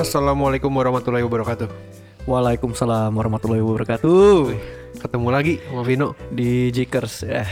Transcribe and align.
Assalamualaikum 0.00 0.72
warahmatullahi 0.72 1.20
wabarakatuh. 1.28 1.68
Waalaikumsalam 2.24 3.12
warahmatullahi 3.12 3.60
wabarakatuh. 3.60 4.48
Ketemu 4.96 5.28
lagi 5.28 5.60
sama 5.60 5.84
Vino. 5.84 6.16
Di 6.32 6.72
Jikers. 6.72 7.28
Eh, 7.28 7.44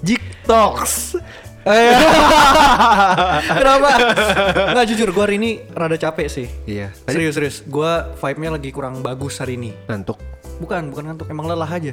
Jik 0.00 0.48
Talks. 0.48 1.20
Eh, 1.68 1.92
Kenapa? 3.60 3.88
Nggak 4.72 4.86
jujur, 4.88 5.12
gue 5.12 5.24
hari 5.28 5.36
ini 5.36 5.60
rada 5.76 6.00
capek 6.00 6.32
sih. 6.32 6.48
Iya. 6.64 6.88
Serius 7.04 7.36
serius. 7.36 7.56
Gue 7.68 7.92
vibe-nya 8.16 8.56
lagi 8.56 8.72
kurang 8.72 9.04
bagus 9.04 9.36
hari 9.36 9.60
ini. 9.60 9.76
Ngantuk. 9.84 10.16
Bukan, 10.56 10.96
bukan 10.96 11.04
ngantuk. 11.04 11.28
Emang 11.28 11.52
lelah 11.52 11.68
aja. 11.68 11.92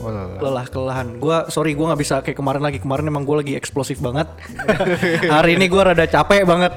Oh. 0.00 0.08
Lelah 0.40 0.64
kelelahan. 0.64 1.20
Gue 1.20 1.44
sorry, 1.52 1.76
gue 1.76 1.84
nggak 1.84 2.00
bisa 2.00 2.24
kayak 2.24 2.40
kemarin 2.40 2.64
lagi. 2.64 2.80
Kemarin 2.80 3.04
emang 3.04 3.28
gue 3.28 3.36
lagi 3.36 3.52
eksplosif 3.52 4.00
banget. 4.00 4.32
hari 5.36 5.60
ini 5.60 5.68
gue 5.68 5.82
rada 5.84 6.08
capek 6.08 6.48
banget. 6.48 6.72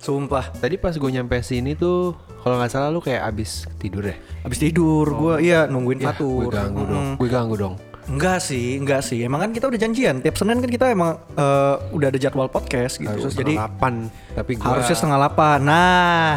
Sumpah. 0.00 0.48
Tadi 0.50 0.74
pas 0.74 0.92
gue 0.92 1.10
nyampe 1.10 1.36
sini 1.40 1.76
tuh, 1.76 2.16
kalau 2.40 2.56
nggak 2.56 2.72
salah 2.72 2.88
lu 2.88 2.98
kayak 2.98 3.20
abis 3.26 3.68
tidur 3.76 4.00
ya? 4.02 4.16
Abis 4.40 4.58
tidur, 4.58 5.04
gue 5.06 5.34
iya 5.44 5.68
nungguin 5.68 6.00
Ya, 6.00 6.10
fatur. 6.10 6.48
gue 6.48 6.56
ganggu 6.56 6.82
dong. 6.82 7.04
Mm. 7.04 7.14
Gue 7.14 7.28
ganggu 7.28 7.56
dong. 7.56 7.76
Enggak 8.10 8.42
sih, 8.42 8.74
enggak 8.74 9.06
sih. 9.06 9.22
Emang 9.22 9.38
kan 9.38 9.52
kita 9.52 9.70
udah 9.70 9.78
janjian. 9.78 10.18
Tiap 10.18 10.34
Senin 10.34 10.58
kan 10.58 10.66
kita 10.66 10.88
emang 10.88 11.14
eh, 11.30 11.74
udah 11.94 12.08
ada 12.08 12.18
jadwal 12.18 12.48
podcast 12.48 12.96
gitu. 12.96 13.06
Harus 13.06 13.36
Jadi 13.36 13.54
delapan. 13.54 14.08
Tapi 14.34 14.52
gue 14.56 14.66
harusnya 14.66 14.96
setengah 14.96 15.18
delapan. 15.20 15.58
Nah, 15.62 16.32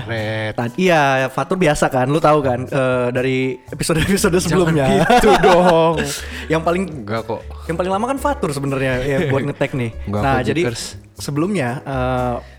tadi 0.54 0.76
iya 0.78 1.02
Fatur 1.32 1.58
biasa 1.58 1.88
kan, 1.88 2.06
lu 2.06 2.20
tahu 2.20 2.44
kan 2.44 2.68
eh, 2.68 3.08
dari 3.10 3.38
episode-episode 3.66 4.38
sebelumnya. 4.38 4.86
gitu 5.08 5.32
dong. 5.48 5.98
yang 6.46 6.62
paling 6.62 6.84
Enggak 6.84 7.26
kok. 7.26 7.42
yang 7.66 7.80
paling 7.80 7.90
lama 7.90 8.06
kan 8.06 8.20
Fatur 8.20 8.52
sebenarnya 8.52 8.94
ya 9.02 9.18
buat 9.32 9.42
ngetek 9.50 9.72
nih. 9.74 9.92
Enggak 10.06 10.22
nah, 10.22 10.40
jadi 10.44 10.62
Jikers. 10.68 11.00
sebelumnya 11.16 11.70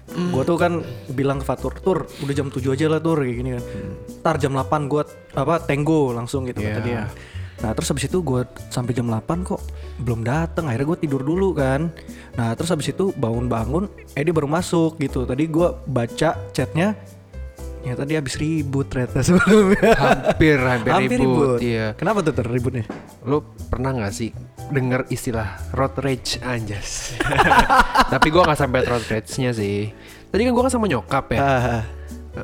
eh 0.05 0.28
gue 0.30 0.42
tuh 0.44 0.56
kan 0.60 0.84
bilang 1.10 1.41
ke 1.41 1.47
Fatur, 1.47 1.72
"Tur, 1.80 1.98
udah 2.05 2.34
jam 2.34 2.52
7 2.52 2.77
aja 2.77 2.86
lah, 2.86 3.00
Tur." 3.00 3.24
kayak 3.24 3.36
gini 3.36 3.50
kan. 3.56 3.64
Ntar 4.20 4.36
jam 4.38 4.52
8 4.52 4.86
gue 4.86 5.02
apa 5.33 5.55
tenggo 5.64 6.12
langsung 6.12 6.44
gitu 6.44 6.60
kata 6.60 6.80
Iya. 6.80 6.84
dia. 6.84 7.02
Nah, 7.55 7.70
terus 7.72 7.88
habis 7.88 8.05
itu 8.05 8.19
gue 8.20 8.44
sampai 8.69 8.92
jam 8.92 9.08
8 9.08 9.41
kok 9.41 9.62
belum 9.97 10.20
datang. 10.20 10.69
Akhirnya 10.69 10.92
gue 10.92 10.98
tidur 11.00 11.22
dulu 11.25 11.56
kan. 11.56 11.88
Nah, 12.36 12.52
terus 12.52 12.69
habis 12.69 12.91
itu 12.91 13.14
bangun-bangun, 13.14 13.88
eh 14.12 14.22
dia 14.22 14.34
baru 14.34 14.50
masuk 14.50 15.00
gitu. 15.00 15.25
Tadi 15.25 15.48
gue 15.48 15.69
baca 15.86 16.36
chatnya 16.52 16.98
Ya 17.84 17.92
tadi 17.92 18.16
habis 18.16 18.40
ribut 18.40 18.88
ternyata 18.88 19.20
sebelumnya. 19.27 19.92
Hampir, 19.92 20.56
hampir, 20.56 21.20
ribut. 21.20 21.60
Iya. 21.60 21.92
Kenapa 21.94 22.24
tuh 22.24 22.32
ter 22.32 22.48
ributnya? 22.48 22.88
Lu 23.28 23.44
pernah 23.68 23.92
nggak 23.92 24.12
sih 24.12 24.32
denger 24.72 25.04
istilah 25.12 25.60
road 25.76 25.92
rage 26.00 26.41
anjas? 26.41 27.12
Tapi 28.12 28.26
gue 28.32 28.42
nggak 28.42 28.58
sampai 28.58 28.80
road 28.88 29.04
rage-nya 29.04 29.52
sih. 29.52 29.92
Tadi 30.32 30.41
kan 30.48 30.52
gue 30.56 30.62
kan 30.64 30.72
sama 30.72 30.88
nyokap 30.88 31.36
ya. 31.36 31.38
Ah, 31.44 31.82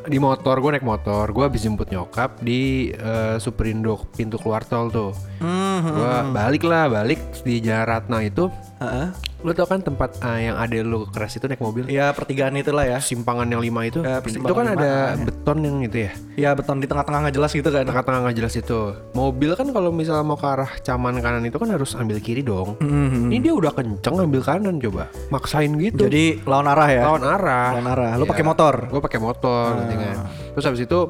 di 0.06 0.22
motor 0.22 0.55
gue 0.62 0.70
naik 0.78 0.86
motor 0.86 1.27
gue 1.34 1.42
habis 1.42 1.66
jemput 1.66 1.91
nyokap 1.91 2.38
di 2.38 2.94
eh, 2.94 3.42
Superindo 3.42 4.06
pintu 4.14 4.38
keluar 4.38 4.62
tol 4.62 4.86
tuh 4.86 5.10
hmm, 5.42 5.78
gue 5.82 6.14
balik 6.30 6.62
lah 6.62 6.86
balik 6.86 7.19
di 7.42 7.58
Jalan 7.58 7.91
Ratna 7.91 8.22
itu 8.22 8.47
ah, 8.81 9.09
lu 9.39 9.53
tau 9.53 9.64
kan 9.64 9.78
tempat 9.78 10.17
eh, 10.19 10.41
yang 10.42 10.56
ada 10.56 10.77
lu 10.78 11.05
keras 11.06 11.33
itu 11.33 11.45
naik 11.45 11.59
mobil 11.59 11.84
ya 11.86 12.11
pertigaan 12.11 12.53
itulah 12.55 12.83
ya. 12.83 12.98
simpangan 12.98 13.45
yang 13.47 13.61
lima 13.61 13.84
itu 13.84 14.00
Ya, 14.00 14.19
itu 14.19 14.41
kan 14.50 14.67
ada 14.70 15.14
ya. 15.14 15.20
beton 15.20 15.59
yang 15.61 15.77
itu 15.81 15.98
ya 16.03 16.12
Ya 16.34 16.50
beton 16.50 16.77
di 16.77 16.87
tengah-tengah 16.87 17.20
nggak 17.22 17.37
jelas 17.37 17.53
gitu 17.53 17.69
kan. 17.69 17.84
tengah-tengah 17.84 18.20
nggak 18.22 18.37
jelas 18.37 18.55
itu 18.55 18.81
mobil 19.12 19.53
kan 19.53 19.69
kalau 19.69 19.89
misalnya 19.91 20.20
mau 20.22 20.34
ke 20.34 20.47
arah 20.47 20.70
caman 20.81 21.17
kanan 21.19 21.41
itu 21.42 21.56
kan 21.56 21.69
harus 21.69 21.92
ambil 21.95 22.17
kiri 22.19 22.41
dong 22.41 22.81
Mhm. 22.81 23.28
ini 23.28 23.41
dia 23.42 23.53
udah 23.53 23.70
kenceng 23.70 24.17
ambil 24.19 24.41
kanan 24.41 24.77
coba 24.78 25.09
maksain 25.28 25.72
gitu 25.77 26.05
Jadi 26.05 26.41
lawan 26.42 26.67
arah 26.67 26.89
ya. 26.89 27.03
lawan 27.06 27.22
arah 27.22 27.69
Lawan 27.75 27.89
arah. 27.89 28.12
Lu 28.15 28.25
pakai 28.25 28.42
motor? 28.42 28.75
gue 28.87 29.00
pakai 29.00 29.20
motor 29.20 29.69
nanti 29.75 29.94
kan 29.94 30.17
terus 30.50 30.65
habis 30.67 30.81
itu 30.81 31.00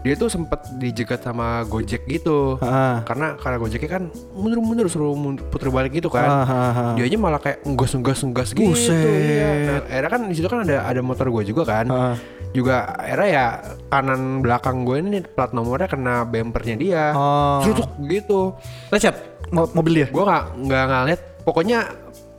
dia 0.00 0.14
tuh 0.14 0.26
sempet 0.26 0.56
dijegat 0.74 1.20
sama 1.20 1.60
Gojek 1.62 2.06
gitu 2.06 2.56
Ah. 2.58 3.04
karena 3.04 3.36
karena 3.36 3.56
Gojeknya 3.56 3.90
kan 3.90 4.02
mundur-mundur 4.32 4.86
suruh 4.86 5.12
puter 5.46 5.68
balik 5.68 5.92
gitu 5.92 6.08
kan 6.08 6.24
Ah, 6.24 6.42
ah, 6.42 6.54
ah. 6.72 6.92
dia 6.94 7.04
aja 7.04 7.16
malah 7.16 7.36
kayak 7.36 7.60
nggos 7.62 7.92
nggos 7.94 8.20
nggos 8.24 8.50
gitu 8.50 8.72
iya. 8.72 9.50
nah, 9.66 9.78
akhirnya 9.84 10.10
kan 10.10 10.20
di 10.24 10.34
situ 10.34 10.48
kan 10.48 10.60
ada 10.62 10.82
ada 10.82 11.00
motor 11.00 11.28
gue 11.30 11.44
juga 11.44 11.62
kan 11.64 11.86
Ah. 11.86 12.16
juga 12.50 12.96
akhirnya 12.96 13.28
ya 13.28 13.46
kanan 13.88 14.40
belakang 14.40 14.82
gue 14.82 14.96
ini 14.98 15.20
plat 15.22 15.52
nomornya 15.52 15.86
kena 15.86 16.24
bempernya 16.24 16.74
dia 16.74 17.04
Oh. 17.12 17.60
Cerutuk 17.60 17.90
gitu 18.02 18.56
Lecet 18.88 19.14
mo- 19.48 19.68
mobil 19.70 19.92
dia. 19.94 20.08
gue 20.08 20.22
nggak 20.22 20.44
nggak 20.60 20.84
ngeliat 20.86 21.20
pokoknya 21.40 21.78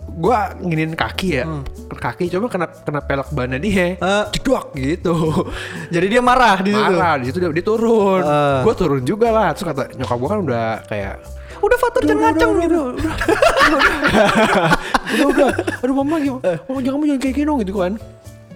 gue 0.03 0.37
nginin 0.59 0.91
kaki 0.91 1.29
ya 1.33 1.45
kaki 1.89 2.27
coba 2.29 2.47
kena 2.47 2.67
kena 2.67 2.99
pelek 2.99 3.29
bannya 3.31 3.57
dia 3.57 3.95
Hmm. 3.95 4.05
Eh. 4.05 4.23
jedok 4.31 4.65
gitu 4.73 5.15
Jadi 5.93 6.05
dia 6.07 6.19
marah 6.19 6.57
di 6.57 6.69
situ. 6.69 6.91
marah 6.91 7.15
di 7.15 7.25
situ 7.25 7.37
dia, 7.37 7.49
dia 7.49 7.63
turun 7.63 8.21
Eh. 8.21 8.59
gue 8.61 8.73
turun 8.75 9.01
juga 9.01 9.27
lah 9.29 9.47
terus 9.51 9.65
kata 9.67 9.93
nyokap 9.93 10.17
gue 10.17 10.27
kan 10.27 10.39
udah 10.41 10.67
kayak 10.85 11.15
Udah 11.61 11.77
Fatur 11.77 12.01
jangan 12.03 12.33
ngaceng 12.33 12.51
gitu. 12.59 12.81
udah 15.13 15.25
udah 15.29 15.49
aduh 15.77 15.95
mama 15.95 16.15
gimana 16.17 16.41
oh 16.65 16.79
jangan 16.79 16.97
kamu 16.97 17.03
jangan 17.07 17.21
kayak 17.21 17.35
gini 17.35 17.51
gitu 17.61 17.73
kan 17.75 17.93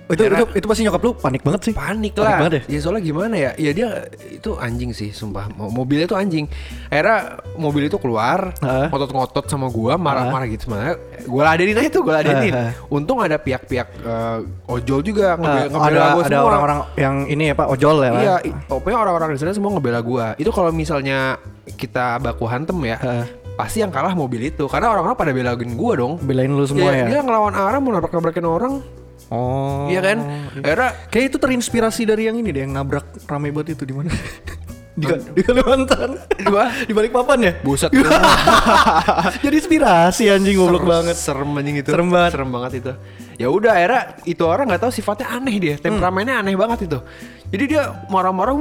itu, 0.08 0.22
itu 0.24 0.46
itu 0.54 0.66
pasti 0.66 0.82
nyokap 0.82 1.02
lu 1.02 1.12
panik 1.14 1.42
banget 1.42 1.62
sih. 1.64 1.74
panik 1.74 2.14
Panik 2.14 2.22
lah 2.22 2.38
banget 2.40 2.62
ya 2.64 2.78
soalnya 2.78 3.02
gimana 3.02 3.36
ya 3.36 3.52
ya 3.56 3.72
dia 3.72 3.88
itu 4.28 4.54
anjing 4.56 4.92
sih 4.92 5.10
sumpah 5.10 5.50
Mo- 5.52 5.74
mobilnya 5.74 6.06
tuh 6.06 6.16
anjing 6.16 6.46
akhirnya 6.88 7.18
mobil 7.56 7.86
itu 7.86 7.98
keluar 7.98 8.54
ngotot-ngotot 8.86 9.46
sama 9.46 9.66
gua 9.68 9.96
marah-marah 9.96 10.46
gitu 10.48 10.66
sebenarnya 10.66 10.96
gua 11.26 11.44
ladenin 11.48 11.76
aja 11.76 11.90
tuh 11.92 12.02
gua 12.02 12.14
ladenin 12.16 12.54
Heeh. 12.54 12.72
untung 12.88 13.18
ada 13.18 13.36
pihak-pihak 13.36 13.88
eh, 13.98 14.38
ojol 14.68 15.02
juga 15.02 15.36
ngebe- 15.36 15.50
Ah, 15.58 15.66
ngebela 15.68 15.82
ada 15.82 16.14
gua 16.14 16.24
ada 16.24 16.38
orang-orang 16.44 16.80
yang 16.96 17.16
ini 17.26 17.44
ya 17.46 17.56
Pak 17.56 17.68
ojol 17.68 17.98
ya. 18.00 18.12
Iya, 18.16 18.36
pokoknya 18.66 18.98
orang-orang 19.00 19.30
di 19.32 19.40
sana 19.40 19.52
semua 19.52 19.72
ngebela 19.72 20.00
gua. 20.00 20.26
Itu 20.36 20.50
kalau 20.50 20.70
misalnya 20.70 21.40
kita 21.68 22.20
baku 22.20 22.46
hantem 22.46 22.78
ya, 22.84 22.98
pasti 23.56 23.80
yang 23.80 23.90
kalah 23.90 24.14
mobil 24.14 24.44
itu. 24.44 24.68
Karena 24.68 24.92
orang-orang 24.92 25.16
pada 25.16 25.32
belain 25.32 25.74
gua 25.74 25.94
dong. 25.96 26.14
Belain 26.20 26.48
lu 26.48 26.62
semua 26.64 26.90
Dia- 26.90 27.00
ya. 27.02 27.06
Dia 27.08 27.20
ngelawan 27.22 27.54
arah 27.54 27.80
mau 27.80 27.90
nabrak-nabrakin 27.90 28.46
orang. 28.46 28.74
Oh. 29.34 29.90
Iya 29.90 30.02
kan? 30.06 30.18
Akhirnya 30.62 30.90
Kayak 31.10 31.26
itu 31.34 31.38
terinspirasi 31.42 32.02
dari 32.06 32.30
yang 32.30 32.38
ini 32.38 32.50
deh, 32.54 32.62
yang 32.66 32.74
nabrak 32.74 33.06
rame 33.26 33.50
banget 33.50 33.78
itu 33.80 33.84
di 33.90 33.94
mana? 33.98 34.10
di, 35.00 35.06
di 35.36 35.42
Kalimantan. 35.44 36.10
Gua? 36.48 36.72
di 36.88 36.94
balik 36.96 37.12
papan 37.12 37.40
ya? 37.42 37.54
buset. 37.62 37.92
Jadi 39.44 39.56
inspirasi 39.60 40.24
anjing 40.32 40.56
goblok 40.56 40.88
banget. 40.88 41.18
Serem 41.18 41.52
anjing 41.58 41.82
itu. 41.82 41.90
Serem 41.92 42.08
banget. 42.08 42.32
Serem 42.38 42.50
banget 42.50 42.72
itu. 42.80 42.94
Ya 43.36 43.52
udah 43.52 43.76
akhirnya 43.76 44.02
itu 44.24 44.44
orang 44.48 44.72
nggak 44.72 44.82
tahu 44.88 44.92
sifatnya 44.96 45.28
aneh 45.28 45.56
dia, 45.60 45.76
temperamennya 45.76 46.40
aneh 46.40 46.56
banget 46.56 46.88
itu. 46.88 47.00
Jadi 47.52 47.64
dia 47.68 47.84
marah-marah 48.08 48.56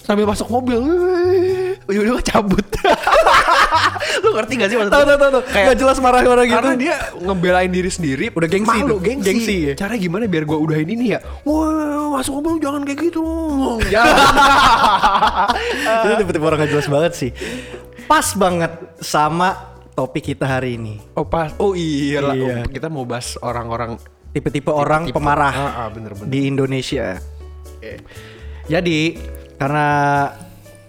sambil 0.00 0.24
masuk 0.24 0.48
mobil. 0.48 0.80
Udah 1.84 2.24
cabut. 2.24 2.64
Lu 4.24 4.32
ngerti 4.32 4.52
gak 4.56 4.68
sih 4.72 4.76
maksudnya? 4.80 4.96
Tahu 4.96 5.04
tahu 5.04 5.30
tahu. 5.36 5.42
Kayak- 5.52 5.66
Gak 5.68 5.78
jelas 5.84 5.96
marah-marah 6.00 6.44
gitu. 6.48 6.56
Karena 6.56 6.74
dia 6.80 6.94
ngebelain 7.20 7.68
diri 7.68 7.90
sendiri 7.92 8.32
Udah 8.32 8.48
gengsi 8.48 8.78
malu, 8.80 8.96
gengsi. 8.96 9.26
Gengsi 9.28 9.56
ya? 9.68 9.74
Cara 9.76 10.00
gimana 10.00 10.24
biar 10.24 10.48
gua 10.48 10.56
udahin 10.56 10.88
ini 10.88 11.12
ya? 11.12 11.20
Wah, 11.44 12.16
masuk 12.16 12.40
mobil 12.40 12.64
jangan 12.64 12.88
kayak 12.88 13.12
gitu. 13.12 13.20
Jangan. 13.92 14.16
itu 16.08 16.14
tipe-tipe 16.24 16.44
orang 16.44 16.58
gak 16.64 16.70
jelas 16.72 16.88
banget 16.88 17.12
sih. 17.12 17.30
Pas 18.08 18.32
banget 18.32 18.72
sama 19.00 19.73
topik 19.94 20.24
kita 20.28 20.44
hari 20.44 20.74
ini. 20.74 20.98
oh 21.14 21.24
pas. 21.24 21.54
Oh 21.56 21.72
iya. 21.72 22.20
Iya. 22.30 22.60
Oh, 22.60 22.68
kita 22.68 22.86
mau 22.86 23.02
bahas 23.02 23.38
orang-orang 23.38 23.96
Tipe-tipe 24.30 24.66
orang 24.66 25.06
tipe- 25.06 25.14
pemarah 25.14 25.54
Ah, 25.54 25.72
ah, 25.80 25.88
bener-bener. 25.88 26.26
di 26.26 26.40
Indonesia. 26.44 27.22
Jadi 28.64 29.14
karena 29.54 29.86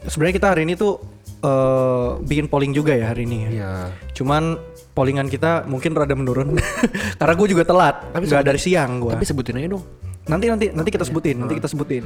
sebenarnya 0.03 0.35
kita 0.35 0.47
hari 0.49 0.61
ini 0.63 0.73
tuh 0.73 0.97
eh, 1.39 2.09
bikin 2.23 2.47
polling 2.47 2.73
juga 2.73 2.95
ya 2.95 3.11
hari 3.11 3.29
ini. 3.29 3.38
ya. 3.43 3.49
Iya. 3.51 3.71
Cuman 4.13 4.57
pollingan 4.91 5.27
kita 5.27 5.67
mungkin 5.67 5.93
rada 5.93 6.16
menurun 6.16 6.55
karena 7.19 7.34
gue 7.35 7.47
juga 7.47 7.63
telat. 7.63 7.96
Tapi 8.09 8.25
sebutin- 8.25 8.47
dari 8.47 8.59
siang 8.59 8.91
gue. 8.97 9.11
Tapi 9.13 9.25
sebutin 9.28 9.59
aja 9.59 9.69
dong. 9.69 9.85
Nanti 10.25 10.46
nanti 10.49 10.66
nanti 10.73 10.90
kita 10.90 11.05
sebutin, 11.05 11.37
nanti 11.37 11.53
kita 11.53 11.69
sebutin. 11.69 12.03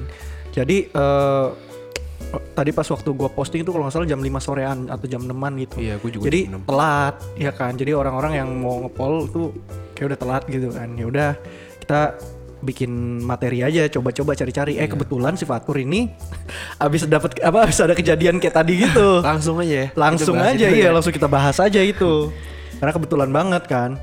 Jadi 0.51 0.91
eh 0.91 1.47
tadi 2.51 2.69
pas 2.69 2.85
waktu 2.85 3.09
gua 3.11 3.27
posting 3.27 3.61
itu 3.61 3.69
kalau 3.69 3.83
nggak 3.83 3.95
salah 3.95 4.07
jam 4.07 4.19
5 4.19 4.29
sorean 4.39 4.77
atau 4.85 5.05
jam 5.05 5.21
6 5.21 5.33
gitu. 5.59 5.75
Iya, 5.77 5.95
gua 5.97 6.09
juga 6.09 6.23
Jadi 6.25 6.39
jam 6.45 6.61
6. 6.61 6.67
telat, 6.67 7.15
ya 7.35 7.51
kan. 7.51 7.71
Jadi 7.73 7.91
orang-orang 7.91 8.33
yang 8.35 8.49
mau 8.53 8.75
ngepol 8.81 9.13
tuh 9.27 9.47
kayak 9.93 10.07
udah 10.07 10.19
telat 10.19 10.43
gitu 10.45 10.67
kan. 10.69 10.89
Ya 10.93 11.05
udah 11.05 11.29
kita 11.79 12.01
bikin 12.59 12.91
materi 13.23 13.63
aja 13.63 13.87
coba-coba 13.87 14.35
cari-cari 14.35 14.75
Iya. 14.75 14.83
eh 14.83 14.89
kebetulan 14.89 15.31
si 15.33 15.47
Fatur 15.47 15.79
ini 15.79 16.11
habis 16.83 17.07
dapat 17.07 17.39
apa 17.39 17.63
habis 17.63 17.79
ada 17.79 17.95
kejadian 17.95 18.35
kayak 18.35 18.51
tadi 18.53 18.83
gitu 18.83 19.23
Langsung 19.23 19.63
aja 19.63 19.75
ya. 19.79 19.87
langsung 19.95 20.35
aja 20.35 20.67
iya 20.67 20.85
ya. 20.85 20.89
langsung 20.91 21.15
kita 21.15 21.31
bahas 21.31 21.55
aja 21.55 21.79
itu 21.79 22.27
karena 22.75 22.91
kebetulan 22.91 23.31
banget 23.31 23.63
kan 23.63 23.95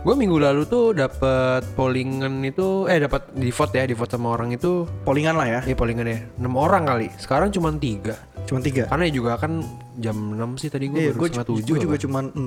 Gue 0.00 0.16
minggu 0.16 0.40
lalu 0.40 0.64
tuh 0.64 0.96
dapat 0.96 1.60
pollingan 1.76 2.40
itu 2.40 2.88
eh 2.88 2.96
dapat 3.04 3.36
di 3.36 3.52
vote 3.52 3.76
ya, 3.76 3.84
di 3.84 3.92
vote 3.92 4.16
sama 4.16 4.32
orang 4.32 4.56
itu 4.56 4.88
pollingan 5.04 5.36
lah 5.36 5.44
ya 5.44 5.60
ya 5.68 5.76
pollingan 5.76 6.08
ya 6.08 6.24
6 6.40 6.48
orang 6.56 6.88
kali. 6.88 7.06
Sekarang 7.20 7.52
cuma 7.52 7.68
tiga. 7.76 8.16
cuma 8.48 8.58
tiga 8.64 8.88
Karena 8.88 9.06
ya 9.06 9.12
juga 9.12 9.36
kan 9.36 9.60
jam 10.00 10.16
6 10.16 10.56
sih 10.58 10.72
tadi 10.72 10.88
gue 10.88 10.98
Iya, 10.98 11.10
baru 11.12 11.20
gue 11.20 11.28
setengah 11.28 11.48
tujuh. 11.52 11.76
juga 11.76 11.96
cuma 12.00 12.18
6 12.24 12.40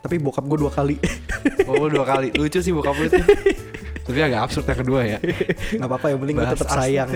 tapi 0.00 0.16
bokap 0.22 0.44
gue 0.46 0.58
dua 0.62 0.72
kali. 0.72 0.96
Oh 1.66 1.90
dua 1.90 2.06
kali. 2.06 2.30
Lucu 2.32 2.62
sih 2.62 2.70
bokap 2.70 2.94
lu 2.94 3.10
itu. 3.10 3.18
Tapi 4.06 4.18
agak 4.22 4.40
absurd 4.46 4.66
yang 4.70 4.80
kedua 4.86 5.00
ya. 5.02 5.18
Nggak 5.82 5.88
apa-apa 5.90 6.06
yang 6.14 6.18
penting 6.22 6.36
tetap 6.38 6.70
sayang. 6.70 7.08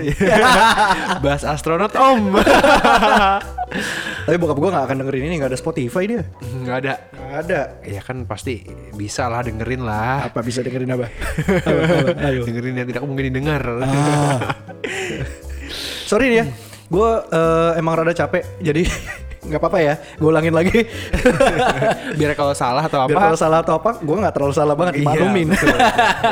Bahas 1.23 1.43
astronot 1.47 1.95
om. 1.95 2.35
Tapi 4.27 4.35
bokap 4.35 4.59
gue 4.59 4.69
nggak 4.75 4.85
akan 4.91 4.97
dengerin 4.99 5.23
ini 5.31 5.35
nggak 5.39 5.55
ada 5.55 5.59
Spotify 5.59 6.03
dia. 6.03 6.23
Nggak 6.43 6.77
ada. 6.83 6.93
Nggak 7.15 7.39
ada. 7.47 7.61
Ya 7.87 8.01
kan 8.03 8.27
pasti 8.27 8.67
bisa 8.91 9.31
lah 9.31 9.47
dengerin 9.47 9.87
lah. 9.87 10.27
Apa 10.27 10.43
bisa 10.43 10.59
dengerin 10.59 10.91
apa? 10.91 11.07
Apa, 11.07 11.71
apa? 11.71 12.27
Ayo. 12.27 12.43
Dengerin 12.43 12.75
yang 12.83 12.87
tidak 12.91 13.03
mungkin 13.07 13.31
didengar. 13.31 13.63
Ah. 13.79 14.59
Sorry 16.03 16.43
ya, 16.43 16.45
gue 16.91 17.09
emang 17.79 18.03
rada 18.03 18.11
capek, 18.11 18.43
jadi 18.59 18.83
nggak 19.51 19.61
apa-apa 19.61 19.79
ya. 19.83 19.93
Gue 20.15 20.29
ulangin 20.31 20.55
lagi. 20.55 20.71
Biar 22.19 22.31
kalau 22.39 22.55
salah 22.55 22.87
atau 22.87 23.03
apa. 23.03 23.11
Biar 23.11 23.19
kalau 23.27 23.39
salah 23.39 23.59
atau 23.59 23.75
apa, 23.75 23.99
gue 23.99 24.15
nggak 24.15 24.33
terlalu 24.33 24.53
salah 24.55 24.75
banget 24.79 25.03
Iya, 25.03 25.11
betul, 25.11 25.67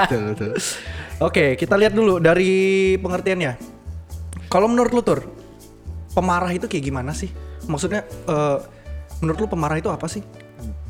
betul, 0.07 0.21
betul. 0.31 0.51
Oke, 1.27 1.60
kita 1.60 1.75
lihat 1.75 1.92
dulu 1.92 2.24
dari 2.24 2.95
pengertiannya. 2.95 3.60
Kalau 4.48 4.71
menurut 4.71 4.92
lu 4.95 5.04
tur, 5.04 5.19
pemarah 6.16 6.56
itu 6.56 6.71
kayak 6.71 6.83
gimana 6.88 7.12
sih? 7.12 7.27
Maksudnya, 7.68 8.07
eh, 8.07 8.57
menurut 9.19 9.38
lu 9.44 9.48
pemarah 9.51 9.77
itu 9.77 9.92
apa 9.92 10.07
sih? 10.07 10.24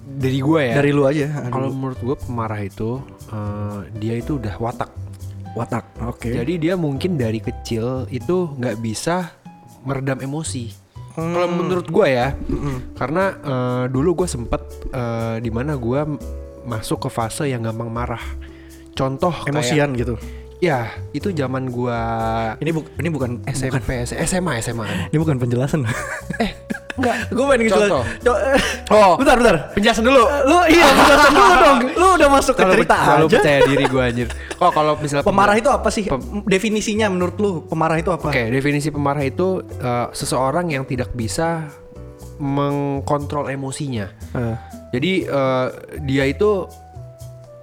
Dari 0.05 0.37
gue 0.37 0.61
ya. 0.69 0.77
Dari 0.77 0.91
lu 0.93 1.09
aja. 1.09 1.49
Kalau 1.49 1.73
menurut 1.73 1.97
gue 1.97 2.15
pemarah 2.21 2.61
itu 2.61 3.01
eh, 3.33 3.79
dia 3.97 4.15
itu 4.21 4.37
udah 4.37 4.55
watak. 4.61 4.91
watak, 5.57 5.81
oke. 6.05 6.29
Jadi 6.29 6.61
dia 6.61 6.77
mungkin 6.77 7.17
dari 7.17 7.41
kecil 7.41 8.05
itu 8.13 8.53
nggak 8.53 8.85
bisa 8.85 9.33
meredam 9.81 10.21
emosi. 10.21 10.69
Kalau 11.21 11.47
menurut 11.49 11.85
gue 11.85 12.07
ya, 12.07 12.33
karena 12.93 13.23
eh, 13.35 13.83
dulu 13.87 14.09
gue 14.15 14.27
sempet 14.27 14.61
eh, 14.89 15.37
di 15.39 15.49
mana 15.49 15.75
gue 15.75 16.01
masuk 16.61 17.05
ke 17.05 17.09
fase 17.09 17.45
yang 17.45 17.61
gampang 17.61 17.87
marah. 17.87 18.21
Contoh 18.91 19.31
kayak- 19.31 19.49
emosian 19.49 19.89
gitu. 19.93 20.15
ya 20.59 20.91
itu 21.09 21.31
zaman 21.31 21.71
gue 21.71 21.99
Ini 22.59 22.69
bu 22.69 22.83
ini 22.99 23.07
bukan 23.07 23.39
SMP, 23.47 24.03
SMA, 24.03 24.59
SMA. 24.59 25.07
Ini 25.07 25.15
bukan 25.15 25.39
penjelasan. 25.39 25.87
Eh, 26.35 26.51
enggak. 26.99 27.15
gue 27.27 27.41
pengen 27.41 27.59
ngejelasin. 27.61 27.89
Contoh. 27.89 28.03
Co- 28.21 28.41
eh, 28.41 28.59
Oh. 28.89 29.13
bentar, 29.15 29.35
bentar. 29.35 29.55
Penjelasan 29.71 30.03
dulu. 30.03 30.21
Lu 30.21 30.57
iya 30.67 30.85
penjelasan 30.89 31.31
dulu 31.31 31.53
dong. 31.63 31.77
Lu 31.93 32.07
udah 32.15 32.29
masuk 32.29 32.53
ke 32.53 32.61
Kalau 32.61 32.73
cerita 32.73 32.95
kalau 32.97 33.25
aja. 33.25 33.35
percaya 33.35 33.59
diri 33.65 33.85
gue 33.85 34.03
anjir. 34.03 34.27
Oh, 34.57 34.69
kalau 34.69 34.93
misalnya 34.95 35.23
Pemarah 35.23 35.55
itu 35.55 35.69
apa 35.69 35.89
sih? 35.89 36.03
Pem- 36.05 36.43
Definisinya 36.43 37.07
menurut 37.07 37.35
lu 37.35 37.49
pemarah 37.63 37.95
itu 37.95 38.09
apa? 38.09 38.27
Oke, 38.27 38.43
definisi 38.47 38.89
pemarah 38.89 39.21
itu 39.21 39.47
eh, 39.63 40.07
seseorang 40.11 40.67
yang 40.69 40.83
tidak 40.83 41.09
bisa 41.11 41.65
mengkontrol 42.39 43.47
emosinya. 43.47 44.07
Eh, 44.33 44.55
Jadi 44.89 45.11
eh, 45.23 45.67
dia 46.01 46.25
itu 46.25 46.65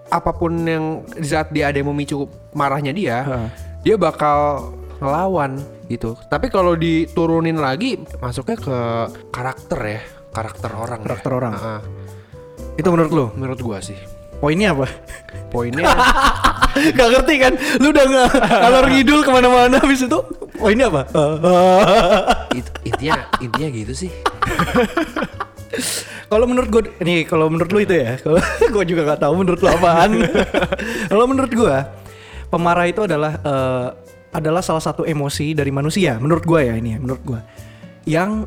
apa 0.07 0.31
pun 0.31 0.55
yang 0.55 0.85
di 1.09 1.27
saat 1.27 1.51
dia 1.51 1.67
ada 1.67 1.77
yang 1.77 1.91
memicu 1.91 2.25
marahnya 2.53 2.91
dia, 2.91 3.17
Heeh. 3.21 3.49
dia 3.83 3.97
bakal 3.97 4.71
ngelawan 4.97 5.59
gitu. 5.87 6.19
Tapi 6.27 6.51
kalau 6.51 6.75
diturunin 6.75 7.59
lagi 7.59 7.99
masuknya 8.19 8.59
ke 8.59 8.79
karakter 9.31 9.81
ya, 9.83 10.01
karakter 10.35 10.71
orang. 10.75 11.01
ya. 11.01 11.07
Karakter 11.07 11.31
orang. 11.33 11.55
Heeh. 11.55 11.81
itu 12.77 12.89
menurut 12.93 13.13
lu? 13.13 13.27
menurut 13.41 13.59
gua 13.63 13.79
sih. 13.81 13.97
Poinnya 14.37 14.77
apa? 14.77 14.85
Poinnya 15.49 15.89
Gak 16.97 17.09
ngerti 17.09 17.35
kan? 17.41 17.57
Lu 17.81 17.89
udah 17.89 18.05
nggak 18.05 18.29
ngalor 18.37 18.85
ngidul 18.93 19.21
ke 19.25 19.31
mana-mana 19.33 19.81
habis 19.81 20.05
itu 20.05 20.19
poinnya 20.61 20.93
apa? 20.93 21.09
it- 22.59 22.77
intinya 22.85 23.25
intinya 23.41 23.69
gitu 23.73 23.93
sih. 23.97 24.11
kalau 26.31 26.45
menurut 26.45 26.69
gue, 26.69 26.83
nih 27.01 27.25
kalau 27.25 27.49
menurut 27.49 27.73
lu 27.73 27.81
itu 27.81 27.97
ya, 27.97 28.21
kalau 28.21 28.37
gue 28.77 28.85
juga 28.93 29.09
nggak 29.09 29.21
tahu 29.25 29.33
menurut 29.41 29.61
lu 29.65 29.69
apaan. 29.73 30.11
kalau 31.09 31.25
menurut 31.25 31.53
gue, 31.57 31.77
pemarah 32.53 32.87
itu 32.93 33.09
adalah 33.09 33.33
eh, 33.41 33.89
adalah 34.37 34.61
salah 34.61 34.85
satu 34.85 35.09
emosi 35.09 35.57
dari 35.57 35.73
manusia. 35.73 36.21
Menurut 36.21 36.45
gue 36.45 36.61
ya 36.61 36.77
ini 36.77 36.95
ya, 36.95 36.99
menurut 37.01 37.23
gue, 37.25 37.41
yang 38.05 38.45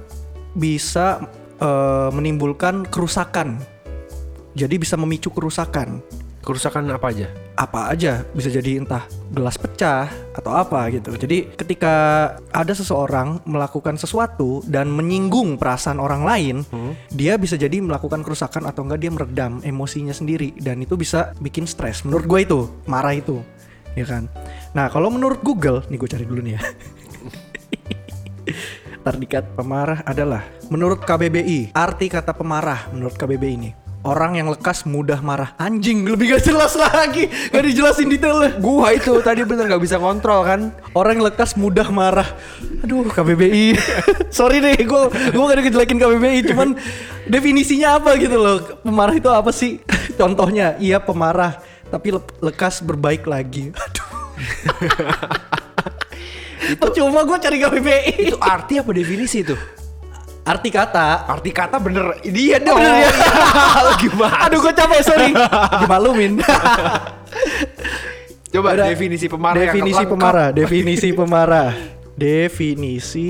bisa 0.53 1.25
eh, 1.57 2.09
menimbulkan 2.13 2.85
kerusakan. 2.85 3.57
Jadi 4.53 4.75
bisa 4.77 4.93
memicu 4.93 5.33
kerusakan. 5.33 6.05
Kerusakan 6.45 6.93
apa 6.93 7.09
aja? 7.09 7.27
apa 7.59 7.91
aja 7.91 8.23
bisa 8.31 8.47
jadi 8.47 8.79
entah 8.79 9.03
gelas 9.35 9.59
pecah 9.59 10.07
atau 10.31 10.55
apa 10.55 10.87
gitu. 10.95 11.11
Jadi 11.19 11.51
ketika 11.59 11.95
ada 12.55 12.71
seseorang 12.71 13.43
melakukan 13.43 13.99
sesuatu 13.99 14.63
dan 14.63 14.87
menyinggung 14.87 15.59
perasaan 15.59 15.99
orang 15.99 16.23
lain, 16.23 16.55
dia 17.11 17.35
bisa 17.35 17.59
jadi 17.59 17.83
melakukan 17.83 18.23
kerusakan 18.23 18.63
atau 18.63 18.87
enggak 18.87 19.03
dia 19.03 19.11
meredam 19.11 19.59
emosinya 19.59 20.15
sendiri 20.15 20.55
dan 20.63 20.79
itu 20.79 20.95
bisa 20.95 21.35
bikin 21.43 21.67
stres. 21.67 22.07
Menurut 22.07 22.25
gue 22.31 22.39
itu 22.47 22.59
marah 22.87 23.11
itu, 23.11 23.43
ya 23.93 24.05
kan. 24.05 24.29
Nah 24.73 24.89
kalau 24.89 25.09
menurut 25.09 25.41
Google, 25.41 25.85
nih 25.89 25.97
gue 25.97 26.09
cari 26.09 26.25
dulu 26.25 26.41
nih 26.43 26.53
ya. 26.57 26.61
Terdikat 29.05 29.55
pemarah 29.55 30.03
adalah 30.03 30.43
menurut 30.67 31.01
KBBI 31.01 31.73
arti 31.73 32.11
kata 32.11 32.35
pemarah 32.35 32.91
menurut 32.91 33.15
KBBI 33.15 33.53
ini 33.55 33.71
orang 34.03 34.39
yang 34.39 34.47
lekas 34.47 34.87
mudah 34.87 35.19
marah. 35.19 35.51
Anjing 35.59 36.07
lebih 36.07 36.35
gak 36.35 36.43
jelas 36.47 36.75
lagi. 36.75 37.27
Gak 37.27 37.63
dijelasin 37.63 38.07
detailnya. 38.07 38.55
Gua 38.59 38.95
itu 38.95 39.11
tadi 39.19 39.43
bener 39.43 39.67
nggak 39.67 39.83
bisa 39.83 39.99
kontrol 39.99 40.47
kan? 40.47 40.71
orang 40.95 41.19
yang 41.19 41.25
lekas 41.31 41.55
mudah 41.59 41.87
marah. 41.91 42.27
Aduh 42.83 43.07
KBBI 43.07 43.75
sorry 44.37 44.63
deh 44.63 44.79
gue 44.79 45.01
gue 45.11 45.43
gak 45.43 45.55
ada 45.55 45.63
ngejelekin 45.63 45.99
KBBI 45.99 46.39
cuman 46.53 46.69
definisinya 47.27 47.99
apa 47.99 48.15
gitu 48.17 48.39
loh? 48.39 48.57
Pemarah 48.83 49.15
itu 49.15 49.29
apa 49.29 49.51
sih? 49.51 49.83
Contohnya 50.19 50.79
iya 50.79 50.99
pemarah 50.99 51.59
tapi 51.89 52.07
le- 52.11 52.33
lekas 52.41 52.79
berbaik 52.79 53.25
lagi 53.25 53.71
aduh 53.75 54.07
Percuma 56.79 57.23
gue 57.23 57.35
cari 57.35 57.57
KBBI 57.57 58.11
Itu 58.29 58.35
arti 58.37 58.77
apa 58.77 58.89
definisi 58.91 59.41
itu? 59.41 59.55
Arti 60.41 60.69
kata 60.69 61.25
Arti 61.25 61.49
kata 61.49 61.75
bener 61.77 62.17
dia 62.21 62.57
dong. 62.57 62.77
bener 62.77 63.03
ya? 63.03 63.09
Gimana? 64.01 64.33
Aduh 64.45 64.57
gue 64.59 64.71
capek 64.71 64.99
sorry 65.01 65.29
Dimaklumin 65.79 66.39
Coba 68.49 68.67
Udah. 68.73 68.85
definisi 68.87 69.25
pemarah. 69.25 69.59
Definisi 69.59 70.03
pemarah 70.05 70.47
Definisi 70.51 71.07
pemarah 71.11 71.69
Definisi 72.13 73.29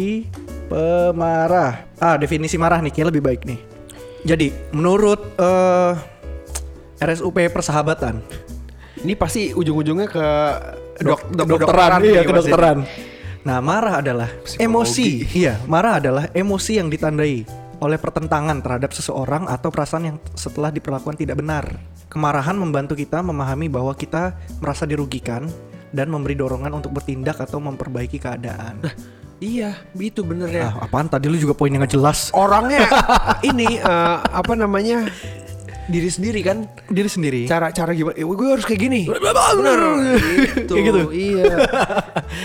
pemarah 0.68 1.72
Ah 1.96 2.16
definisi 2.16 2.56
marah 2.56 2.80
nih 2.80 2.90
kayaknya 2.90 3.10
lebih 3.10 3.24
baik 3.24 3.42
nih 3.44 3.60
Jadi 4.26 4.48
menurut 4.72 5.20
eh, 5.36 5.92
RSUP 7.00 7.36
persahabatan 7.50 8.20
Ini 9.00 9.14
pasti 9.16 9.56
ujung-ujungnya 9.56 10.08
ke 10.12 10.26
dok, 11.00 11.32
dok, 11.32 11.46
kedokteran, 11.48 12.00
iya 12.04 12.04
nih 12.04 12.14
pasti. 12.14 12.28
kedokteran. 12.28 12.80
Nah, 13.40 13.64
marah 13.64 14.04
adalah 14.04 14.28
Psikologi. 14.44 14.68
emosi. 14.68 15.08
Iya, 15.32 15.64
marah 15.64 16.04
adalah 16.04 16.28
emosi 16.36 16.76
yang 16.76 16.92
ditandai 16.92 17.48
oleh 17.80 17.96
pertentangan 17.96 18.60
terhadap 18.60 18.92
seseorang 18.92 19.48
atau 19.48 19.72
perasaan 19.72 20.04
yang 20.12 20.18
setelah 20.36 20.68
diperlakukan 20.76 21.16
tidak 21.16 21.40
benar. 21.40 21.66
Kemarahan 22.12 22.60
membantu 22.60 23.00
kita 23.00 23.24
memahami 23.24 23.72
bahwa 23.72 23.96
kita 23.96 24.36
merasa 24.60 24.84
dirugikan 24.84 25.48
dan 25.96 26.12
memberi 26.12 26.36
dorongan 26.36 26.84
untuk 26.84 26.92
bertindak 26.92 27.40
atau 27.40 27.64
memperbaiki 27.64 28.20
keadaan. 28.20 28.84
Iya, 29.40 29.72
itu 29.96 30.20
bener 30.28 30.52
ya. 30.52 30.76
Ah, 30.76 30.84
apaan 30.84 31.08
tadi 31.08 31.32
lu 31.32 31.40
juga 31.40 31.56
poinnya 31.56 31.80
nggak 31.80 31.96
jelas? 31.96 32.28
Orangnya 32.36 32.92
ini 33.50 33.80
eh, 33.80 34.18
apa 34.20 34.52
namanya? 34.52 35.08
Diri 35.90 36.06
sendiri 36.06 36.40
kan? 36.46 36.70
Diri 36.86 37.10
sendiri. 37.10 37.42
Cara-cara 37.50 37.90
gimana? 37.98 38.14
Eh, 38.14 38.22
gue 38.22 38.48
harus 38.48 38.62
kayak 38.62 38.78
gini. 38.78 39.10
Bener. 39.10 39.80
Gitu. 40.60 40.70
Kayak 40.70 40.86
gitu? 40.86 41.02
Iya. 41.10 41.46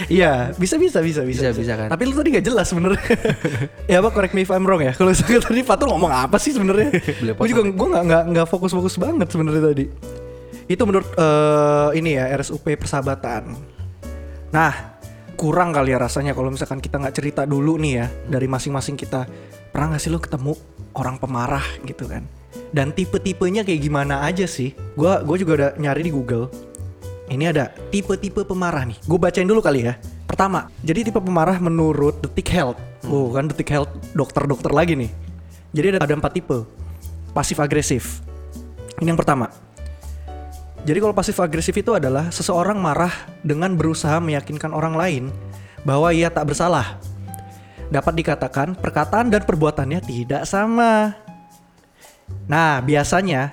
Iya, 0.09 0.33
bisa 0.57 0.81
bisa 0.81 1.05
bisa 1.05 1.21
Bisa, 1.21 1.53
bisa. 1.53 1.61
bisa 1.61 1.73
kan? 1.77 1.89
Tapi 1.93 2.03
lu 2.09 2.17
tadi 2.17 2.33
nggak 2.33 2.47
jelas 2.49 2.67
sebenarnya. 2.73 3.05
ya 3.93 4.01
apa 4.01 4.09
correct 4.09 4.33
me 4.33 4.49
if 4.49 4.51
I'm 4.51 4.65
wrong 4.65 4.81
ya. 4.81 4.97
Kalau 4.97 5.13
saya 5.13 5.45
tadi 5.45 5.61
Fatul 5.61 5.93
ngomong 5.93 6.09
apa 6.09 6.41
sih 6.41 6.57
sebenarnya? 6.57 6.89
Gue 7.37 7.49
juga 7.53 7.69
gue 7.69 7.89
nggak 7.93 8.05
nggak 8.09 8.23
nggak 8.33 8.47
fokus-fokus 8.49 8.97
banget 8.97 9.29
sebenarnya 9.29 9.63
tadi. 9.77 9.85
Itu 10.65 10.89
menurut 10.89 11.05
eh, 11.13 11.89
ini 12.01 12.17
ya 12.17 12.33
RSUP 12.41 12.65
persahabatan. 12.81 13.53
Nah, 14.57 14.73
kurang 15.37 15.77
kali 15.77 15.93
ya 15.93 16.01
rasanya 16.01 16.33
kalau 16.33 16.49
misalkan 16.49 16.81
kita 16.81 16.97
nggak 16.97 17.13
cerita 17.13 17.43
dulu 17.45 17.77
nih 17.77 17.93
ya 18.01 18.07
dari 18.25 18.49
masing-masing 18.49 18.97
kita. 18.97 19.29
Pernah 19.69 19.93
nggak 19.93 20.01
sih 20.01 20.09
lo 20.09 20.17
ketemu 20.17 20.57
orang 20.97 21.21
pemarah 21.21 21.65
gitu 21.85 22.09
kan? 22.09 22.25
Dan 22.75 22.91
tipe-tipenya 22.91 23.63
kayak 23.63 23.81
gimana 23.87 24.27
aja 24.27 24.45
sih? 24.51 24.75
Gua 24.99 25.23
gue 25.23 25.37
juga 25.43 25.53
udah 25.55 25.71
nyari 25.79 26.07
di 26.07 26.13
Google. 26.13 26.51
Ini 27.31 27.55
ada 27.55 27.73
tipe-tipe 27.89 28.45
pemarah 28.45 28.85
nih. 28.85 28.99
Gue 29.07 29.17
bacain 29.17 29.47
dulu 29.47 29.65
kali 29.65 29.89
ya. 29.89 29.97
Pertama, 30.29 30.69
jadi 30.83 31.07
tipe 31.07 31.23
pemarah 31.23 31.57
menurut 31.63 32.19
Detik 32.21 32.51
Health. 32.51 32.81
Oh 33.07 33.31
kan 33.31 33.47
Detik 33.47 33.71
Health 33.71 33.93
dokter-dokter 34.13 34.75
lagi 34.75 34.99
nih. 34.99 35.11
Jadi 35.71 35.87
ada, 35.95 36.01
ada 36.05 36.15
empat 36.19 36.33
tipe. 36.35 36.67
Pasif 37.31 37.63
agresif. 37.63 38.23
Ini 38.99 39.15
yang 39.15 39.19
pertama. 39.19 39.51
Jadi 40.85 40.99
kalau 41.01 41.17
pasif 41.17 41.41
agresif 41.41 41.73
itu 41.81 41.97
adalah 41.97 42.29
seseorang 42.29 42.77
marah 42.77 43.13
dengan 43.41 43.73
berusaha 43.73 44.21
meyakinkan 44.21 44.77
orang 44.77 44.93
lain 44.93 45.25
bahwa 45.81 46.13
ia 46.13 46.29
tak 46.29 46.53
bersalah. 46.53 47.01
Dapat 47.89 48.13
dikatakan 48.21 48.77
perkataan 48.77 49.33
dan 49.33 49.49
perbuatannya 49.49 50.05
tidak 50.05 50.45
sama. 50.45 51.24
Nah, 52.45 52.81
biasanya 52.85 53.53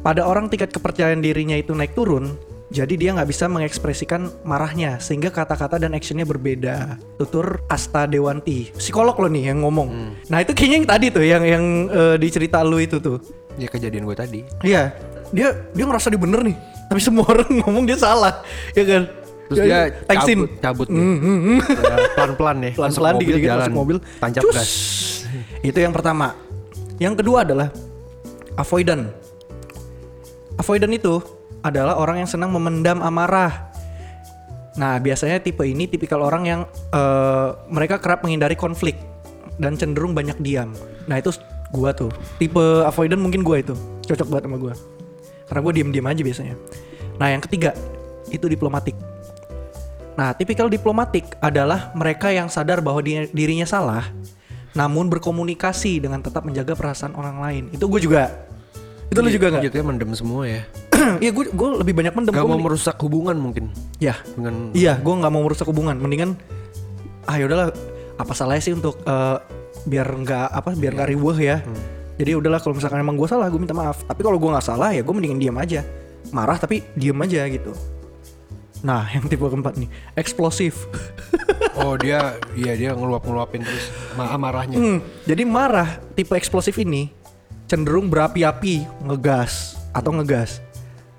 pada 0.00 0.24
orang 0.24 0.48
tingkat 0.48 0.72
kepercayaan 0.72 1.20
dirinya 1.20 1.56
itu 1.58 1.74
naik 1.74 1.92
turun, 1.92 2.36
Jadi 2.66 2.98
dia 2.98 3.14
nggak 3.14 3.30
bisa 3.30 3.46
mengekspresikan 3.46 4.26
marahnya 4.42 4.98
sehingga 4.98 5.30
kata-kata 5.30 5.78
dan 5.78 5.94
actionnya 5.94 6.26
berbeda. 6.26 6.98
Tutur 7.14 7.62
Asta 7.70 8.10
Dewanti, 8.10 8.74
psikolog 8.74 9.14
lo 9.22 9.30
nih 9.30 9.54
yang 9.54 9.62
ngomong. 9.62 10.18
Nah 10.26 10.42
itu 10.42 10.50
kayaknya 10.50 10.76
yang 10.82 10.88
tadi 10.90 11.06
tuh 11.14 11.22
yang 11.22 11.42
yang 11.46 11.64
eh, 11.86 12.16
di 12.18 12.26
cerita 12.26 12.66
lu 12.66 12.82
itu 12.82 12.98
tuh. 12.98 13.22
Ya 13.54 13.70
kejadian 13.70 14.02
gue 14.02 14.16
tadi. 14.18 14.40
Iya, 14.66 14.90
dia 15.30 15.54
dia 15.78 15.84
ngerasa 15.86 16.10
dia 16.10 16.18
bener 16.18 16.42
nih. 16.42 16.56
Tapi 16.90 16.98
semua 16.98 17.22
orang 17.38 17.46
ngomong 17.62 17.86
dia 17.86 17.98
salah, 18.02 18.42
ya 18.74 18.82
kan? 18.82 19.02
Terus 19.46 19.58
dia 19.62 19.78
Thanksin. 20.10 20.38
cabut, 20.42 20.50
cabut 20.58 20.88
nih. 20.90 21.02
Ya, 21.70 21.96
pelan-pelan 22.18 22.56
ya. 22.66 22.70
pelan-pelan 22.74 23.12
mobil, 23.14 23.22
dikit-dikit 23.22 23.46
jalan. 23.46 23.62
masuk 23.62 23.78
mobil. 23.78 23.96
Tancap 24.18 24.42
Cus. 24.42 24.54
gas. 24.58 24.72
Itu 25.62 25.78
yang 25.78 25.94
pertama. 25.94 26.34
Yang 26.98 27.14
kedua 27.22 27.46
adalah 27.46 27.70
avoidant. 28.56 29.12
Avoidant 30.56 30.92
itu 30.92 31.20
adalah 31.60 32.00
orang 32.00 32.24
yang 32.24 32.30
senang 32.30 32.52
memendam 32.52 33.04
amarah. 33.04 33.72
Nah, 34.76 35.00
biasanya 35.00 35.40
tipe 35.40 35.64
ini 35.64 35.88
tipikal 35.88 36.20
orang 36.20 36.44
yang 36.44 36.60
eh, 36.92 37.48
mereka 37.72 37.96
kerap 37.96 38.20
menghindari 38.20 38.56
konflik 38.56 38.96
dan 39.56 39.76
cenderung 39.76 40.12
banyak 40.12 40.36
diam. 40.44 40.72
Nah, 41.08 41.16
itu 41.16 41.32
gua 41.72 41.96
tuh. 41.96 42.12
Tipe 42.36 42.60
avoidant 42.84 43.20
mungkin 43.20 43.40
gua 43.40 43.60
itu. 43.60 43.72
Cocok 44.04 44.28
banget 44.28 44.44
sama 44.48 44.58
gua. 44.60 44.74
Karena 45.48 45.60
gua 45.64 45.72
diem-diem 45.72 46.06
aja 46.06 46.22
biasanya. 46.24 46.54
Nah, 47.16 47.28
yang 47.32 47.40
ketiga 47.40 47.72
itu 48.28 48.46
diplomatik. 48.48 48.96
Nah, 50.16 50.32
tipikal 50.32 50.72
diplomatik 50.72 51.36
adalah 51.44 51.92
mereka 51.92 52.32
yang 52.32 52.48
sadar 52.48 52.80
bahwa 52.80 53.04
di- 53.04 53.28
dirinya 53.36 53.68
salah, 53.68 54.08
namun 54.72 55.12
berkomunikasi 55.12 56.00
dengan 56.00 56.24
tetap 56.24 56.44
menjaga 56.44 56.72
perasaan 56.72 57.12
orang 57.16 57.36
lain. 57.40 57.64
Itu 57.72 57.88
gue 57.88 58.00
juga. 58.00 58.45
Itu 59.06 59.18
lu 59.20 59.30
juga 59.30 59.46
nggak? 59.48 59.62
Jatuhnya 59.70 59.86
mendem 59.86 60.10
semua 60.12 60.42
ya. 60.46 60.62
Iya, 61.22 61.30
gue 61.30 61.44
gue 61.54 61.68
lebih 61.84 61.94
banyak 61.94 62.12
mendem. 62.12 62.32
Gak 62.34 62.48
mau 62.48 62.58
merusak 62.58 62.96
hubungan 62.98 63.36
mungkin 63.38 63.70
Ya, 63.96 64.18
dengan 64.34 64.74
iya, 64.74 64.98
gue 64.98 65.14
nggak 65.14 65.30
mau 65.30 65.44
merusak 65.44 65.68
hubungan. 65.70 65.94
Mendingan, 65.94 66.34
ah 67.24 67.36
yaudahlah, 67.38 67.70
apa 68.16 68.32
salahnya 68.34 68.62
sih 68.64 68.74
untuk 68.74 68.98
eh, 69.04 69.36
biar 69.86 70.08
nggak 70.08 70.46
apa, 70.50 70.74
biar 70.74 70.92
nggak 70.92 71.10
riweh 71.14 71.38
ya. 71.38 71.56
Jadi 72.16 72.32
udahlah, 72.32 72.58
kalau 72.58 72.74
misalkan 72.74 72.98
emang 72.98 73.14
gue 73.14 73.28
salah, 73.28 73.46
gue 73.46 73.60
minta 73.60 73.76
maaf. 73.76 74.02
Tapi 74.02 74.24
kalau 74.24 74.40
gue 74.40 74.50
nggak 74.50 74.64
salah 74.64 74.90
ya, 74.90 75.04
gue 75.04 75.14
mendingan 75.14 75.38
diam 75.38 75.56
aja. 75.56 75.84
Marah 76.32 76.56
tapi 76.56 76.82
diam 76.96 77.20
aja 77.20 77.44
gitu. 77.46 77.70
Nah, 78.82 79.06
yang 79.14 79.28
tipe 79.28 79.42
keempat 79.42 79.76
nih, 79.76 79.88
eksplosif. 80.16 80.74
Oh 81.76 81.92
dia 81.92 82.40
Iya 82.56 82.72
dia 82.72 82.90
ngeluap-ngeluapin 82.96 83.60
terus 83.60 83.92
ma- 84.16 84.32
marahnya 84.40 84.80
Hmm, 84.80 84.98
jadi 85.28 85.44
marah 85.44 86.00
tipe 86.16 86.32
eksplosif 86.32 86.72
ini 86.80 87.12
cenderung 87.66 88.06
berapi-api, 88.10 88.86
ngegas 89.02 89.78
atau 89.90 90.14
ngegas 90.16 90.62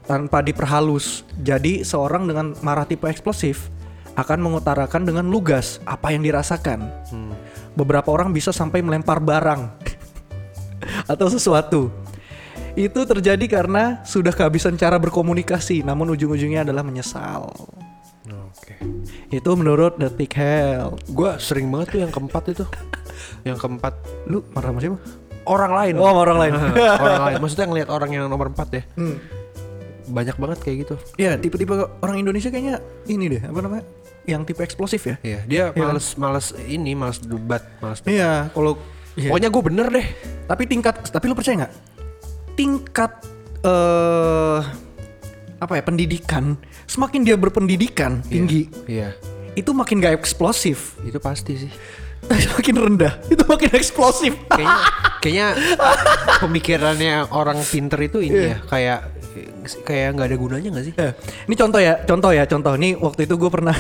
tanpa 0.08 0.40
diperhalus. 0.40 1.28
Jadi 1.44 1.84
seorang 1.84 2.26
dengan 2.26 2.56
marah 2.64 2.88
tipe 2.88 3.06
eksplosif 3.06 3.68
akan 4.18 4.42
mengutarakan 4.42 5.06
dengan 5.06 5.28
lugas 5.28 5.78
apa 5.86 6.16
yang 6.16 6.26
dirasakan. 6.26 6.88
Beberapa 7.78 8.10
orang 8.10 8.34
bisa 8.34 8.50
sampai 8.50 8.82
melempar 8.82 9.22
barang 9.22 9.70
atau 11.14 11.28
sesuatu. 11.30 11.94
Itu 12.74 13.06
terjadi 13.10 13.46
karena 13.50 14.06
sudah 14.06 14.34
kehabisan 14.34 14.78
cara 14.78 15.02
berkomunikasi, 15.02 15.82
namun 15.82 16.14
ujung-ujungnya 16.14 16.62
adalah 16.62 16.86
menyesal. 16.86 17.50
Oke 18.28 18.76
Itu 19.32 19.56
menurut 19.56 19.98
Detik 19.98 20.36
Health. 20.36 21.00
Gue 21.10 21.38
sering 21.40 21.72
banget 21.72 21.88
tuh 21.96 22.00
yang 22.04 22.12
keempat 22.12 22.44
itu 22.52 22.66
Yang 23.48 23.58
keempat 23.64 23.94
Lu 24.28 24.44
marah 24.52 24.76
sama 24.76 24.80
siapa? 24.84 25.00
Orang 25.48 25.72
lain. 25.72 25.96
Oh, 25.96 26.12
sama 26.12 26.20
orang 26.22 26.38
lain. 26.44 26.54
Orang 27.08 27.24
lain. 27.24 27.38
Maksudnya 27.40 27.66
ngelihat 27.66 27.90
orang 27.90 28.10
yang 28.12 28.24
nomor 28.28 28.52
empat 28.52 28.68
ya? 28.70 28.84
Hmm. 29.00 29.16
Banyak 30.08 30.36
banget 30.36 30.58
kayak 30.60 30.78
gitu. 30.84 30.96
Ya 31.16 31.36
tipe-tipe 31.36 31.72
orang 32.00 32.20
Indonesia 32.20 32.48
kayaknya 32.48 32.80
ini 33.08 33.28
deh 33.28 33.42
apa 33.44 33.60
namanya? 33.60 33.84
Yang 34.24 34.42
tipe 34.52 34.62
eksplosif 34.62 35.02
ya. 35.04 35.16
Iya 35.20 35.40
dia 35.44 35.64
males 35.72 36.16
Males 36.16 36.48
ini 36.64 36.92
Males 36.94 37.20
debat 37.20 37.64
Males 37.80 38.00
debat. 38.04 38.12
Iya 38.12 38.32
kalau 38.52 38.76
iya. 39.16 39.32
Pokoknya 39.32 39.50
gue 39.50 39.64
bener 39.64 39.88
deh. 39.92 40.08
Tapi 40.48 40.64
tingkat 40.64 40.96
tapi 41.08 41.28
lu 41.28 41.36
percaya 41.36 41.64
nggak? 41.64 41.74
Tingkat 42.56 43.12
eh 43.64 44.60
apa 45.58 45.74
ya 45.74 45.82
pendidikan 45.82 46.54
semakin 46.86 47.26
dia 47.26 47.34
berpendidikan 47.34 48.22
tinggi 48.22 48.70
Iya. 48.86 49.18
itu 49.58 49.74
makin 49.74 49.98
gak 49.98 50.22
eksplosif. 50.22 50.96
Itu 51.02 51.18
pasti 51.18 51.68
sih 51.68 51.72
semakin 52.44 52.76
rendah 52.76 53.14
itu 53.32 53.44
makin 53.48 53.72
eksplosif 53.72 54.34
Kayaknya 54.48 54.78
Kayaknya 55.18 55.48
Pemikirannya 56.44 57.16
orang 57.34 57.58
pinter 57.66 58.00
itu 58.04 58.22
ini 58.22 58.54
ya 58.54 58.58
Kayak 58.68 59.00
Kayak 59.84 60.10
nggak 60.18 60.28
ada 60.34 60.38
gunanya 60.38 60.70
gak 60.80 60.86
sih 60.88 60.94
Eh, 60.98 61.12
ini 61.46 61.56
contoh 61.60 61.78
ya, 61.78 61.94
contoh 62.02 62.32
ya, 62.34 62.44
contoh. 62.50 62.74
Ini 62.74 62.98
waktu 62.98 63.28
itu 63.30 63.36
gue 63.38 63.50
pernah 63.52 63.76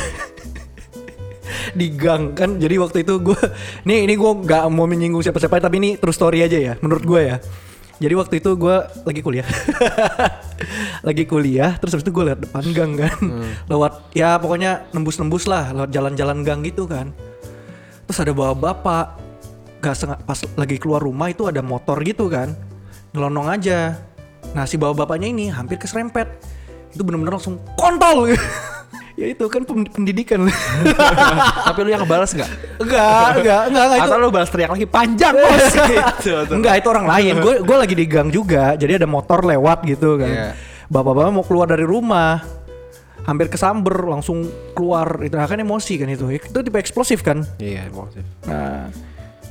di 1.79 1.87
gang 1.95 2.35
kan. 2.37 2.59
Jadi 2.59 2.75
waktu 2.77 3.01
itu 3.01 3.17
gue, 3.23 3.39
nih 3.87 4.05
ini 4.05 4.13
gue 4.13 4.31
nggak 4.43 4.63
mau 4.69 4.85
menyinggung 4.85 5.23
siapa-siapa, 5.23 5.57
tapi 5.57 5.79
ini 5.81 5.89
true 5.97 6.13
story 6.13 6.43
aja 6.45 6.57
ya, 6.59 6.73
menurut 6.83 7.03
gue 7.03 7.21
ya. 7.23 7.37
Jadi 7.97 8.13
waktu 8.13 8.37
itu 8.37 8.53
gue 8.53 8.75
lagi 8.77 9.21
kuliah, 9.25 9.47
lagi 11.07 11.23
kuliah, 11.25 11.73
terus 11.81 11.97
habis 11.97 12.05
itu 12.05 12.13
gue 12.13 12.29
liat 12.29 12.39
depan 12.45 12.65
gang 12.69 12.93
kan, 12.93 13.17
lewat 13.65 14.13
ya 14.13 14.37
pokoknya 14.37 14.85
nembus-nembus 14.93 15.49
lah, 15.49 15.73
lewat 15.73 15.89
jalan-jalan 15.89 16.45
gang 16.45 16.61
gitu 16.61 16.85
kan. 16.85 17.09
Terus 18.07 18.19
ada 18.23 18.31
bawa 18.31 18.55
bapak, 18.55 19.05
gak 19.83 19.95
sengaja 19.95 20.23
pas 20.23 20.39
lagi 20.55 20.79
keluar 20.79 21.03
rumah 21.03 21.27
itu 21.27 21.43
ada 21.45 21.59
motor 21.59 21.99
gitu 22.01 22.31
kan, 22.31 22.55
nyelonong 23.11 23.47
aja. 23.51 23.99
Nah 24.55 24.63
si 24.63 24.79
bawa 24.79 24.95
bapaknya 24.95 25.27
ini 25.27 25.51
hampir 25.51 25.75
keserempet, 25.75 26.27
itu 26.95 27.03
bener-bener 27.03 27.35
langsung 27.35 27.59
kontol. 27.75 28.31
ya 29.19 29.27
itu 29.33 29.43
kan 29.49 29.65
pen- 29.65 29.91
pendidikan. 29.91 30.47
Tapi 31.67 31.79
lu 31.83 31.89
yang 31.91 32.05
ngebalas 32.05 32.31
gak? 32.31 32.47
enggak, 32.79 33.43
enggak, 33.43 33.61
enggak, 33.73 33.83
enggak 33.83 33.99
itu. 33.99 34.07
Atau 34.07 34.17
lu 34.21 34.29
balas 34.29 34.49
teriak 34.53 34.71
lagi 34.71 34.87
panjang 34.87 35.33
bos 35.35 35.65
gitu 35.91 36.53
Enggak 36.53 36.73
itu 36.79 36.87
orang 36.87 37.07
lain. 37.09 37.33
Gue 37.41 37.55
gue 37.65 37.77
lagi 37.77 37.95
di 37.97 38.05
gang 38.05 38.29
juga. 38.31 38.77
Jadi 38.77 39.03
ada 39.03 39.07
motor 39.09 39.43
lewat 39.43 39.83
gitu 39.83 40.21
kan. 40.21 40.29
Iya. 40.31 40.49
Bapak-bapak 40.87 41.31
mau 41.33 41.43
keluar 41.43 41.67
dari 41.67 41.83
rumah. 41.83 42.56
Hampir 43.27 43.51
kesamber 43.51 44.07
langsung 44.07 44.47
keluar 44.71 45.19
itu 45.19 45.35
nah, 45.35 45.45
kan 45.45 45.59
emosi 45.59 45.99
kan 45.99 46.07
itu. 46.07 46.31
Itu 46.31 46.63
tipe 46.63 46.79
eksplosif 46.79 47.21
kan. 47.21 47.43
Iya 47.59 47.91
emosi 47.91 48.23
Nah, 48.47 48.87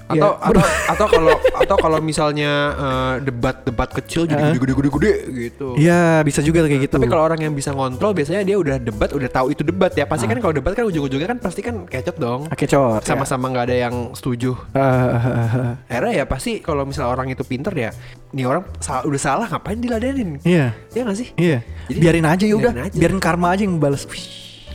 atau 0.06 0.30
ya, 0.32 0.38
atau 0.40 0.62
atau 0.86 1.06
kalau 1.08 1.34
atau 1.34 1.76
kalau 1.76 1.98
misalnya 1.98 2.52
eh, 2.72 3.14
debat-debat 3.22 3.90
kecil 3.92 4.24
jadi 4.24 4.54
gede-gede-gede 4.54 5.12
gitu. 5.36 5.74
Iya, 5.74 6.22
bisa 6.22 6.40
juga 6.40 6.62
kayak 6.62 6.86
gitu. 6.86 6.94
Tapi 6.94 7.06
kalau 7.06 7.24
orang 7.24 7.40
yang 7.40 7.52
bisa 7.52 7.70
ngontrol 7.70 8.12
biasanya 8.12 8.42
dia 8.42 8.54
udah 8.54 8.78
debat, 8.78 9.10
udah 9.10 9.26
tahu 9.26 9.50
itu 9.50 9.62
debat 9.62 9.90
ya. 9.90 10.06
Pasti 10.06 10.24
kan 10.24 10.38
kalau 10.38 10.54
debat 10.54 10.72
kan 10.72 10.86
ujung-ujungnya 10.86 11.26
kan 11.26 11.38
pasti 11.38 11.60
kan 11.60 11.84
kecot 11.84 12.16
dong. 12.16 12.46
Oke, 12.46 12.64
cot. 12.64 13.02
Sama-sama 13.02 13.50
nggak 13.50 13.64
ada 13.66 13.76
yang 13.82 13.94
setuju. 14.14 14.54
Ah, 14.72 15.74
Akhirnya 15.86 16.12
ya 16.12 16.24
pasti 16.24 16.58
kalau 16.60 16.86
misalnya 16.86 17.10
orang 17.10 17.26
itu 17.28 17.42
pinter 17.42 17.74
ya, 17.74 17.90
nih 18.30 18.46
orang 18.46 18.62
sa- 18.78 19.02
udah 19.02 19.18
salah 19.18 19.46
ngapain 19.46 19.76
diladenin? 19.76 20.38
Iya. 20.42 20.70
Iya 20.94 21.02
gak 21.02 21.18
sih? 21.18 21.28
Iya. 21.34 21.58
Jadi, 21.90 21.98
biarin 21.98 22.26
aja 22.26 22.44
ya 22.46 22.54
udah. 22.54 22.72
biarin 22.72 22.86
aja. 22.86 22.96
Biarin 22.96 23.18
karma 23.18 23.48
aja 23.52 23.62
yang 23.62 23.76
balas. 23.76 24.06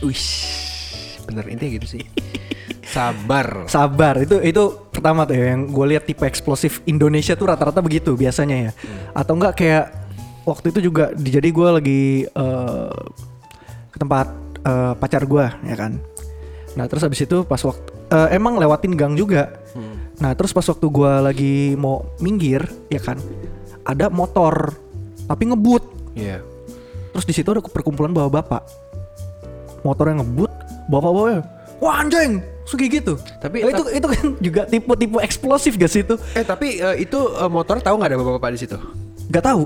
Wih, 0.02 0.24
bener 1.24 1.44
intinya 1.48 1.72
gitu 1.78 1.86
sih. 1.88 2.04
Sabar. 2.82 3.70
Sabar 3.70 4.14
itu 4.18 4.42
itu 4.42 4.62
pertama 4.90 5.22
tuh 5.22 5.38
ya, 5.38 5.54
yang 5.54 5.70
gue 5.70 5.86
lihat 5.94 6.04
tipe 6.04 6.26
eksplosif 6.26 6.82
Indonesia 6.84 7.38
tuh 7.38 7.46
rata-rata 7.48 7.78
begitu 7.78 8.18
biasanya 8.18 8.56
ya. 8.68 8.72
Atau 9.14 9.38
enggak 9.38 9.54
kayak 9.58 9.84
waktu 10.42 10.74
itu 10.74 10.90
juga 10.90 11.14
di- 11.14 11.30
jadi 11.30 11.48
gue 11.48 11.68
lagi 11.70 12.02
eh, 12.26 12.96
ke 13.88 13.96
tempat 14.02 14.26
eh, 14.66 14.92
pacar 14.98 15.22
gue 15.24 15.46
ya 15.62 15.76
kan. 15.78 16.02
Nah 16.74 16.84
terus 16.90 17.06
habis 17.06 17.22
itu 17.22 17.46
pas 17.46 17.62
waktu 17.62 17.86
eh, 18.10 18.28
emang 18.34 18.58
lewatin 18.58 18.98
gang 18.98 19.14
juga. 19.14 19.62
Nah 20.18 20.34
terus 20.34 20.50
pas 20.50 20.66
waktu 20.66 20.86
gue 20.86 21.12
lagi 21.22 21.54
mau 21.78 22.02
minggir 22.18 22.66
ya 22.90 22.98
kan 22.98 23.18
ada 23.86 24.10
motor 24.10 24.74
tapi 25.30 25.48
ngebut. 25.48 25.82
Iya. 26.18 26.42
Terus 27.14 27.24
di 27.24 27.34
situ 27.34 27.48
ada 27.52 27.62
perkumpulan 27.62 28.10
bawa 28.10 28.28
bapak. 28.28 28.62
Motor 29.82 30.14
yang 30.14 30.22
ngebut, 30.22 30.50
bapak-bapak 30.86 31.42
wah 31.82 31.98
anjing, 31.98 32.38
Kayak 32.64 32.90
gitu. 32.98 33.14
Tapi- 33.38 33.60
Nah, 33.60 33.70
itu 33.70 33.82
itu 33.92 34.06
kan 34.06 34.24
juga 34.38 34.62
tipe-tipe 34.64 35.18
eksplosif 35.18 35.72
gak 35.74 35.90
sih 35.90 36.02
itu? 36.02 36.14
Eh 36.32 36.42
tapi 36.42 36.78
eh, 36.78 36.96
itu 37.00 37.18
eh, 37.18 37.46
motor 37.46 37.78
tahu 37.78 37.94
nggak 37.96 38.10
ada 38.10 38.18
bapak-bapak 38.18 38.50
di 38.52 38.60
situ? 38.60 38.76
Gak 39.28 39.44
tahu. 39.44 39.64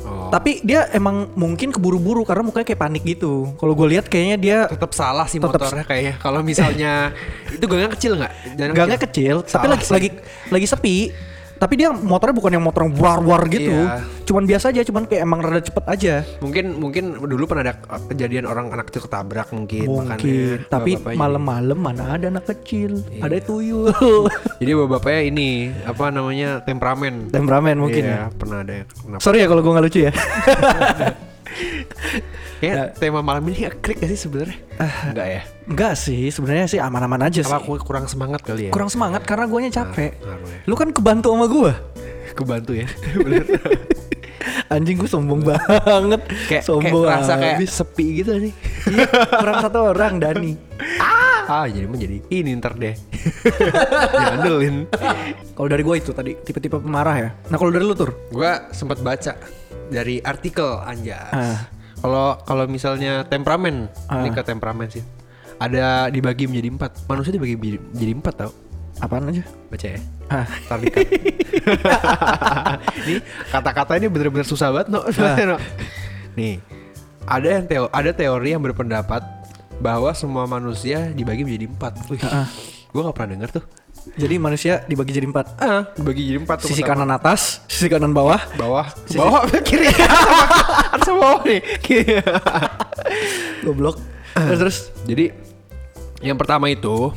Oh. 0.00 0.32
Tapi 0.32 0.60
dia 0.60 0.88
emang 0.90 1.28
mungkin 1.34 1.68
keburu-buru 1.68 2.24
karena 2.24 2.40
mukanya 2.40 2.66
kayak 2.66 2.80
panik 2.80 3.02
gitu. 3.04 3.52
Kalau 3.54 3.76
gue 3.76 3.88
lihat 3.90 4.08
kayaknya 4.08 4.36
dia 4.36 4.58
tetap 4.64 4.90
salah 4.90 5.28
sih 5.28 5.36
Tetep- 5.36 5.60
motornya 5.60 5.84
kayaknya. 5.84 6.14
Kalau 6.16 6.40
misalnya 6.40 7.12
itu 7.54 7.64
gangnya 7.64 7.90
kecil 7.92 8.12
nggak? 8.16 8.32
Gangnya 8.72 8.98
kecil, 8.98 9.34
tapi 9.44 9.52
Salah 9.68 9.76
lagi 9.76 9.84
sih. 9.84 9.92
lagi 9.92 10.08
lagi 10.48 10.66
sepi. 10.66 10.96
Tapi 11.60 11.76
dia 11.76 11.92
motornya 11.92 12.32
bukan 12.32 12.56
yang 12.56 12.64
motor 12.64 12.88
yang 12.88 12.96
war-war 12.96 13.44
gitu. 13.52 13.68
Iya. 13.68 14.00
Cuman 14.24 14.48
biasa 14.48 14.72
aja, 14.72 14.80
cuman 14.80 15.04
kayak 15.04 15.28
emang 15.28 15.44
rada 15.44 15.60
cepet 15.60 15.84
aja. 15.84 16.14
Mungkin 16.40 16.80
mungkin 16.80 17.04
dulu 17.20 17.44
pernah 17.44 17.68
ada 17.68 17.74
kejadian 18.08 18.48
orang 18.48 18.72
anak 18.72 18.88
kecil 18.88 19.04
ketabrak 19.04 19.52
mungkin. 19.52 19.84
Mungkin. 19.84 20.08
makanya 20.08 20.72
Tapi 20.72 20.90
malam-malam 21.12 21.76
mana 21.76 22.16
ada 22.16 22.32
anak 22.32 22.48
kecil, 22.48 23.04
Iya. 23.12 23.28
ada 23.28 23.36
tuyul. 23.44 23.92
jadi- 24.60 24.72
bapak-bapaknya 24.72 25.22
ini 25.28 25.48
apa 25.84 26.08
namanya 26.08 26.64
temperamen. 26.64 27.28
Temperamen 27.28 27.76
mungkin 27.76 28.02
Iya, 28.08 28.16
ya. 28.16 28.24
pernah 28.32 28.64
ada 28.64 28.72
yang 28.80 28.86
kenapa? 28.88 29.20
Sorry 29.20 29.38
ya 29.44 29.46
kalau 29.52 29.60
gue 29.60 29.72
nggak 29.76 29.84
lucu 29.84 30.00
ya. 30.08 30.12
Kayak 32.60 33.00
tema 33.00 33.20
malam 33.24 33.42
ini 33.48 33.66
nggak 33.66 33.82
klik 33.82 33.98
gak 34.00 34.10
sih 34.12 34.20
sebenarnya? 34.28 34.56
Enggak 35.10 35.26
ya? 35.28 35.42
Enggak 35.66 35.94
sih, 35.96 36.28
sebenarnya 36.28 36.66
sih 36.68 36.80
aman-aman 36.80 37.26
aja 37.26 37.40
sih. 37.40 37.50
Apa 37.50 37.62
aku 37.62 37.78
kurang 37.82 38.06
semangat 38.06 38.40
kali 38.44 38.68
ya? 38.68 38.72
Kurang 38.72 38.90
semangat 38.92 39.22
karena 39.24 39.44
guanya 39.48 39.70
capek. 39.70 40.18
ngaruh 40.20 40.48
ya. 40.48 40.58
Lu 40.68 40.74
kan 40.76 40.88
kebantu 40.92 41.32
sama 41.32 41.46
gua. 41.48 41.72
kebantu 42.38 42.72
ya. 42.76 42.86
Bener. 43.24 43.46
Anjing 44.68 44.96
gue 44.96 45.06
sombong 45.06 45.42
banget. 45.42 46.20
kayak 46.48 46.62
sombong 46.62 47.04
kayak 47.04 47.20
rasa 47.20 47.32
kayak 47.36 47.56
sepi 47.64 48.06
gitu 48.18 48.32
nih. 48.38 48.52
Iya, 48.86 49.06
kurang 49.30 49.56
satu 49.60 49.78
orang 49.86 50.16
Dani. 50.16 50.52
ah, 51.44 51.66
jadi 51.66 51.84
mau 51.84 51.94
jadi 51.94 52.22
ini 52.28 52.56
ntar 52.56 52.74
deh. 52.74 52.94
Diandelin. 54.14 54.86
Kalau 55.52 55.68
dari 55.68 55.82
gua 55.82 55.96
itu 55.96 56.10
tadi 56.10 56.32
tipe-tipe 56.36 56.78
pemarah 56.78 57.16
ya. 57.18 57.30
Nah 57.48 57.56
kalau 57.56 57.68
dari 57.68 57.82
lu 57.82 57.92
tur, 57.92 58.14
Gua 58.30 58.70
sempat 58.70 59.00
baca 59.00 59.34
dari 59.88 60.20
artikel 60.20 60.78
Anjas. 60.78 61.30
Ah. 61.30 61.58
Kalau 61.98 62.38
kalau 62.40 62.64
misalnya 62.64 63.26
temperamen, 63.26 63.90
Ah. 64.06 64.22
ini 64.22 64.30
ke 64.30 64.40
temperamen 64.40 64.88
sih. 64.88 65.02
Ada 65.58 66.08
dibagi 66.08 66.46
menjadi 66.46 66.68
empat. 66.70 66.90
Manusia 67.04 67.30
dibagi 67.30 67.54
menjadi- 67.54 67.84
menjadi 67.92 68.12
empat 68.14 68.34
tau? 68.38 68.52
Apaan 69.00 69.26
aja? 69.26 69.42
Baca 69.66 69.86
ya. 69.86 70.00
Ah. 70.28 70.46
Ntar 70.64 70.78
di-cut. 70.78 71.06
ini 73.02 73.14
kata-kata 73.48 73.92
ini 73.96 74.06
bener-bener 74.06 74.44
susah 74.44 74.70
banget 74.70 74.88
no. 74.88 75.00
Ah. 75.02 75.36
No. 75.50 75.56
Nih, 76.32 76.62
ada 77.24 77.48
yang 77.50 77.64
teo 77.64 77.84
ada 77.88 78.10
teori 78.10 78.52
yang 78.52 78.62
berpendapat 78.62 79.24
bahwa 79.76 80.12
semua 80.12 80.44
manusia 80.44 81.10
dibagi 81.10 81.42
menjadi 81.42 81.66
empat. 81.66 81.92
Wih, 82.06 82.20
Ah. 82.22 82.46
gue 82.86 83.00
gak 83.00 83.14
pernah 83.14 83.30
denger 83.34 83.50
tuh. 83.52 83.64
Jadi 84.16 84.34
manusia 84.36 84.80
dibagi 84.86 85.12
jadi 85.12 85.26
empat. 85.26 85.46
Ah, 85.56 85.82
dibagi 85.92 86.24
jadi 86.24 86.38
empat. 86.40 86.56
tuh 86.60 86.68
Sisi 86.68 86.80
pertama. 86.80 87.04
kanan 87.04 87.10
atas, 87.12 87.40
sisi 87.66 87.84
kanan 87.86 88.12
bawah. 88.12 88.40
bawah, 88.56 88.86
bawah, 89.12 89.44
kiri, 89.60 89.92
harus 90.94 91.08
bawah 91.10 91.40
nih. 91.44 91.60
Goblok. 93.60 94.00
terus 94.32 94.58
terus. 94.58 94.76
Jadi 95.04 95.24
yang 96.22 96.36
pertama 96.36 96.68
itu 96.68 97.12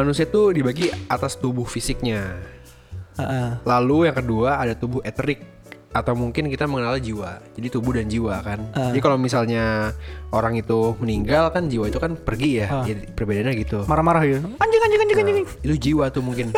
manusia 0.00 0.24
tuh 0.24 0.56
dibagi 0.56 0.88
atas 1.12 1.36
tubuh 1.36 1.68
fisiknya. 1.68 2.40
Ah. 3.20 3.60
Lalu 3.68 4.08
yang 4.08 4.16
kedua 4.16 4.56
ada 4.56 4.72
tubuh 4.72 5.04
eterik 5.04 5.44
atau 5.90 6.14
mungkin 6.14 6.46
kita 6.48 6.64
mengenal 6.64 6.96
jiwa. 7.02 7.42
Jadi 7.52 7.68
tubuh 7.68 7.92
dan 7.92 8.08
jiwa 8.08 8.40
kan. 8.40 8.64
Ah. 8.72 8.88
Jadi 8.88 9.00
kalau 9.04 9.20
misalnya 9.20 9.92
orang 10.32 10.56
itu 10.56 10.96
meninggal 11.02 11.52
kan 11.52 11.68
jiwa 11.68 11.92
itu 11.92 12.00
kan 12.00 12.16
pergi 12.16 12.64
ya. 12.64 12.66
Ah. 12.72 12.84
Jadi 12.88 13.12
perbedaannya 13.12 13.52
gitu. 13.60 13.84
Marah-marah 13.84 14.24
gitu. 14.24 14.40
Anjing 14.56 14.82
anjing 14.88 15.00
anjing 15.04 15.18
anjing. 15.20 15.48
Itu 15.60 15.74
jiwa 15.76 16.08
tuh 16.08 16.24
mungkin. 16.24 16.54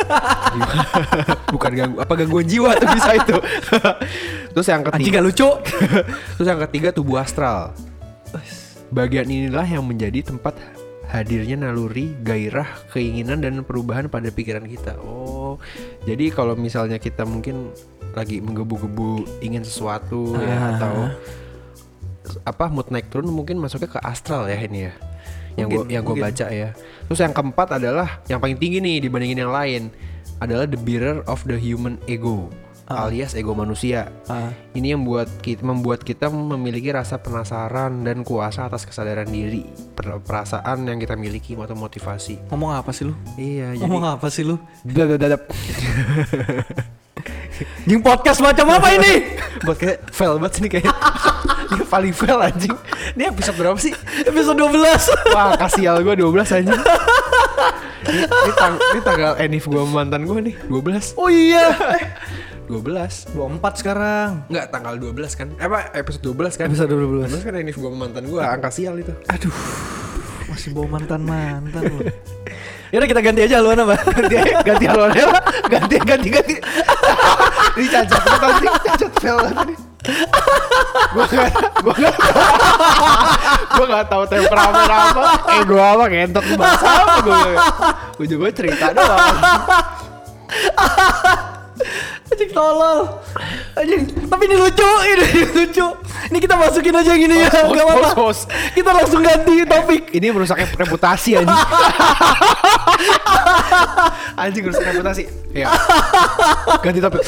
Jiwa. 0.55 0.73
Bukan 1.53 1.71
ganggu 1.75 1.97
apa 1.99 2.13
gangguan 2.15 2.47
jiwa 2.47 2.79
tuh 2.79 2.87
bisa 2.95 3.11
itu. 3.11 3.37
Terus 4.55 4.67
yang 4.71 4.81
Anjing 4.87 5.11
ketiga 5.11 5.19
gak 5.19 5.25
lucu. 5.27 5.49
Terus 6.39 6.47
yang 6.47 6.61
ketiga 6.69 6.87
tubuh 6.95 7.19
astral. 7.19 7.75
Bagian 8.93 9.25
inilah 9.25 9.65
yang 9.65 9.81
menjadi 9.81 10.21
tempat 10.21 10.53
hadirnya 11.13 11.61
naluri, 11.61 12.17
gairah, 12.25 12.65
keinginan 12.89 13.45
dan 13.45 13.61
perubahan 13.61 14.09
pada 14.09 14.33
pikiran 14.33 14.65
kita. 14.65 14.97
Oh, 14.97 15.61
jadi 16.09 16.33
kalau 16.33 16.57
misalnya 16.57 16.97
kita 16.97 17.21
mungkin 17.21 17.69
lagi 18.17 18.41
menggebu-gebu 18.41 19.41
ingin 19.45 19.61
sesuatu 19.61 20.33
ya 20.41 20.57
Ah. 20.57 20.69
atau 20.73 20.93
apa 22.45 22.65
mood 22.71 22.89
naik 22.89 23.13
turun 23.13 23.29
mungkin 23.29 23.61
masuknya 23.61 23.93
ke 23.93 23.99
astral 24.01 24.49
ya 24.49 24.57
ini 24.57 24.89
ya. 24.89 24.93
Yang 25.53 25.67
gue 25.69 25.83
yang 25.93 26.01
gue 26.01 26.17
baca 26.17 26.47
ya. 26.49 26.73
Terus 27.05 27.19
yang 27.21 27.33
keempat 27.33 27.77
adalah 27.77 28.25
yang 28.25 28.41
paling 28.41 28.57
tinggi 28.57 28.81
nih 28.81 29.05
dibandingin 29.05 29.45
yang 29.45 29.53
lain 29.53 29.93
adalah 30.41 30.65
the 30.65 30.79
bearer 30.81 31.21
of 31.29 31.45
the 31.45 31.53
human 31.55 32.01
ego 32.09 32.49
alias 32.95 33.33
ego 33.33 33.51
manusia. 33.51 34.13
Ah. 34.25 34.53
Ini 34.71 34.93
yang 34.93 35.03
buat 35.03 35.29
kita 35.39 35.61
membuat 35.61 36.01
kita 36.01 36.27
memiliki 36.27 36.89
rasa 36.89 37.17
penasaran 37.17 38.01
dan 38.01 38.21
kuasa 38.21 38.65
atas 38.65 38.83
kesadaran 38.83 39.27
diri, 39.27 39.65
per- 39.93 40.21
perasaan 40.21 40.85
yang 40.85 40.97
kita 40.97 41.13
miliki 41.13 41.53
atau 41.53 41.73
motivasi. 41.73 42.49
Ngomong 42.49 42.71
apa 42.73 42.89
sih 42.89 43.05
lu? 43.05 43.13
Iya, 43.35 43.73
jadi 43.73 43.83
Ngomong 43.83 44.03
apa 44.17 44.27
sih 44.29 44.43
lu? 44.43 44.55
dadap 44.85 45.49
Jing 47.83 48.01
podcast 48.01 48.39
macam 48.39 48.65
apa 48.71 48.95
ini? 48.95 49.37
buat 49.65 49.77
kayak 49.77 50.09
fail 50.09 50.35
banget 50.35 50.51
sih 50.57 50.61
nih 50.65 50.71
kayak 50.73 50.87
Ini 51.73 51.83
paling 51.87 52.13
fail 52.13 52.37
anjing. 52.37 52.75
Ini 53.15 53.23
episode 53.29 53.55
berapa 53.55 53.77
sih? 53.77 53.93
Episode 54.21 54.57
12. 54.57 55.33
Wah, 55.33 55.55
kasial 55.55 56.01
gue 56.01 56.15
12 56.15 56.29
anjing. 56.53 56.81
ini, 58.03 58.19
ini, 58.19 58.51
tang- 58.53 58.81
ini 58.91 58.99
tanggal 59.01 59.33
enif 59.39 59.63
gue 59.65 59.83
mantan 59.85 60.27
gue 60.27 60.39
nih 60.43 60.55
12 60.67 61.15
Oh 61.15 61.31
iya. 61.31 61.71
12 62.67 63.33
24 63.35 63.81
sekarang. 63.81 64.29
Enggak 64.47 64.65
tanggal 64.71 64.93
12 64.99 65.39
kan. 65.39 65.47
Eh 65.57 65.65
apa 65.67 65.91
episode 65.97 66.23
12 66.31 66.59
kan? 66.59 66.67
Episode 66.71 66.91
12. 66.95 67.31
12 67.31 67.47
kan 67.47 67.53
enif 67.59 67.75
gue 67.77 67.91
mantan 67.91 68.23
gue 68.27 68.41
Angka 68.41 68.69
sial 68.71 68.99
itu. 68.99 69.13
Aduh. 69.29 69.53
Masih 70.51 70.69
bawa 70.75 70.99
mantan-mantan 70.99 71.81
lu. 71.89 71.99
Yaudah 72.93 73.07
kita 73.09 73.21
ganti 73.25 73.41
aja 73.41 73.57
haluan 73.57 73.79
apa? 73.81 73.97
ganti 73.97 74.37
ganti 74.61 74.85
haluannya 74.85 75.25
lah 75.25 75.43
ganti 75.65 75.95
ganti 75.97 76.29
ganti. 76.29 76.55
Ini 77.79 77.87
cacat 77.89 78.21
gue 78.21 78.37
tau 78.37 78.51
sih 78.61 78.69
cacat 78.85 79.11
banget 79.17 79.57
nih 79.73 79.77
gue 81.13 81.25
gak 81.31 81.51
gue 81.79 81.95
gak 81.95 82.15
gue 83.71 83.85
gak 83.87 84.05
tau 84.11 84.23
temperamen 84.27 84.83
apa. 84.91 85.21
Eh 85.47 85.61
gue 85.63 85.79
apa 85.79 86.05
ngentot 86.11 86.45
bahasa 86.59 86.87
apa 86.91 87.15
gue 88.19 88.25
gue 88.27 88.51
cerita 88.51 88.91
doang 88.91 89.37
Anjing 92.33 92.49
tolol. 92.49 92.99
Anjing, 93.77 94.01
tapi 94.25 94.49
ini 94.49 94.55
lucu, 94.57 94.89
ini 95.05 95.25
lucu. 95.61 95.87
Ini 96.33 96.37
kita 96.41 96.55
masukin 96.57 96.97
aja 96.97 97.13
yang 97.13 97.29
ini 97.29 97.45
ya, 97.45 97.49
enggak 97.61 97.85
apa-apa. 97.85 98.33
Kita 98.73 98.89
langsung 98.89 99.21
ganti 99.21 99.61
topik. 99.69 100.03
ini 100.13 100.33
merusak 100.33 100.57
reputasi 100.77 101.41
anjing 101.41 101.49
anjing 104.41 104.61
merusak 104.61 104.85
reputasi 104.93 105.23
ya 105.51 105.67
ganti 106.85 107.01
topik 107.01 107.21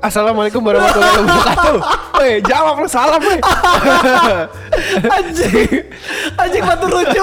Assalamualaikum 0.00 0.64
warahmatullahi 0.64 1.20
wabarakatuh 1.20 1.76
Weh 2.16 2.40
jawab 2.40 2.80
lu 2.80 2.88
salam 2.88 3.20
weh 3.20 3.36
Anjing. 5.20 5.84
Anjing 6.40 6.62
batu 6.64 6.86
lucu. 6.88 7.20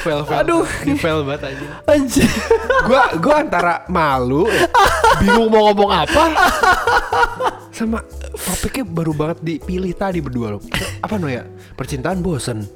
Fail 0.00 0.22
fail. 0.24 0.38
Aduh. 0.40 0.64
Fail 0.98 1.18
banget 1.26 1.42
anjing. 1.52 1.70
Anjing. 1.84 2.30
gua 2.86 3.02
gua 3.18 3.34
antara 3.42 3.74
malu 3.86 4.46
bingung 5.18 5.48
mau 5.50 5.70
ngomong 5.70 5.90
apa. 5.92 6.24
Sama 7.70 8.02
topiknya 8.34 8.84
baru 8.86 9.12
banget 9.14 9.38
dipilih 9.42 9.92
tadi 9.94 10.18
berdua 10.18 10.56
loh. 10.56 10.62
Apa 11.02 11.18
no 11.18 11.26
ya 11.26 11.46
percintaan 11.74 12.22
bosen. 12.22 12.66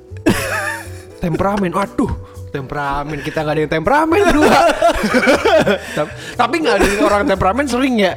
Temperamen 1.23 1.71
aduh 1.71 2.11
temperamen 2.53 3.17
kita 3.25 3.41
nggak 3.41 3.55
ada 3.57 3.63
yang 3.65 3.73
temperamen 3.73 4.21
berdua 4.29 4.59
Tap- 5.97 6.13
tapi 6.37 6.61
nggak 6.61 6.75
ada 6.77 6.85
yang 6.85 7.01
orang 7.09 7.23
temperamen 7.25 7.65
sering 7.65 7.97
ya. 7.97 8.13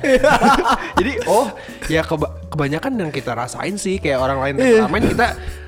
Jadi 0.97 1.23
oh 1.29 1.47
ya 1.87 2.03
keba- 2.03 2.33
kebanyakan 2.51 2.91
yang 2.99 3.11
kita 3.15 3.31
rasain 3.31 3.77
sih 3.79 4.01
kayak 4.01 4.19
orang 4.19 4.41
lain 4.43 4.53
temperamen 4.59 5.01
kita 5.07 5.27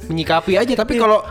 menyikapi 0.09 0.53
aja. 0.59 0.73
Tapi 0.75 0.97
kalau 0.99 1.23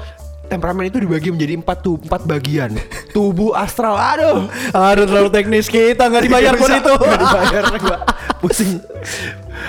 temperamen 0.47 0.87
itu 0.87 0.99
dibagi 0.99 1.29
menjadi 1.29 1.59
empat 1.59 1.79
tuh 1.81 1.99
empat 1.99 2.23
bagian. 2.25 2.71
Tubuh 3.11 3.53
astral. 3.53 3.95
Aduh. 3.95 4.47
Aduh 4.71 5.05
terlalu 5.05 5.31
teknis. 5.31 5.67
Kita 5.67 6.07
nggak 6.07 6.23
dibayar 6.25 6.55
pun 6.55 6.71
itu. 6.71 6.93
nggak 6.93 7.21
dibayar 7.21 7.63
gua 7.79 7.97
pusing. 8.39 8.79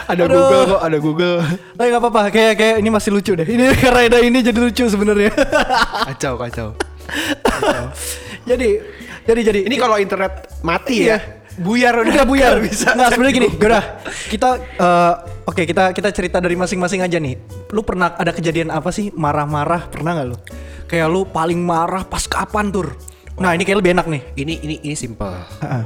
Ada 0.06 0.24
Aduh. 0.24 0.36
Google 0.36 0.64
kok 0.68 0.82
ada 0.82 0.98
Google. 0.98 1.38
Tapi 1.74 1.88
nggak 1.88 2.02
apa-apa, 2.02 2.22
kayak 2.30 2.54
kayak 2.56 2.76
ini 2.80 2.90
masih 2.90 3.10
lucu 3.12 3.32
deh. 3.34 3.48
Ini 3.48 3.64
karena 3.84 4.00
ada 4.06 4.20
ini 4.20 4.40
jadi 4.40 4.58
lucu 4.58 4.86
sebenarnya. 4.86 5.32
kacau 6.08 6.34
kacau. 6.38 6.68
Jadi 8.48 8.80
jadi 9.24 9.42
jadi. 9.44 9.60
Ini 9.68 9.76
kalau 9.76 10.00
internet 10.00 10.48
mati 10.64 11.04
Iya. 11.04 11.20
ya 11.20 11.37
buyar 11.58 11.94
udah 11.98 12.14
Udah 12.14 12.26
buyar. 12.26 12.54
bisa. 12.62 12.94
Nggak 12.94 13.10
sebenarnya 13.14 13.36
gini 13.36 13.50
Udah 13.54 13.84
Kita 14.30 14.50
eh, 14.58 15.14
Oke 15.48 15.64
kita 15.64 15.96
kita 15.96 16.10
cerita 16.12 16.38
dari 16.44 16.54
masing-masing 16.54 17.00
aja 17.02 17.18
nih. 17.18 17.40
Lu 17.72 17.82
pernah 17.82 18.12
ada 18.14 18.32
kejadian 18.32 18.68
apa 18.68 18.92
sih? 18.92 19.10
Marah-marah 19.16 19.88
Pernah 19.88 20.12
nggak 20.16 20.28
lu? 20.28 20.38
Kayak 20.88 21.08
lu 21.08 21.24
paling 21.28 21.60
marah 21.60 22.04
pas 22.04 22.24
kapan 22.24 22.68
tur? 22.70 22.96
Nah 23.38 23.54
ini 23.54 23.64
kayak 23.64 23.80
lebih 23.80 23.92
enak 23.94 24.08
nih. 24.10 24.22
Ini 24.36 24.54
ini 24.64 24.76
ini 24.82 24.96
simple 24.98 25.30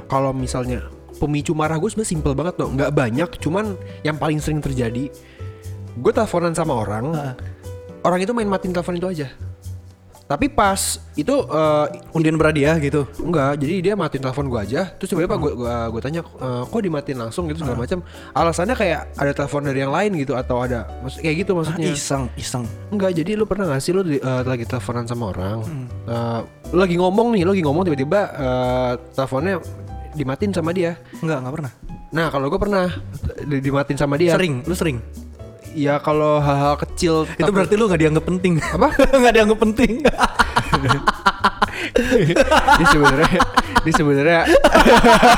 kalau 0.08 0.32
misalnya 0.32 0.88
pemicu 1.20 1.54
marah 1.54 1.78
gue 1.78 1.86
sebenarnya 1.86 2.12
simple 2.18 2.34
banget 2.34 2.56
loh 2.58 2.74
nggak 2.74 2.92
banyak 2.98 3.30
cuman 3.38 3.78
yang 4.02 4.18
paling 4.18 4.42
sering 4.42 4.58
terjadi 4.58 5.06
gue 5.94 6.12
teleponan 6.12 6.58
sama 6.58 6.74
orang 6.74 7.14
Ha-ha. 7.14 7.38
orang 8.02 8.26
itu 8.26 8.34
main 8.34 8.50
matiin 8.50 8.74
telepon 8.74 8.98
itu 8.98 9.06
aja 9.06 9.28
tapi 10.32 10.48
pas 10.48 10.80
itu 11.20 11.36
eh, 11.36 11.86
Undian 12.16 12.40
berhadiah 12.40 12.80
gitu 12.80 13.04
Enggak, 13.20 13.60
jadi 13.60 13.76
dia 13.84 13.94
matiin 14.00 14.24
telepon 14.24 14.48
gua 14.48 14.64
aja. 14.64 14.88
Terus 14.96 15.12
tiba-tiba 15.12 15.36
gua 15.36 15.52
gua, 15.52 15.76
gua 15.92 16.02
tanya, 16.02 16.24
"Eh, 16.24 16.64
kok 16.64 16.80
dimatiin 16.80 17.20
langsung 17.20 17.52
gitu 17.52 17.68
segala 17.68 17.84
macam. 17.84 18.00
Alasannya 18.32 18.76
kayak 18.80 19.02
ada 19.20 19.32
telepon 19.36 19.68
dari 19.68 19.84
yang 19.84 19.92
lain 19.92 20.16
gitu 20.16 20.40
atau 20.40 20.64
ada 20.64 20.88
maksud 21.04 21.20
kayak 21.20 21.44
gitu 21.44 21.52
ah, 21.52 21.58
maksudnya. 21.60 21.92
Iseng 21.92 22.24
Iseng 22.40 22.64
Enggak, 22.88 23.12
jadi 23.12 23.36
lu 23.36 23.44
pernah 23.44 23.68
gak 23.68 23.84
sih 23.84 23.92
lu 23.92 24.08
eh, 24.08 24.20
lagi 24.24 24.64
teleponan 24.64 25.04
sama 25.04 25.36
orang, 25.36 25.68
Eh, 26.08 26.40
lu 26.72 26.80
lagi 26.80 26.96
ngomong 26.96 27.36
nih, 27.36 27.44
lu 27.44 27.52
lagi 27.52 27.64
ngomong 27.68 27.84
tiba-tiba 27.84 28.20
eh, 28.32 28.92
teleponnya 29.12 29.60
dimatiin 30.16 30.52
sama 30.56 30.72
dia. 30.72 30.96
Enggak 31.20 31.44
enggak 31.44 31.56
pernah 31.60 31.74
Nah, 32.12 32.28
kalau 32.28 32.52
gua 32.52 32.60
pernah 32.60 32.92
di- 33.48 33.64
dimatiin 33.64 33.96
sama 33.96 34.20
dia. 34.20 34.36
Sering 34.36 34.68
Lu 34.68 34.76
sering 34.76 35.00
ya 35.76 36.00
kalau 36.00 36.40
hal-hal 36.40 36.76
kecil 36.80 37.28
Itu 37.38 37.52
berarti 37.52 37.74
lu 37.80 37.88
nggak 37.88 38.02
dianggap 38.02 38.26
penting. 38.26 38.54
Apa? 38.60 38.88
Nggak 39.22 39.34
dianggap 39.36 39.60
penting. 39.60 39.92
dia 42.80 42.88
sebenarnya 42.88 43.40
dia 43.82 43.94
sebenarnya 43.94 44.42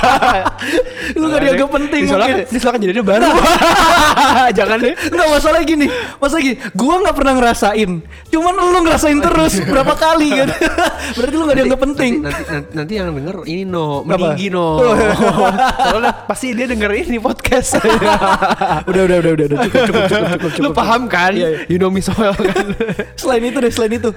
lu 1.17 1.25
nggak 1.25 1.41
dianggap 1.41 1.69
penting 1.71 2.01
Dia 2.03 2.09
soalnya 2.09 2.27
mungkin. 2.29 2.45
dia 2.45 2.59
soalnya 2.59 2.79
kejadiannya 2.79 3.05
baru 3.05 3.29
jangan 4.57 4.77
deh 4.79 4.93
Nggak 5.03 5.27
masalah 5.29 5.59
gini, 5.63 5.85
masalah 6.17 6.41
gini. 6.41 6.55
Gua 6.73 6.93
nggak 6.99 7.15
pernah 7.15 7.33
ngerasain, 7.33 7.91
cuman 8.27 8.53
lu 8.55 8.79
ngerasain 8.81 9.19
terus 9.19 9.53
berapa 9.61 9.93
kali 9.93 10.29
kan? 10.33 10.49
Berarti 11.13 11.33
lu 11.33 11.43
nggak 11.43 11.57
dianggap 11.59 11.79
penting. 11.81 12.11
nanti, 12.19 12.41
nanti, 12.43 12.69
nanti 12.73 12.93
yang 12.93 13.07
denger 13.11 13.37
ini 13.45 13.63
no 13.63 14.01
Apa? 14.01 14.09
meninggi 14.11 14.47
no 14.49 14.67
Oh, 14.75 14.95
soalnya 15.83 16.11
pasti 16.25 16.51
dia 16.51 16.65
denger 16.65 16.91
ini 16.97 17.17
podcast 17.17 17.77
udah 18.83 19.01
udah 19.03 19.17
udah 19.19 19.31
udah 19.31 19.45
udah 19.45 19.57
cukup 19.61 19.81
cukup 19.83 20.03
cukup 20.03 20.25
cukup 20.31 20.49
cukup. 20.51 20.63
lu 20.63 20.69
paham 20.73 21.01
kan 21.05 21.31
Iya, 21.33 21.47
iya. 21.47 21.59
you 21.67 21.77
know 21.77 21.87
me 21.87 21.99
so 21.99 22.11
well 22.15 22.33
kan 22.33 22.73
Selain 23.15 23.41
itu 23.41 23.57
deh, 23.57 23.69
selain 23.69 23.93
itu, 23.93 24.09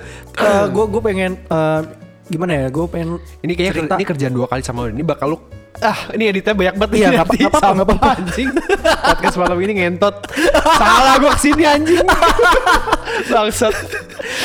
gue 0.67 0.85
gue 0.87 1.03
pengen 1.03 1.33
eh, 1.39 1.81
gimana 2.27 2.53
ya? 2.53 2.67
Gue 2.69 2.85
pengen 2.87 3.19
ini 3.41 3.53
kayaknya 3.53 3.75
cerita. 3.77 3.95
ini 3.95 4.05
kerjaan 4.05 4.35
dua 4.35 4.47
kali 4.47 4.61
sama 4.61 4.85
lu 4.85 4.91
ini 4.91 5.03
bakal 5.03 5.29
lu 5.33 5.39
ah 5.77 6.09
ini 6.11 6.25
editnya 6.27 6.57
banyak 6.57 6.75
banget 6.75 6.93
Iya, 6.95 7.07
nggak 7.13 7.27
nggak 7.29 7.49
apa-apa, 7.53 7.69
nggak 7.71 7.87
apa-apa. 7.87 8.11
anjing 8.17 8.49
podcast 8.81 9.37
malam 9.37 9.59
ini 9.61 9.73
ngentot 9.77 10.15
salah 10.73 11.15
gua 11.19 11.33
ke 11.33 11.41
sini 11.43 11.63
anjing 11.63 12.01
bangsat 13.33 13.75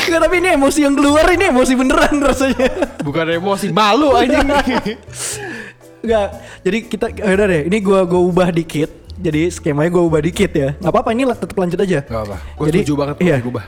Nggak, 0.02 0.20
tapi 0.20 0.34
ini 0.38 0.48
emosi 0.52 0.78
yang 0.82 0.94
keluar 0.94 1.24
ini 1.26 1.44
emosi 1.48 1.72
beneran 1.72 2.20
rasanya. 2.20 2.68
bukan 3.00 3.26
emosi 3.32 3.66
malu 3.72 4.12
anjing 4.12 4.44
Enggak. 6.02 6.28
Jadi 6.62 6.78
kita 6.84 7.06
ya 7.14 7.30
udah 7.30 7.46
deh, 7.46 7.62
ini 7.64 7.78
gua 7.78 8.02
gua 8.02 8.20
ubah 8.20 8.50
dikit. 8.50 8.90
Jadi 9.14 9.48
skemanya 9.48 9.86
gua 9.88 10.02
ubah 10.04 10.20
dikit 10.20 10.50
ya. 10.50 10.74
Nggak 10.76 10.90
apa-apa 10.90 11.10
ini 11.14 11.22
tetap 11.28 11.54
lanjut 11.54 11.78
aja. 11.78 11.98
Gak 12.02 12.22
apa. 12.26 12.36
Gua 12.58 12.64
setuju 12.68 12.92
banget 12.92 13.16
Iya. 13.22 13.36
diubah. 13.38 13.64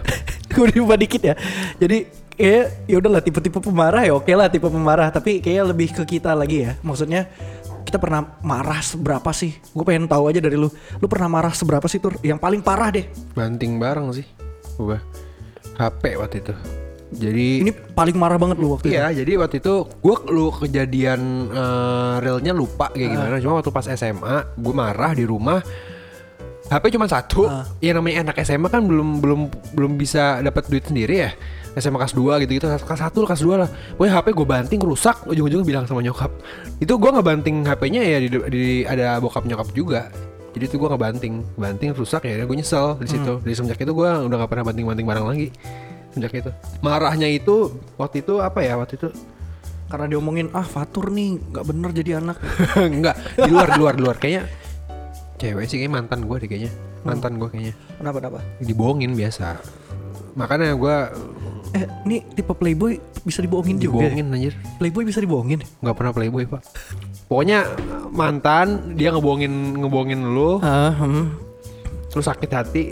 gua 0.50 0.66
diubah 0.68 0.96
dikit 1.06 1.22
ya. 1.22 1.34
Jadi 1.78 1.98
kayak 2.34 2.90
ya 2.90 2.96
udahlah 2.98 3.22
tipe-tipe 3.22 3.58
pemarah 3.58 4.02
ya 4.06 4.12
oke 4.14 4.30
lah 4.34 4.50
tipe 4.50 4.66
pemarah 4.66 5.08
tapi 5.10 5.38
kayak 5.38 5.74
lebih 5.74 5.94
ke 5.94 6.18
kita 6.18 6.34
lagi 6.34 6.66
ya. 6.66 6.78
Maksudnya 6.82 7.30
kita 7.84 7.98
pernah 8.00 8.38
marah 8.42 8.80
seberapa 8.82 9.30
sih? 9.30 9.54
Gue 9.70 9.84
pengen 9.86 10.10
tahu 10.10 10.30
aja 10.30 10.40
dari 10.42 10.58
lu. 10.58 10.66
Lu 10.98 11.06
pernah 11.06 11.30
marah 11.30 11.54
seberapa 11.54 11.84
sih 11.86 12.02
tur? 12.02 12.18
Yang 12.24 12.38
paling 12.42 12.60
parah 12.64 12.90
deh. 12.90 13.06
banting 13.32 13.78
bareng 13.78 14.10
sih 14.14 14.26
gua 14.74 14.98
HP 15.78 16.18
waktu 16.18 16.42
itu 16.42 16.54
jadi 17.14 17.62
Ini 17.62 17.72
paling 17.94 18.16
marah 18.18 18.38
banget 18.42 18.58
lu 18.58 18.74
waktu 18.74 18.90
Iya, 18.90 19.14
jadi 19.14 19.38
waktu 19.38 19.62
itu 19.62 19.86
gue 19.86 20.16
lu 20.34 20.50
kejadian 20.50 21.20
eh, 21.54 22.14
realnya 22.18 22.50
lupa 22.50 22.90
kayak 22.90 23.10
gimana. 23.14 23.38
Cuma 23.38 23.62
waktu 23.62 23.70
pas 23.70 23.86
SMA, 23.86 24.36
gue 24.58 24.74
marah 24.74 25.12
di 25.14 25.22
rumah. 25.22 25.62
HP 26.66 26.96
cuma 26.96 27.06
satu. 27.06 27.46
Ya 27.78 27.94
namanya 27.94 28.26
anak 28.26 28.42
SMA 28.42 28.66
kan 28.66 28.82
belum 28.82 29.22
belum 29.22 29.40
belum 29.76 29.92
bisa 29.94 30.42
dapat 30.42 30.66
duit 30.66 30.90
sendiri 30.90 31.28
ya. 31.28 31.30
SMA 31.74 31.98
kelas 31.98 32.14
2 32.14 32.42
gitu 32.46 32.52
gitu 32.54 32.66
kelas 32.70 33.02
1 33.02 33.10
kelas 33.14 33.42
2 33.42 33.62
lah 33.66 33.68
Pokoknya 33.98 34.12
HP 34.14 34.26
gue 34.30 34.46
banting 34.46 34.80
rusak 34.80 35.16
ujung-ujungnya 35.26 35.66
bilang 35.66 35.84
sama 35.84 36.00
nyokap 36.00 36.30
Itu 36.78 36.96
gue 36.96 37.10
ngebanting 37.10 37.66
HP-nya 37.66 38.02
ya 38.02 38.18
di, 38.22 38.28
di- 38.30 38.86
ada 38.86 39.18
bokap 39.18 39.42
nyokap 39.42 39.74
juga 39.74 40.06
Jadi 40.54 40.70
itu 40.70 40.76
gue 40.78 40.86
ngebanting 40.86 41.42
Banting 41.58 41.90
rusak 41.98 42.22
ya 42.24 42.46
gue 42.46 42.56
nyesel 42.56 42.94
di 43.02 43.10
situ 43.10 43.42
Dari 43.42 43.54
semenjak 43.58 43.82
itu 43.82 43.90
gue 43.90 44.06
udah 44.06 44.36
gak 44.38 44.50
pernah 44.54 44.64
banting-banting 44.70 45.02
barang 45.02 45.26
lagi 45.26 45.48
Semenjak 46.14 46.46
itu 46.46 46.50
Marahnya 46.78 47.26
itu 47.26 47.74
Waktu 47.98 48.22
itu 48.22 48.38
apa 48.38 48.62
ya 48.62 48.78
waktu 48.78 48.94
itu 48.94 49.08
Karena 49.90 50.06
diomongin 50.06 50.54
ah 50.54 50.62
Fatur 50.62 51.10
nih 51.10 51.38
nggak 51.54 51.64
bener 51.70 51.90
jadi 51.94 52.18
anak. 52.18 52.40
Enggak, 52.80 53.14
di 53.36 53.46
luar, 53.46 53.68
di 53.70 53.78
luar, 53.78 53.94
di 53.94 54.02
luar. 54.02 54.16
Kayaknya 54.18 54.42
cewek 55.38 55.66
sih 55.68 55.76
kayak 55.78 55.92
mantan 55.92 56.24
gue 56.24 56.36
deh 56.40 56.48
kayaknya. 56.50 56.72
Mantan 57.04 57.36
gue 57.38 57.46
kayaknya. 57.52 57.74
Kenapa 58.00 58.16
kenapa? 58.18 58.38
Dibohongin 58.58 59.12
biasa. 59.14 59.60
Makanya 60.34 60.74
gue 60.74 60.96
Eh, 61.74 61.84
ini 62.04 62.22
tipe 62.30 62.50
playboy 62.50 62.96
bisa 63.20 63.42
dibohongin 63.42 63.76
juga. 63.76 63.98
ya? 64.00 64.14
dibohongin 64.14 64.26
anjir. 64.30 64.54
Playboy 64.78 65.02
bisa 65.02 65.18
dibohongin. 65.18 65.58
Nggak 65.80 65.94
pernah 65.94 66.12
playboy, 66.12 66.46
Pak. 66.46 66.62
Pokoknya 67.26 67.66
mantan 68.08 68.94
dia 68.94 69.10
ngebohongin 69.10 69.50
ngebohongin 69.76 70.20
lu, 70.30 70.60
Ah, 70.60 70.94
hmm. 70.94 71.34
lu 72.10 72.20
sakit 72.20 72.46
hati. 72.48 72.84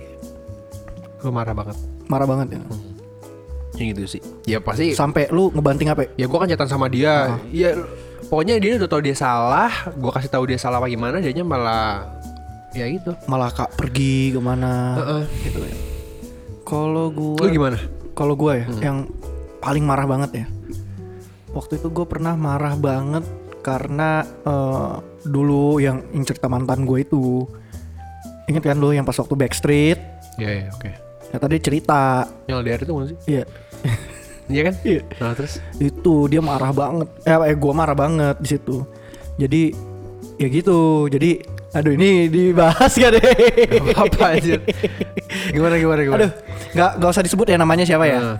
Lu 1.22 1.30
marah 1.30 1.54
banget. 1.54 1.78
marah 2.04 2.26
banget 2.26 2.58
ya. 2.58 2.60
Yang 3.72 3.86
gitu 3.88 4.02
sih. 4.10 4.22
Ya 4.44 4.58
pasti 4.58 4.92
Sampai 4.92 5.30
lu 5.30 5.48
ngebanting 5.48 5.88
apa? 5.88 6.04
ya 6.12 6.26
gue 6.26 6.34
kan 6.34 6.44
chatan 6.44 6.66
sama 6.66 6.90
dia. 6.90 7.38
Ya 7.48 7.78
pokoknya 8.24 8.58
dia 8.58 8.76
udah 8.76 8.90
tahu 8.90 9.00
dia 9.00 9.14
salah, 9.14 9.70
gue 9.88 10.10
kasih 10.10 10.28
tahu 10.28 10.44
dia 10.44 10.58
salah 10.58 10.76
apa 10.76 10.90
gimana, 10.90 11.22
dianya 11.22 11.40
malah 11.40 12.04
ya 12.72 12.84
gitu. 12.84 13.14
Malah 13.24 13.48
kak 13.48 13.72
pergi 13.72 14.34
ke 14.34 14.40
mana? 14.40 14.98
Heeh. 14.98 15.22
Gitu 15.40 15.58
ya. 15.60 15.76
Kalau 16.62 17.08
Lu 17.08 17.36
gua, 17.38 17.46
gimana? 17.46 17.78
Kalau 18.12 18.34
gua 18.36 18.60
ya, 18.60 18.66
yang 18.80 19.08
paling 19.62 19.84
marah 19.86 20.06
banget 20.06 20.44
ya. 20.44 20.46
Waktu 21.52 21.78
itu 21.78 21.92
gue 21.92 22.06
pernah 22.08 22.32
marah 22.34 22.74
banget 22.74 23.22
karena 23.60 24.24
eh, 24.24 24.94
dulu 25.22 25.78
yang, 25.78 26.02
yang 26.10 26.24
cerita 26.26 26.48
mantan 26.48 26.88
gue 26.88 27.04
itu. 27.04 27.44
Ingat 28.50 28.74
kan 28.74 28.76
lu 28.80 28.90
yang 28.90 29.06
pas 29.06 29.14
waktu 29.14 29.36
backstreet? 29.38 30.00
Ya 30.40 30.50
ya 30.50 30.66
oke. 30.72 30.90
Ya 31.30 31.36
tadi 31.38 31.56
cerita. 31.62 32.26
Yang 32.48 32.56
LDR 32.64 32.80
itu 32.82 32.92
bukan 32.92 33.06
sih? 33.12 33.18
Iya. 33.28 33.44
Iya 34.50 34.62
kan? 34.68 34.74
Iya. 34.82 35.00
Nah 35.22 35.32
terus? 35.38 35.62
itu 35.78 36.14
dia 36.28 36.42
marah 36.42 36.74
banget 36.74 37.08
eh, 37.24 37.38
eh 37.52 37.56
gue 37.56 37.72
marah 37.72 37.96
banget 37.96 38.36
di 38.42 38.48
situ 38.50 38.84
jadi 39.40 39.72
ya 40.36 40.48
gitu 40.50 41.08
jadi 41.08 41.40
aduh 41.72 41.92
ini 41.92 42.28
dibahas 42.28 42.92
gak 42.92 43.10
deh? 43.16 43.24
Apa 43.94 44.36
anjir. 44.36 44.60
Gimana 45.50 45.74
gimana 45.76 46.00
gimana? 46.02 46.18
Aduh 46.20 46.30
nggak 46.72 46.90
nggak 47.00 47.10
usah 47.10 47.24
disebut 47.24 47.46
ya 47.48 47.56
namanya 47.56 47.84
siapa 47.84 48.04
ya? 48.04 48.18
Nah. 48.20 48.38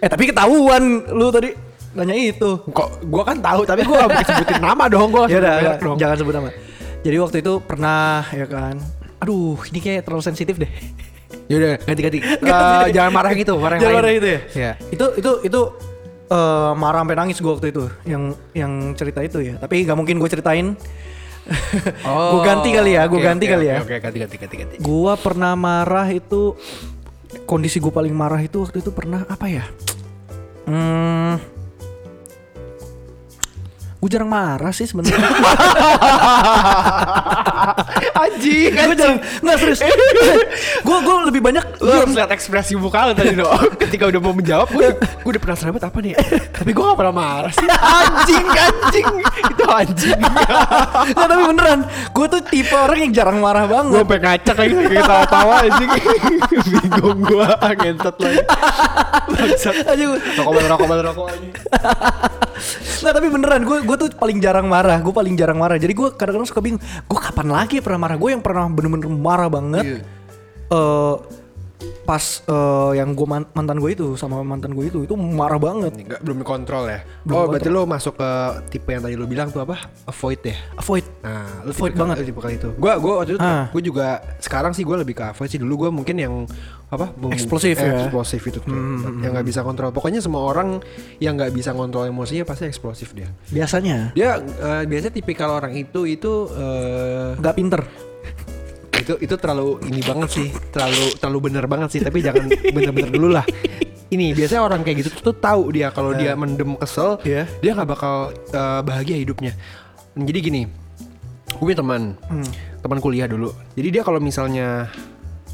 eh 0.00 0.08
tapi 0.08 0.28
ketahuan 0.28 0.82
lu 1.12 1.28
tadi 1.28 1.52
nanya 1.92 2.14
itu. 2.16 2.56
Kok 2.64 3.04
gua 3.06 3.22
kan 3.26 3.36
tahu 3.38 3.62
tapi 3.64 3.84
gua 3.84 4.08
gak 4.08 4.24
sebutin 4.24 4.60
nama 4.60 4.84
dong 4.86 5.08
gua 5.10 5.28
ya 5.28 5.38
udah 5.38 5.76
dong 5.76 5.96
jangan 5.96 6.16
sebut 6.16 6.34
nama. 6.34 6.48
Jadi 7.00 7.16
waktu 7.16 7.36
itu 7.40 7.52
pernah 7.60 8.24
ya 8.32 8.44
kan? 8.44 8.76
Aduh 9.20 9.60
ini 9.68 9.78
kayak 9.78 10.08
terlalu 10.08 10.24
sensitif 10.24 10.56
deh. 10.56 10.70
Yaudah 11.50 11.76
ganti 11.82 12.00
ganti 12.00 12.18
Ganti. 12.46 12.48
Eh, 12.48 12.94
Jangan 12.94 13.10
marah 13.10 13.32
gitu 13.34 13.58
Marah 13.58 13.74
yang 13.76 13.82
Jangan 13.82 13.92
lain. 13.92 14.00
marah 14.00 14.12
gitu 14.16 14.28
ya? 14.28 14.40
Iya. 14.54 14.72
Itu 14.88 15.06
itu 15.18 15.30
itu 15.44 15.60
eh, 16.30 16.72
marah 16.78 16.98
sampai 17.04 17.16
nangis 17.18 17.36
gue 17.36 17.52
waktu 17.52 17.68
itu 17.74 17.82
yang 18.06 18.22
yang 18.54 18.72
cerita 18.96 19.20
itu 19.20 19.38
ya. 19.42 19.54
Tapi 19.58 19.84
nggak 19.84 19.96
mungkin 19.98 20.16
gue 20.16 20.30
ceritain 20.30 20.78
gue 22.30 22.40
ganti 22.46 22.68
kali 22.70 22.90
ya 22.94 23.02
gue 23.10 23.18
Oke, 23.18 23.26
ganti 23.26 23.44
oke, 23.46 23.52
kali 23.58 23.66
oke, 23.66 23.74
ya 23.74 23.78
Oke 23.82 23.94
ganti 23.98 24.18
ganti 24.22 24.36
ganti 24.38 24.56
ganti 24.56 24.74
Gua 24.78 25.18
pernah 25.18 25.58
marah 25.58 26.06
itu 26.10 26.54
kondisi 27.46 27.78
gue 27.82 27.90
paling 27.90 28.14
marah 28.14 28.40
itu 28.42 28.62
waktu 28.62 28.82
itu 28.82 28.90
pernah 28.90 29.22
apa 29.26 29.46
ya? 29.46 29.64
Hmm, 30.66 31.38
gue 33.98 34.08
jarang 34.10 34.30
marah 34.30 34.72
sih 34.74 34.86
sebenarnya. 34.86 35.18
Anjing 38.14 38.72
gue 38.72 38.96
jarang 38.96 39.18
nggak 39.42 39.56
serius. 39.58 39.80
Gue 40.80 40.98
gue 41.00 41.14
lebih 41.28 41.42
banyak 41.44 41.64
Lu 41.80 41.90
harus 41.92 42.14
lihat 42.16 42.30
ekspresi 42.32 42.74
muka 42.76 43.10
lu 43.10 43.12
tadi 43.12 43.36
dong 43.36 43.52
Ketika 43.76 44.08
udah 44.08 44.20
mau 44.20 44.34
menjawab 44.34 44.68
Gue 44.72 44.96
gue 44.96 45.30
udah 45.36 45.42
penasaran 45.42 45.70
banget 45.76 45.86
apa 45.88 45.98
nih 46.00 46.14
Tapi 46.50 46.70
gue 46.72 46.84
gak 46.84 46.98
pernah 46.98 47.14
marah 47.14 47.52
sih 47.52 47.68
Anjing 47.68 48.46
anjing 48.48 49.06
Itu 49.52 49.64
anjing 49.68 50.20
Nggak, 50.20 51.26
tapi 51.28 51.42
beneran 51.46 51.80
gue 51.88 52.26
tuh 52.26 52.40
tipe 52.48 52.76
orang 52.76 52.98
yang 53.08 53.12
jarang 53.12 53.38
marah 53.38 53.64
Gue 53.68 53.76
banget. 53.76 54.00
sampai 54.00 54.18
ngacak 54.20 54.56
lagi 54.56 54.74
Kayak 54.88 55.04
tawa-tawa 55.06 55.54
anjing 55.68 55.90
Bingung 56.70 57.20
gue 57.24 57.48
Ngentot 57.60 58.16
lagi 58.20 58.40
Bangsat 59.30 59.76
Aja 59.86 60.02
gue. 60.04 60.20
Rokok 60.40 60.62
rokok 60.66 60.86
rokok 61.04 61.26
anjing 61.30 61.52
Nggak 63.00 63.12
tapi 63.16 63.28
beneran 63.32 63.62
gue 63.64 63.78
gue 63.80 63.96
tuh 63.96 64.08
paling 64.12 64.38
jarang 64.44 64.68
marah. 64.68 65.00
Gue 65.00 65.14
paling 65.16 65.32
jarang 65.32 65.56
marah. 65.56 65.80
Jadi 65.80 65.96
gue 65.96 66.08
kadang-kadang 66.12 66.48
suka 66.48 66.60
bingung. 66.60 66.82
Gue 67.08 67.16
kapan 67.16 67.48
lagi 67.48 67.80
pernah 67.80 67.99
marah? 68.00 68.16
Gue 68.16 68.32
yang 68.32 68.40
pernah 68.40 68.64
bener-bener 68.72 69.06
marah 69.12 69.52
banget. 69.52 69.84
Iya. 69.84 70.00
eh 70.70 71.16
pas 72.10 72.24
eh, 72.42 72.90
yang 72.98 73.14
gue 73.14 73.22
mantan 73.54 73.78
gue 73.78 73.90
itu 73.94 74.18
sama 74.18 74.42
mantan 74.42 74.74
gue 74.74 74.82
itu 74.82 75.06
itu 75.06 75.14
marah 75.14 75.62
banget. 75.62 75.94
Enggak, 75.94 76.18
belum 76.26 76.42
dikontrol 76.42 76.90
ya 76.90 77.06
Belum 77.22 77.36
Oh 77.38 77.44
berarti 77.46 77.70
lu 77.70 77.86
masuk 77.86 78.18
ke 78.18 78.30
tipe 78.66 78.90
yang 78.90 78.98
tadi 78.98 79.14
lu 79.14 79.30
bilang 79.30 79.54
tuh 79.54 79.62
apa 79.62 79.78
Avoid 80.10 80.40
ya 80.42 80.58
Avoid. 80.74 81.06
Nah, 81.22 81.62
lu 81.62 81.70
Avoid 81.70 81.94
banget. 81.94 82.16
tipe 82.26 82.40
kali 82.42 82.58
itu. 82.58 82.74
Gua 82.74 82.98
gua 82.98 83.22
waktu 83.22 83.38
itu 83.38 83.40
Ah. 83.40 83.70
gua 83.70 83.82
juga 83.84 84.06
sekarang 84.42 84.74
sih 84.74 84.82
gua 84.82 84.98
lebih 84.98 85.14
ke 85.14 85.22
avoid 85.22 85.46
sih 85.46 85.62
dulu 85.62 85.86
gua 85.86 85.90
mungkin 85.94 86.18
yang 86.18 86.34
apa? 86.90 87.14
Eksplosif 87.30 87.78
eh, 87.78 87.86
ya. 87.86 87.90
Hmm, 87.94 88.02
Eksplosif 88.02 88.42
itu 88.42 88.58
tuh. 88.58 88.74
yang 89.22 89.30
nggak 89.30 89.46
bisa 89.46 89.62
kontrol. 89.62 89.94
Pokoknya 89.94 90.18
semua 90.18 90.42
orang 90.42 90.82
yang 91.22 91.38
nggak 91.38 91.54
bisa 91.54 91.70
kontrol 91.70 92.02
emosinya 92.02 92.42
pasti 92.42 92.66
eksplosif 92.66 93.14
dia. 93.14 93.30
Biasanya 93.46 94.10
Dia 94.18 94.42
eh, 94.42 94.82
biasanya 94.90 95.14
tipikal 95.14 95.54
orang 95.54 95.78
itu 95.78 96.02
itu 96.02 96.50
eh, 96.50 97.38
nggak 97.38 97.54
pinter. 97.54 98.09
Itu 99.10 99.26
itu 99.26 99.34
terlalu 99.34 99.82
ini 99.86 100.00
banget 100.00 100.30
sih, 100.30 100.48
terlalu 100.70 101.18
terlalu 101.18 101.38
bener 101.50 101.64
banget 101.66 101.88
sih, 101.90 102.00
tapi 102.00 102.22
jangan 102.22 102.46
bener-bener 102.46 103.10
dulu 103.10 103.28
lah. 103.30 103.42
Ini 104.10 104.34
biasanya 104.34 104.62
orang 104.62 104.82
kayak 104.82 105.02
gitu 105.02 105.10
tuh 105.22 105.34
tahu 105.34 105.70
dia 105.70 105.90
kalau 105.90 106.14
dia 106.14 106.34
mendem 106.34 106.74
kesel, 106.74 107.18
Iya. 107.22 107.46
dia 107.58 107.70
nggak 107.74 107.88
bakal 107.88 108.14
eh, 108.34 108.80
bahagia 108.82 109.16
hidupnya. 109.16 109.54
Jadi 110.14 110.38
gini, 110.40 110.62
gue 111.48 111.62
punya 111.62 111.78
teman, 111.78 112.18
Hmm. 112.26 112.46
teman 112.78 112.98
kuliah 112.98 113.26
dulu. 113.26 113.54
Jadi 113.74 113.88
dia 113.90 114.02
kalau 114.02 114.18
misalnya 114.18 114.90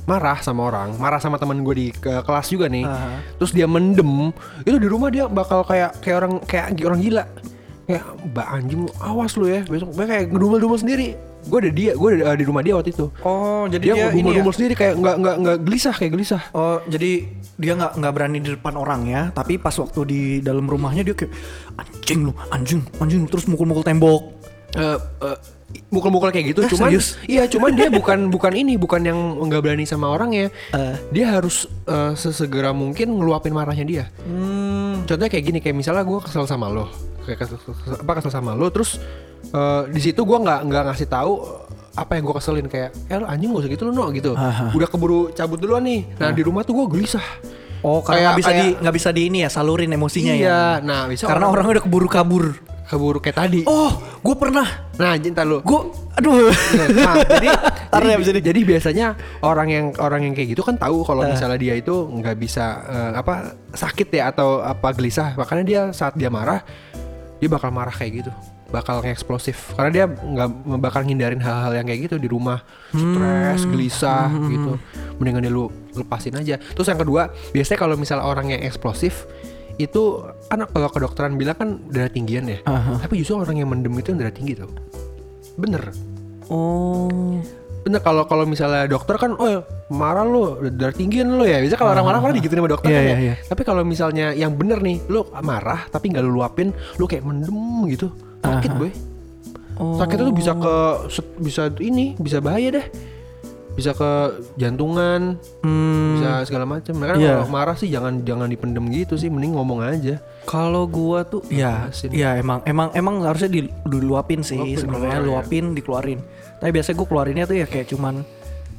marah 0.06 0.38
sama 0.38 0.64
orang, 0.64 0.96
marah 0.96 1.18
sama 1.18 1.36
teman 1.36 1.60
gue 1.60 1.74
di 1.74 1.86
ke- 1.90 2.22
kelas 2.22 2.48
juga 2.48 2.70
nih. 2.70 2.86
Aha. 2.86 3.20
Terus 3.36 3.52
dia 3.52 3.66
mendem, 3.66 4.32
itu 4.62 4.76
di 4.78 4.88
rumah 4.88 5.10
dia 5.10 5.26
bakal 5.26 5.60
kayak 5.60 6.00
kayak 6.00 6.16
orang 6.16 6.32
kayak 6.42 6.64
orang 6.80 7.00
gila. 7.00 7.24
Kayak 7.86 8.02
mbak 8.24 8.46
anjing 8.48 8.80
lu 8.82 8.90
awas 8.98 9.32
lu 9.36 9.46
ya 9.46 9.62
besok 9.62 9.94
kayak 9.94 10.32
ngedumel-dumel 10.32 10.78
sendiri. 10.80 11.08
Gue 11.46 11.58
ada 11.58 11.70
dia, 11.70 11.92
gue 11.92 12.08
ada 12.18 12.34
di 12.34 12.42
rumah 12.42 12.60
dia 12.60 12.74
waktu 12.74 12.90
itu. 12.90 13.06
Oh, 13.20 13.64
jadi 13.66 13.80
Dia, 13.80 13.94
dia, 13.94 14.04
ini 14.04 14.04
ya? 14.04 14.10
ngedumel-dumel 14.34 14.52
sendiri 14.52 14.74
kayak 14.74 14.94
nggak 14.96 15.16
nggak 15.16 15.36
nggak 15.38 15.56
gelisah 15.62 15.94
kayak 15.94 16.12
gelisah. 16.12 16.42
Oh, 16.50 16.78
jadi 16.84 17.10
dia 17.54 17.72
nggak 17.72 17.92
nggak 17.96 18.12
berani 18.12 18.38
di 18.38 18.50
depan 18.52 18.74
orang 18.74 19.06
ya, 19.06 19.22
tapi 19.30 19.56
pas 19.56 19.72
waktu 19.72 20.00
di 20.04 20.20
dalam 20.40 20.64
rumahnya 20.64 21.02
dia 21.02 21.14
kayak 21.14 21.30
anjing 21.76 22.20
lu, 22.22 22.32
anjing, 22.48 22.80
anjing 22.96 23.20
lu 23.22 23.28
terus 23.28 23.46
mukul-mukul 23.46 23.80
tembok. 23.80 24.22
Eh, 24.74 24.98
eh, 25.22 25.38
mukul-mukul 25.88 26.28
kayak 26.28 26.46
gitu 26.48 26.60
Ah, 26.60 26.68
cuman 26.68 26.88
serius? 26.90 27.16
iya 27.24 27.44
cuman 27.44 27.72
dia 27.72 27.88
bukan 27.88 28.28
bukan 28.28 28.52
ini 28.52 28.74
bukan 28.76 29.02
yang 29.02 29.16
nggak 29.40 29.62
berani 29.62 29.82
sama 29.82 30.08
orangnya 30.08 30.50
Eh. 30.70 30.94
dia 31.10 31.32
harus 31.32 31.64
eh, 31.86 32.12
sesegera 32.14 32.70
mungkin 32.70 33.10
ngeluapin 33.12 33.50
marahnya 33.50 33.82
dia 33.82 34.04
Hmm. 34.20 35.02
contohnya 35.02 35.26
kayak 35.28 35.44
gini 35.44 35.58
kayak 35.60 35.74
misalnya 35.74 36.02
gue 36.02 36.18
kesel 36.20 36.44
sama 36.44 36.68
lo 36.68 36.86
kayak 37.22 37.38
kesel, 37.40 37.56
kesel- 37.58 37.98
apa 37.98 38.12
kesel 38.14 38.30
sama 38.30 38.52
lo 38.52 38.68
terus 38.68 39.00
eh, 39.56 39.82
di 39.88 40.00
situ 40.02 40.20
gue 40.20 40.38
nggak 40.38 40.60
nggak 40.62 40.82
ngasih 40.86 41.08
tahu 41.08 41.32
eh, 41.40 41.64
apa 41.96 42.12
yang 42.12 42.24
gue 42.24 42.34
keselin 42.36 42.66
kayak 42.66 42.90
eh 43.08 43.16
anjing 43.18 43.48
gak 43.50 43.60
usah 43.62 43.70
gitu 43.70 43.82
lo 43.82 43.90
no 43.90 44.04
gitu 44.10 44.32
Aha. 44.32 44.68
udah 44.70 44.84
keburu 44.86 45.32
cabut 45.32 45.56
duluan 45.56 45.80
nih 45.80 46.04
nah 46.14 46.28
di 46.28 46.40
rumah 46.40 46.60
tuh 46.60 46.76
gue 46.76 46.86
gelisah 46.92 47.24
Oh, 47.78 48.02
karena 48.02 48.18
Kayak- 48.18 48.26
nggak 48.26 48.36
bisa 48.36 48.50
di 48.50 48.56
kayak- 48.58 48.78
nggak 48.82 48.94
bisa 48.94 49.08
di 49.12 49.22
ini 49.22 49.38
ya 49.38 49.48
salurin 49.48 49.86
emosinya 49.88 50.32
ya. 50.32 50.40
iya 50.40 50.60
nah 50.80 51.06
bisa 51.06 51.24
Karena 51.24 51.46
orang 51.46 51.64
udah 51.70 51.82
keburu 51.82 52.08
kabur. 52.08 52.44
keburu 52.84 53.18
kayak 53.18 53.36
tadi 53.36 53.60
Oh, 53.62 53.92
gue 54.16 54.34
pernah. 54.34 54.66
nah 54.94 55.14
cinta 55.14 55.42
lo 55.42 55.58
Gue, 55.60 55.80
aduh. 56.12 56.50
Nah, 56.88 57.14
jadi, 57.20 57.48
Ntar 57.90 58.02
jadi, 58.02 58.32
ya, 58.32 58.42
jadi 58.42 58.60
biasanya 58.64 59.06
orang 59.40 59.68
yang 59.68 59.86
orang 59.96 60.22
yang 60.22 60.34
kayak 60.34 60.48
gitu 60.50 60.62
kan 60.62 60.74
tahu 60.74 61.02
kalau 61.02 61.22
Eh. 61.22 61.30
misalnya 61.30 61.56
dia 61.56 61.74
itu 61.74 61.90
nggak 61.92 62.34
bisa 62.36 62.64
eh, 62.86 63.12
apa 63.14 63.34
sakit 63.70 64.08
ya 64.08 64.30
atau 64.30 64.62
apa 64.62 64.90
gelisah, 64.92 65.34
makanya 65.34 65.62
dia 65.62 65.80
saat 65.90 66.14
dia 66.14 66.26
marah 66.28 66.62
dia 67.36 67.46
bakal 67.46 67.68
marah 67.68 67.92
kayak 67.92 68.24
gitu, 68.24 68.32
bakal 68.66 68.98
eksplosif 69.00 69.72
karena 69.72 69.90
dia 69.90 70.04
nggak 70.06 70.48
bakal 70.78 71.02
ngindarin 71.02 71.38
hal-hal 71.38 71.70
yang 71.72 71.86
kayak 71.86 72.10
gitu 72.10 72.16
di 72.16 72.26
rumah, 72.26 72.60
stres, 72.90 73.62
Hmm. 73.62 73.70
gelisah 73.70 74.26
gitu, 74.48 74.72
mendingan 75.16 75.42
dia 75.42 75.52
lu 75.52 75.66
lepasin 75.92 76.34
aja. 76.34 76.58
Terus 76.58 76.86
yang 76.86 76.98
kedua, 76.98 77.22
biasanya 77.50 77.78
kalau 77.78 77.94
misalnya 77.94 78.26
orang 78.26 78.50
yang 78.50 78.62
eksplosif 78.62 79.24
itu 79.76 80.18
kan 80.48 80.64
kalau 80.66 80.88
kedokteran 80.88 81.36
bilang 81.36 81.54
kan 81.54 81.68
darah 81.86 82.08
tinggian 82.08 82.48
ya, 82.48 82.58
Aha. 82.64 82.98
tapi 82.98 83.20
justru 83.20 83.36
orang 83.36 83.54
yang 83.56 83.68
mendem 83.68 83.92
itu 83.94 84.10
yang 84.10 84.18
darah 84.18 84.32
tinggi 84.32 84.56
tuh, 84.56 84.72
bener. 85.54 85.92
Oh. 86.46 87.38
Bener 87.82 88.02
kalau 88.02 88.26
kalau 88.26 88.42
misalnya 88.42 88.90
dokter 88.90 89.14
kan 89.14 89.38
oh 89.38 89.62
marah 89.94 90.26
lu 90.26 90.58
darah 90.74 90.90
tinggian 90.90 91.30
lu 91.30 91.46
ya 91.46 91.62
bisa 91.62 91.78
kalau 91.78 91.94
orang 91.94 92.02
marah 92.02 92.18
kan 92.18 92.34
digituin 92.34 92.58
sama 92.58 92.66
dokter 92.66 92.90
Iya, 92.90 92.98
kan 92.98 93.04
iya, 93.04 93.14
ya. 93.14 93.18
iya. 93.22 93.34
tapi 93.46 93.62
kalau 93.62 93.86
misalnya 93.86 94.34
yang 94.34 94.58
bener 94.58 94.82
nih 94.82 95.06
lu 95.06 95.22
marah 95.38 95.86
tapi 95.86 96.10
nggak 96.10 96.18
lu 96.18 96.34
luapin 96.34 96.74
lu 96.98 97.06
kayak 97.06 97.22
mendem 97.22 97.54
gitu 97.86 98.10
sakit 98.48 98.72
boy 98.74 98.92
Oh. 99.76 100.00
sakitnya 100.00 100.24
tuh 100.24 100.32
bisa 100.32 100.52
ke 100.56 100.76
bisa 101.36 101.62
ini 101.84 102.16
bisa 102.16 102.40
bahaya 102.40 102.80
deh 102.80 102.86
bisa 103.76 103.92
ke 103.92 104.10
jantungan 104.56 105.36
Hmm, 105.60 106.16
bisa 106.16 106.48
segala 106.48 106.64
macam 106.64 106.96
makanya 106.96 107.20
Iya. 107.20 107.32
kalau 107.36 107.52
marah 107.52 107.76
sih 107.76 107.92
jangan 107.92 108.24
jangan 108.24 108.48
dipendem 108.48 108.88
gitu 108.88 109.20
sih 109.20 109.28
mending 109.28 109.52
ngomong 109.52 109.84
aja 109.84 110.16
kalau 110.48 110.88
gua 110.88 111.28
tuh 111.28 111.44
ya, 111.52 111.92
ya 112.08 112.40
emang 112.40 112.64
emang 112.64 112.88
emang 112.94 113.20
harusnya 113.20 113.52
di, 113.52 113.60
diluapin 113.84 114.40
sih 114.40 114.56
Luapin, 114.56 114.80
sebenarnya 114.80 115.12
keluar 115.12 115.20
ya. 115.20 115.28
luapin 115.28 115.64
dikeluarin. 115.74 116.20
Tapi 116.56 116.70
biasanya 116.72 116.96
gua 116.96 117.06
keluarinnya 117.06 117.44
tuh 117.44 117.56
ya 117.58 117.66
kayak 117.68 117.86
cuman 117.90 118.14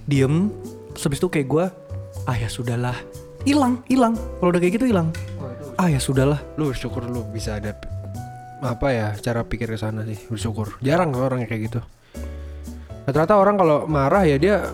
diem, 0.01 0.49
habis 0.95 1.19
itu 1.19 1.29
kayak 1.29 1.45
gua 1.45 1.65
ah 2.25 2.33
ya 2.33 2.49
sudahlah, 2.49 2.97
hilang 3.43 3.85
hilang. 3.85 4.17
Kalau 4.41 4.49
udah 4.49 4.57
kayak 4.57 4.81
gitu 4.81 4.89
hilang. 4.89 5.13
Ah 5.75 5.93
ya 5.93 6.01
sudahlah. 6.01 6.41
lu 6.57 6.73
bersyukur 6.73 7.05
lu 7.05 7.21
bisa 7.29 7.61
ada 7.61 7.77
apa 8.57 8.87
ya 8.89 9.07
cara 9.21 9.45
pikir 9.45 9.69
ke 9.69 9.77
sana 9.77 10.01
sih 10.03 10.17
bersyukur. 10.29 10.81
Jarang 10.81 11.13
tuh 11.13 11.21
orang 11.21 11.45
kayak 11.45 11.61
gitu. 11.69 11.79
Rata-rata 13.07 13.39
orang 13.39 13.55
kalau 13.55 13.77
marah 13.87 14.25
ya 14.27 14.35
dia 14.35 14.65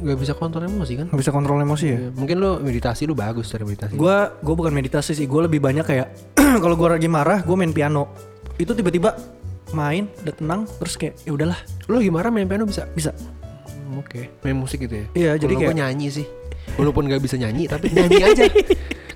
nggak 0.00 0.16
bisa 0.16 0.32
kontrol 0.32 0.64
emosi 0.64 0.92
kan? 0.96 1.06
Nggak 1.12 1.20
bisa 1.20 1.32
kontrol 1.34 1.60
emosi 1.60 1.86
ya. 1.90 1.98
Ya, 1.98 2.10
mungkin 2.16 2.36
lu 2.40 2.50
meditasi 2.62 3.04
lu 3.04 3.12
bagus 3.12 3.52
dari 3.52 3.68
meditasi. 3.68 3.94
Gua 3.98 4.32
gua 4.40 4.54
bukan 4.56 4.72
meditasi 4.72 5.12
sih, 5.12 5.26
gua 5.28 5.44
lebih 5.44 5.60
banyak 5.60 5.84
kayak 5.84 6.08
kalau 6.64 6.74
gua 6.78 6.96
lagi 6.96 7.10
marah, 7.10 7.44
gua 7.44 7.56
main 7.60 7.74
piano. 7.74 8.08
Itu 8.56 8.72
tiba-tiba 8.72 9.12
main, 9.76 10.08
udah 10.24 10.34
tenang, 10.34 10.60
terus 10.80 10.96
kayak 10.96 11.20
ya 11.22 11.30
udahlah, 11.36 11.58
lu 11.86 12.00
lagi 12.00 12.10
marah 12.10 12.30
main 12.32 12.48
piano 12.48 12.64
bisa? 12.64 12.88
Bisa. 12.96 13.12
Hmm, 13.12 14.00
oke. 14.00 14.40
Main 14.46 14.56
musik 14.56 14.80
gitu 14.88 15.04
ya? 15.04 15.06
Iya, 15.12 15.30
jadi 15.36 15.54
kayak- 15.58 15.76
nyanyi 15.76 16.08
sih. 16.08 16.26
Walaupun 16.80 17.10
nggak 17.10 17.20
bisa 17.20 17.36
nyanyi 17.36 17.68
tapi 17.68 17.92
nyanyi 17.92 18.22
aja. 18.24 18.44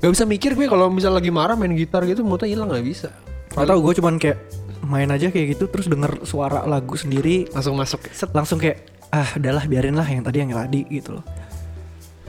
Gak 0.05 0.13
bisa 0.13 0.29
mikir 0.29 0.53
gue 0.53 0.69
kalau 0.69 0.93
misal 0.93 1.17
lagi 1.17 1.33
marah 1.33 1.57
main 1.57 1.73
gitar 1.73 2.05
gitu 2.05 2.21
moodnya 2.21 2.45
hilang 2.45 2.69
nggak 2.69 2.85
bisa 2.85 3.09
Gak 3.55 3.67
tau 3.71 3.79
gue 3.79 3.93
cuman 4.03 4.15
kayak 4.19 4.39
main 4.85 5.09
aja 5.09 5.31
kayak 5.31 5.57
gitu 5.57 5.65
terus 5.71 5.87
denger 5.87 6.27
suara 6.27 6.67
lagu 6.67 6.99
sendiri. 6.99 7.47
Langsung 7.55 7.79
masuk 7.79 8.03
set 8.11 8.31
langsung 8.35 8.59
kayak 8.59 8.91
ah 9.15 9.31
udahlah 9.39 9.65
biarin 9.71 9.95
lah 9.95 10.07
yang 10.11 10.27
tadi 10.27 10.43
yang 10.43 10.51
tadi 10.51 10.83
gitu 10.91 11.19
loh. 11.19 11.25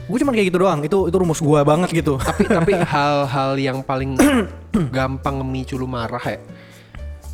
Gue 0.06 0.22
cuman 0.22 0.38
kayak 0.38 0.46
gitu 0.54 0.58
doang 0.62 0.80
itu 0.86 0.98
itu 1.10 1.16
rumus 1.18 1.42
gue 1.42 1.60
banget 1.66 1.90
gitu. 1.90 2.14
Tapi 2.14 2.46
tapi 2.62 2.72
hal-hal 2.78 3.50
yang 3.58 3.82
paling 3.82 4.14
gampang 4.96 5.42
memicu 5.42 5.74
lu 5.74 5.90
marah 5.90 6.22
ya 6.22 6.38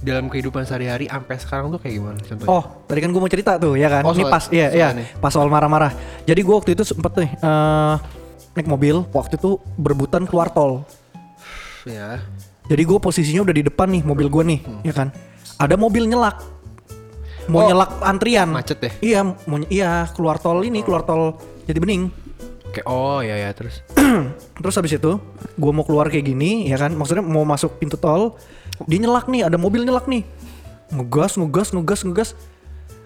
dalam 0.02 0.26
kehidupan 0.26 0.66
sehari-hari 0.66 1.06
sampai 1.06 1.36
sekarang 1.38 1.70
tuh 1.70 1.78
kayak 1.78 1.94
gimana 2.02 2.18
contohnya? 2.18 2.50
oh 2.50 2.64
tadi 2.90 2.98
kan 2.98 3.14
gue 3.14 3.22
mau 3.22 3.30
cerita 3.30 3.54
tuh 3.54 3.78
ya 3.78 3.86
kan? 3.86 4.02
Oh, 4.02 4.10
ini 4.10 4.26
pas 4.26 4.50
iya 4.50 4.68
iya 4.74 4.88
pas 5.20 5.30
soal 5.30 5.46
marah-marah. 5.46 5.94
Jadi 6.26 6.40
gue 6.42 6.54
waktu 6.56 6.74
itu 6.74 6.82
sempet 6.82 7.12
nih 7.22 7.30
eh, 7.38 7.94
naik 8.58 8.66
mobil 8.66 9.06
waktu 9.14 9.38
itu 9.38 9.62
berebutan 9.78 10.26
keluar 10.26 10.50
tol. 10.50 10.82
Ya 11.86 12.18
jadi 12.66 12.82
gue 12.82 12.98
posisinya 12.98 13.42
udah 13.42 13.54
di 13.54 13.64
depan 13.66 13.88
nih 13.90 14.02
mobil 14.06 14.26
gue 14.30 14.42
nih 14.46 14.60
ya 14.86 14.94
kan? 14.94 15.08
Ada 15.58 15.74
mobil 15.74 16.06
nyelak. 16.06 16.38
Mau 17.50 17.62
Oh, 17.62 17.66
nyelak 17.66 17.98
antrian. 18.06 18.48
Macet 18.54 18.78
ya? 18.78 18.90
iya 19.02 19.20
mau 19.26 19.58
iya 19.66 20.06
keluar 20.14 20.38
tol 20.38 20.62
ini 20.62 20.82
keluar 20.86 21.02
tol 21.02 21.38
jadi 21.66 21.78
bening. 21.82 22.10
Kayak 22.72 22.86
oh 22.88 23.20
ya 23.20 23.36
ya 23.36 23.50
terus. 23.52 23.82
Terus 24.62 24.74
habis 24.78 24.94
itu 24.94 25.12
gua 25.58 25.72
mau 25.74 25.84
keluar 25.84 26.08
kayak 26.08 26.24
gini 26.24 26.70
ya 26.70 26.78
kan? 26.78 26.94
Maksudnya 26.94 27.20
mau 27.20 27.44
masuk 27.44 27.76
pintu 27.76 27.98
tol 27.98 28.38
Dia 28.88 28.98
nyelak 28.98 29.28
nih 29.28 29.46
ada 29.46 29.60
mobil 29.60 29.84
nyelak 29.84 30.08
nih. 30.08 30.24
Ngegas 30.88 31.36
ngegas 31.36 31.68
ngegas 31.76 32.00
ngegas. 32.06 32.30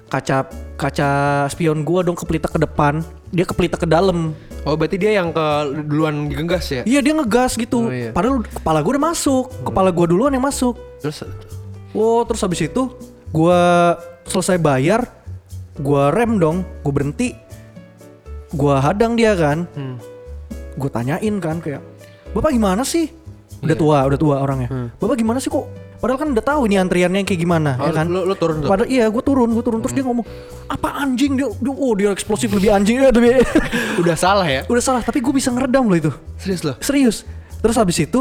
Kaca 0.06 0.46
kaca 0.78 1.10
spion 1.50 1.82
gua 1.82 2.06
dong 2.06 2.14
kepelitak 2.14 2.54
ke 2.54 2.60
depan 2.62 3.02
Dia 3.30 3.44
kepelitak 3.44 3.82
ke 3.82 3.88
dalam 3.88 4.34
Oh 4.62 4.74
berarti 4.74 4.96
dia 4.96 5.14
yang 5.14 5.30
ke 5.30 5.46
duluan 5.82 6.26
gegas 6.26 6.66
ya? 6.68 6.82
Iya 6.82 7.00
dia 7.00 7.12
ngegas 7.14 7.54
gitu 7.54 7.86
Oh, 7.86 7.90
iya. 7.90 8.10
Padahal 8.10 8.42
kepala 8.42 8.78
gua 8.80 8.92
udah 8.94 9.04
masuk 9.08 9.44
Kepala 9.62 9.88
gua 9.90 10.06
duluan 10.06 10.30
yang 10.30 10.42
masuk 10.42 10.74
Terus 10.98 11.22
Oh 11.90 12.22
terus 12.22 12.42
habis 12.42 12.60
itu 12.60 12.82
gua 13.28 13.94
selesai 14.24 14.56
bayar 14.56 15.06
Gua 15.76 16.10
rem 16.10 16.36
dong 16.36 16.62
Gua 16.82 16.92
berhenti 16.92 17.34
Gua 18.50 18.78
hadang 18.78 19.14
dia 19.14 19.34
kan 19.34 19.66
hmm. 19.68 19.96
gue 20.76 20.92
tanyain 20.92 21.34
kan 21.40 21.56
kayak 21.56 21.80
bapak 22.30 22.52
gimana 22.52 22.84
sih 22.84 23.08
udah 23.64 23.72
Iya. 23.72 23.80
tua 23.80 23.98
udah 24.04 24.18
tua 24.20 24.36
orangnya 24.38 24.68
Hmm. 24.68 24.88
bapak 25.00 25.16
gimana 25.16 25.40
sih 25.40 25.48
kok 25.48 25.64
padahal 25.96 26.18
kan 26.18 26.28
udah 26.30 26.44
tahu 26.44 26.60
ini 26.64 26.76
antriannya 26.76 27.22
kayak 27.22 27.38
gimana 27.38 27.76
Oh, 27.76 27.86
ya 27.86 27.92
kan? 27.94 28.06
lu, 28.06 28.22
lu 28.22 28.34
turun 28.34 28.60
tuh. 28.60 28.68
padahal 28.68 28.86
iya 28.86 29.06
gue 29.06 29.20
turun 29.20 29.48
gue 29.48 29.60
turun. 29.60 29.80
Terus 29.80 29.92
dia 29.92 30.02
ngomong 30.02 30.26
apa 30.66 30.88
anjing? 30.96 31.32
Dia, 31.34 31.46
dia 31.48 31.72
oh 31.72 31.92
dia 31.92 32.08
eksplosif 32.10 32.50
lebih 32.50 32.70
anjing. 32.70 32.98
Ya 33.00 33.10
lebih 33.10 33.40
Udah 33.96 34.14
salah 34.14 34.44
ya? 34.44 34.62
udah 34.64 34.80
salah 34.80 35.00
tapi 35.00 35.18
gue 35.18 35.30
bisa 35.30 35.48
ngeredam 35.48 35.84
loh 35.84 35.96
itu. 35.96 36.12
Serius 36.36 36.62
loh. 36.62 36.76
serius. 36.78 37.16
Terus 37.58 37.74
habis 37.74 37.96
itu 37.98 38.20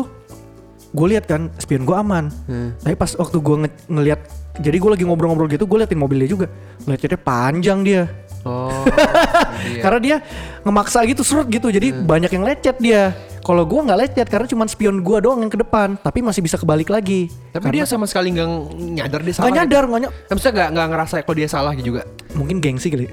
gue 0.90 1.08
lihat 1.08 1.26
kan 1.26 1.52
spion 1.56 1.84
gue 1.84 1.94
aman. 1.94 2.32
Hmm. 2.46 2.72
tapi 2.78 2.94
pas 2.94 3.12
waktu 3.12 3.36
gue 3.36 3.56
nge- 3.62 3.84
ngeliat 3.90 4.22
jadi 4.56 4.78
gue 4.78 4.90
lagi 4.90 5.04
ngobrol-ngobrol 5.04 5.48
gitu 5.48 5.64
gue 5.64 5.78
liatin 5.78 5.98
mobilnya 5.98 6.26
juga. 6.26 6.48
Ngeliatnya 6.84 7.18
panjang 7.18 7.80
dia 7.82 8.08
Oh. 8.46 8.86
iya. 9.68 9.82
karena 9.82 10.00
dia 10.00 10.16
ngemaksa 10.62 11.02
gitu 11.04 11.22
serut 11.22 11.46
gitu 11.46 11.68
jadi 11.68 11.90
banyak 11.92 12.30
yang 12.30 12.44
lecet 12.44 12.78
dia 12.78 13.10
kalau 13.42 13.62
gua 13.62 13.82
nggak 13.84 14.00
lecet 14.00 14.26
karena 14.26 14.46
cuma 14.46 14.66
spion 14.66 15.02
gua 15.02 15.18
doang 15.18 15.38
yang 15.40 15.50
ke 15.50 15.58
depan 15.58 15.94
tapi 15.96 16.22
masih 16.22 16.40
bisa 16.40 16.56
kebalik 16.56 16.88
lagi 16.88 17.30
Tapi 17.50 17.70
dia 17.72 17.84
sama 17.84 18.06
sekali 18.06 18.30
nggak 18.32 18.50
nyadar 18.96 19.20
dia 19.20 19.34
salah. 19.34 19.44
nggak 19.44 19.56
nyadar 19.60 19.84
nggak 19.84 20.02
nyadar 20.02 20.14
Gitu. 20.16 20.30
Maksudnya 20.30 20.54
nggak 20.54 20.70
nggak 20.72 20.88
ngerasa 20.88 21.14
kalau 21.20 21.36
dia 21.36 21.48
salah 21.48 21.72
gitu 21.74 21.86
juga. 21.88 22.02
mungkin 22.32 22.58
gengsi 22.60 22.88
kali 22.88 23.06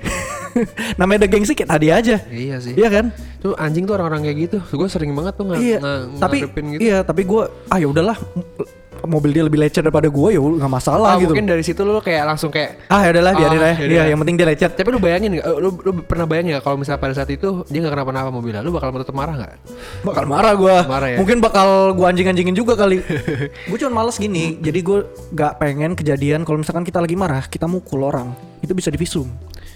namanya 1.00 1.24
ada 1.24 1.30
gengsi 1.30 1.52
kayak 1.54 1.70
tadi 1.70 1.88
aja 1.88 2.16
Iya 2.26 2.56
sih. 2.58 2.72
iya 2.74 2.88
kan 2.88 3.08
Tuh 3.38 3.56
anjing 3.56 3.82
tuh 3.82 3.96
orang-orang 3.96 4.22
kayak 4.22 4.38
gitu. 4.40 4.58
Gue 4.70 4.86
sering 4.86 5.10
banget 5.12 5.34
tuh 5.34 5.44
nggak 5.44 5.58
iya 5.58 5.78
nggak- 5.78 6.20
tapi 6.20 6.36
ngadepin 6.40 6.64
gitu. 6.70 6.80
iya 6.80 6.98
tapi 7.00 7.22
gua 7.22 7.42
ah 7.66 7.76
ya 7.76 7.88
udahlah 7.88 8.14
mobil 9.04 9.30
dia 9.30 9.42
lebih 9.42 9.58
lecet 9.58 9.80
daripada 9.80 10.06
gua 10.06 10.28
ya 10.28 10.38
nggak 10.38 10.72
masalah 10.72 11.14
Ah, 11.14 11.18
gitu 11.18 11.30
mungkin 11.30 11.46
dari 11.46 11.60
situ 11.60 11.80
lu 11.80 11.98
kayak 11.98 12.22
langsung 12.24 12.48
kayak 12.48 12.86
ah 12.86 13.02
ya 13.02 13.10
udahlah 13.10 13.32
biarin 13.32 13.58
Ah, 13.58 13.66
aja 13.68 13.80
yaudah. 13.80 13.92
iya 13.92 14.02
yang 14.08 14.18
penting 14.20 14.36
dia 14.36 14.46
lecet 14.46 14.70
tapi 14.72 14.88
lu 14.88 14.98
bayangin 14.98 15.30
gak, 15.36 15.46
lu, 15.56 15.68
lu 15.74 15.90
pernah 16.02 16.24
bayangin 16.24 16.56
gak 16.56 16.64
kalau 16.64 16.76
misalnya 16.76 16.98
pada 16.98 17.14
saat 17.14 17.28
itu 17.28 17.48
dia 17.66 17.78
gak 17.80 17.92
kenapa-napa 17.92 18.28
mobilnya, 18.28 18.60
lu 18.60 18.70
bakal 18.70 18.90
tetap 18.92 19.12
marah 19.12 19.34
gak? 19.36 19.52
bakal 20.02 20.24
marah 20.24 20.52
gua 20.54 20.76
Marah 20.84 21.08
ya? 21.08 21.18
mungkin 21.18 21.38
bakal 21.38 21.68
gua 21.92 22.10
anjing-anjingin 22.10 22.52
juga 22.52 22.74
kali 22.74 23.02
gua 23.68 23.76
cuma 23.76 23.92
males 23.98 24.16
gini 24.16 24.58
jadi 24.58 24.78
gua 24.80 24.98
gak 25.30 25.58
pengen 25.58 25.92
kejadian 25.92 26.42
kalau 26.42 26.58
misalkan 26.58 26.82
kita 26.82 26.98
lagi 26.98 27.14
marah 27.14 27.44
kita 27.44 27.64
mukul 27.64 28.02
orang 28.02 28.30
itu 28.60 28.72
bisa 28.72 28.88
divisum 28.88 29.26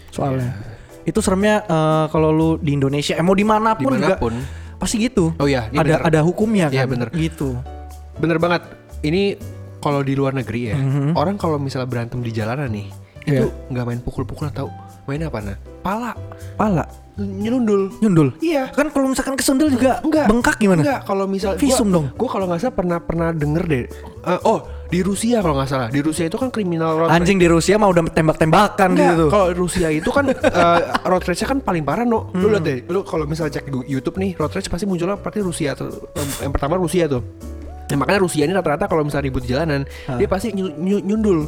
soalnya 0.08 0.54
Itu 1.02 1.22
seremnya 1.22 1.62
eh, 1.62 2.04
kalau 2.10 2.30
lu 2.30 2.48
di 2.58 2.74
Indonesia, 2.74 3.14
eh, 3.14 3.22
mau 3.22 3.30
di 3.30 3.46
mana 3.46 3.78
pun, 3.78 3.94
Di 3.94 4.02
mana 4.02 4.18
pun. 4.18 4.34
juga 4.34 4.74
pasti 4.76 4.98
gitu. 4.98 5.30
Oh 5.38 5.46
iya, 5.46 5.70
ini 5.70 5.78
ada 5.78 5.86
bener. 5.96 6.00
ada 6.02 6.20
hukumnya 6.20 6.66
kan. 6.66 6.74
Iya, 6.74 6.84
bener. 6.84 7.08
Gitu. 7.14 7.54
Bener 8.18 8.36
banget. 8.36 8.66
Ini 9.00 9.36
kalau 9.78 10.00
di 10.00 10.14
luar 10.14 10.32
negeri 10.32 10.72
ya, 10.72 10.76
orang 11.12 11.36
kalau 11.36 11.56
misalnya 11.56 11.86
berantem 11.86 12.18
di 12.18 12.30
jalanan 12.30 12.66
nih, 12.68 12.88
itu 13.24 13.46
Iya. 13.46 13.70
nggak 13.70 13.84
main 13.84 14.00
pukul-pukulan 14.00 14.50
tau? 14.50 14.70
Main 15.06 15.22
apa 15.22 15.38
nah? 15.38 15.56
Pala, 15.78 16.18
Pala, 16.58 16.82
nyelundul. 17.16 17.94
nyundul. 18.02 18.34
Iya. 18.42 18.74
Kan 18.74 18.90
kalau 18.90 19.06
misalkan 19.06 19.38
kesendel 19.38 19.70
juga 19.70 20.02
Enggak. 20.02 20.26
bengkak 20.26 20.56
gimana? 20.58 20.82
Enggak, 20.82 21.00
kalau 21.06 21.24
misal 21.24 21.54
Visum 21.54 21.88
dong. 21.88 22.10
Gue 22.18 22.26
kalau 22.26 22.50
nggak 22.50 22.58
salah 22.58 22.74
pernah 22.74 22.98
pernah 22.98 23.30
denger 23.30 23.64
deh. 23.64 23.84
Eh, 24.26 24.40
oh, 24.42 24.66
di 24.90 25.06
Rusia 25.06 25.38
kalau 25.38 25.54
nggak 25.54 25.70
salah. 25.70 25.88
Di 25.94 26.02
Rusia 26.02 26.26
itu 26.26 26.34
kan 26.34 26.50
kriminal 26.50 26.98
road 26.98 27.08
Anjing 27.08 27.38
di 27.38 27.46
Rusia 27.46 27.78
mah 27.78 27.86
udah 27.86 28.02
tembak-tembakan 28.10 28.98
Enggak, 28.98 29.10
gitu. 29.14 29.24
kalau 29.30 29.46
Rusia 29.54 29.88
itu 29.94 30.10
kan 30.10 30.24
eh, 30.66 30.80
road 31.06 31.22
rage-nya 31.22 31.46
kan 31.46 31.58
paling 31.62 31.86
parah 31.86 32.02
no. 32.02 32.34
Lu 32.34 32.50
lihat 32.50 32.66
deh, 32.66 32.82
lu 32.90 33.06
kalau 33.06 33.30
misalnya 33.30 33.62
cek 33.62 33.70
di 33.70 33.78
YouTube 33.86 34.18
nih, 34.18 34.34
road 34.34 34.50
rage 34.50 34.66
pasti 34.66 34.90
munculnya 34.90 35.14
pasti 35.14 35.38
Rusia 35.38 35.78
tuh. 35.78 36.10
Yang 36.42 36.50
pertama 36.50 36.74
Rusia 36.74 37.06
tuh. 37.06 37.22
Nah, 37.86 37.96
makanya 37.96 38.20
Rusia 38.20 38.42
ini 38.42 38.52
rata-rata 38.52 38.84
kalau 38.84 39.02
misalnya 39.02 39.24
ribut 39.24 39.42
di 39.42 39.50
jalanan, 39.50 39.86
dia 40.10 40.26
pasti 40.26 40.50
nyu- 40.50 40.74
nyu- 40.74 41.00
nyundul 41.00 41.46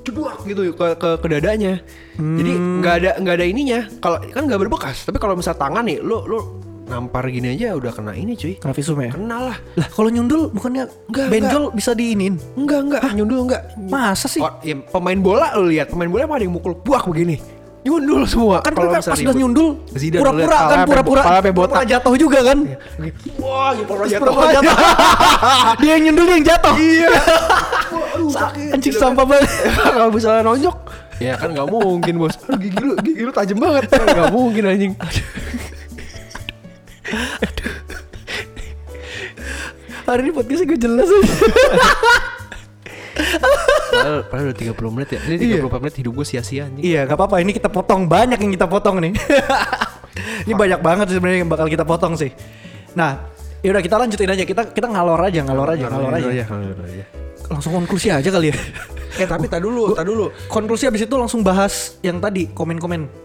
ceduak 0.00 0.44
gitu 0.44 0.72
ke 0.72 0.86
ke, 0.94 1.10
ke 1.16 1.26
dadanya. 1.28 1.80
Jadi 2.14 2.52
nggak 2.80 2.94
ada 2.94 3.10
nggak 3.18 3.34
ada 3.34 3.46
ininya. 3.46 3.80
Kalau 3.98 4.20
kan 4.22 4.42
nggak 4.44 4.60
berbekas, 4.60 5.04
tapi 5.04 5.16
kalau 5.16 5.34
misalnya 5.34 5.60
tangan 5.60 5.84
nih, 5.84 6.00
lu 6.00 6.24
lu 6.24 6.38
nampar 6.84 7.24
gini 7.28 7.56
aja 7.56 7.72
udah 7.72 7.92
kena 7.92 8.12
ini 8.12 8.36
cuy. 8.36 8.60
Kena 8.60 8.72
visum 8.72 9.00
ya? 9.00 9.12
Kenal 9.12 9.52
lah. 9.52 9.58
Lah 9.74 9.88
kalau 9.88 10.08
nyundul 10.08 10.52
bukannya 10.52 10.84
Enggak, 11.08 11.26
benjol 11.28 11.64
bisa 11.72 11.96
diinin? 11.96 12.36
Enggak 12.54 12.80
enggak, 12.84 13.02
nyundul 13.12 13.40
enggak. 13.44 13.62
Masa 13.80 14.28
sih? 14.28 14.40
Oh, 14.40 14.52
ya, 14.60 14.76
pemain 14.84 15.16
bola 15.16 15.56
lu 15.56 15.72
lihat, 15.72 15.88
pemain 15.88 16.08
bola 16.08 16.28
emang 16.28 16.36
ada 16.36 16.44
yang 16.44 16.52
mukul 16.52 16.76
buak 16.76 17.08
begini. 17.08 17.40
Nyundul 17.84 18.24
semua. 18.24 18.64
Kan 18.64 18.72
Kalau 18.72 18.96
kan 18.96 19.04
pas 19.04 19.12
udah 19.20 19.36
nyundul 19.36 19.68
pura-pura 19.92 20.58
kan 20.72 20.78
pura-pura 20.88 21.22
pura-pura 21.52 21.82
jatuh 21.84 22.16
juga 22.16 22.38
kan? 22.40 22.58
Wah, 23.36 23.76
gitu 23.76 23.92
pura 23.92 24.08
jatuh. 24.08 24.24
Pura-pura 24.24 24.46
jatuh. 24.56 24.76
dia 25.84 25.90
yang 26.00 26.02
nyundul 26.08 26.24
dia 26.24 26.34
yang 26.40 26.46
jatuh. 26.48 26.74
Iya. 26.80 27.10
Anjing 28.74 28.96
sampah 28.96 29.24
banget. 29.28 29.48
Kalau 29.94 30.08
misalnya 30.08 30.42
nonjok, 30.48 30.76
ya 31.20 31.36
kan 31.36 31.52
nggak 31.52 31.68
mungkin 31.68 32.14
bos. 32.16 32.34
Gigi 32.56 32.80
lu, 32.80 32.96
gigi 33.04 33.20
lu 33.20 33.32
tajam 33.36 33.60
banget. 33.60 33.92
Nggak 33.92 34.32
mungkin 34.32 34.62
anjing. 34.64 34.92
Hari 40.04 40.20
ini 40.24 40.32
podcastnya 40.32 40.66
gue 40.68 40.78
jelas 40.80 41.08
aja. 41.08 41.32
Padahal, 43.14 44.20
padahal 44.26 44.46
udah 44.50 44.58
30 44.74 44.94
menit 44.94 45.08
ya. 45.14 45.20
Ini 45.22 45.62
34 45.62 45.82
menit 45.82 45.96
hidup 46.02 46.12
gue 46.18 46.26
sia-sia 46.26 46.66
anjing. 46.66 46.82
Iya, 46.82 47.00
gak 47.06 47.16
apa-apa. 47.16 47.36
Ini 47.40 47.52
kita 47.54 47.70
potong 47.70 48.10
banyak 48.10 48.38
yang 48.38 48.52
kita 48.52 48.66
potong 48.66 48.98
nih. 48.98 49.12
ini 50.46 50.54
banyak 50.54 50.80
banget 50.82 51.06
sebenarnya 51.14 51.38
yang 51.46 51.50
bakal 51.50 51.66
kita 51.70 51.86
potong 51.86 52.18
sih. 52.18 52.34
Nah, 52.98 53.30
yaudah 53.62 53.82
kita 53.82 53.96
lanjutin 53.96 54.30
aja. 54.30 54.42
Kita 54.42 54.62
kita 54.74 54.86
ngalor 54.90 55.20
aja, 55.22 55.40
ngalor 55.46 55.68
aja, 55.72 55.86
ngalor 55.88 56.12
aja. 56.14 56.44
ngalor 56.50 56.78
aja. 56.84 57.04
Langsung 57.50 57.72
konklusi 57.76 58.08
aja 58.10 58.28
kali 58.28 58.50
ya. 58.50 58.56
Eh 59.14 59.30
tapi 59.30 59.46
tak 59.46 59.62
dulu, 59.62 59.94
tak 59.94 60.10
dulu. 60.10 60.34
konklusi 60.50 60.90
abis 60.90 61.06
itu 61.06 61.14
langsung 61.14 61.46
bahas 61.46 62.02
yang 62.02 62.18
tadi 62.18 62.50
komen-komen. 62.50 63.23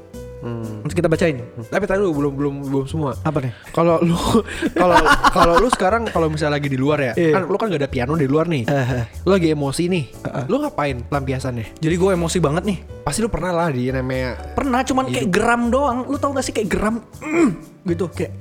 Hmm. 0.89 0.91
Nanti 0.91 0.97
kita 0.97 1.06
bacain. 1.06 1.38
Tapi 1.69 1.84
tak 1.86 2.02
dulu 2.02 2.10
belum 2.17 2.34
belum 2.34 2.54
belum 2.65 2.86
semua. 2.89 3.13
Apa 3.21 3.45
nih? 3.45 3.54
Kalau 3.69 4.02
lu 4.02 4.17
kalau 4.82 4.97
kalau 5.30 5.54
lu 5.62 5.69
sekarang 5.69 6.10
kalau 6.10 6.34
misalnya 6.34 6.58
lagi 6.58 6.65
di 6.65 6.82
luar 6.82 6.97
ya, 6.97 7.13
Iya. 7.13 7.38
kan 7.38 7.41
lu 7.45 7.56
kan 7.62 7.69
gak 7.69 7.82
ada 7.86 7.89
piano 7.89 8.17
di 8.17 8.25
luar 8.25 8.49
nih. 8.49 8.65
Eh, 8.65 9.06
Lu 9.21 9.30
lagi 9.30 9.54
emosi 9.54 9.84
nih. 9.86 10.04
Lu 10.49 10.58
ngapain 10.58 11.06
lampiasannya? 11.06 11.78
Jadi 11.78 11.93
gue 11.93 12.10
emosi 12.10 12.38
banget 12.41 12.63
nih. 12.65 12.78
Pasti 13.06 13.21
lu 13.21 13.30
pernah 13.30 13.54
lah 13.54 13.69
di 13.69 13.93
namanya 13.93 14.34
Pernah 14.58 14.82
cuman 14.82 15.13
kayak 15.13 15.30
geram 15.30 15.69
doang. 15.69 16.10
Lu 16.10 16.17
tau 16.17 16.34
gak 16.34 16.41
sih 16.41 16.54
kayak 16.58 16.69
geram 16.73 17.06
mm, 17.21 17.49
gitu 17.86 18.10
kayak 18.10 18.34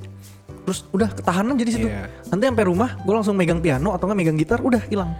terus 0.65 0.85
udah 0.89 1.09
ketahanan 1.13 1.53
jadi 1.53 1.69
situ. 1.69 1.87
Iya. 1.89 2.09
Nanti 2.33 2.43
sampai 2.49 2.65
rumah 2.65 2.89
gue 2.97 3.13
langsung 3.13 3.37
megang 3.37 3.61
piano 3.61 3.93
atau 3.93 4.09
nggak 4.09 4.17
megang 4.17 4.37
gitar 4.37 4.57
udah 4.61 4.81
hilang. 4.89 5.13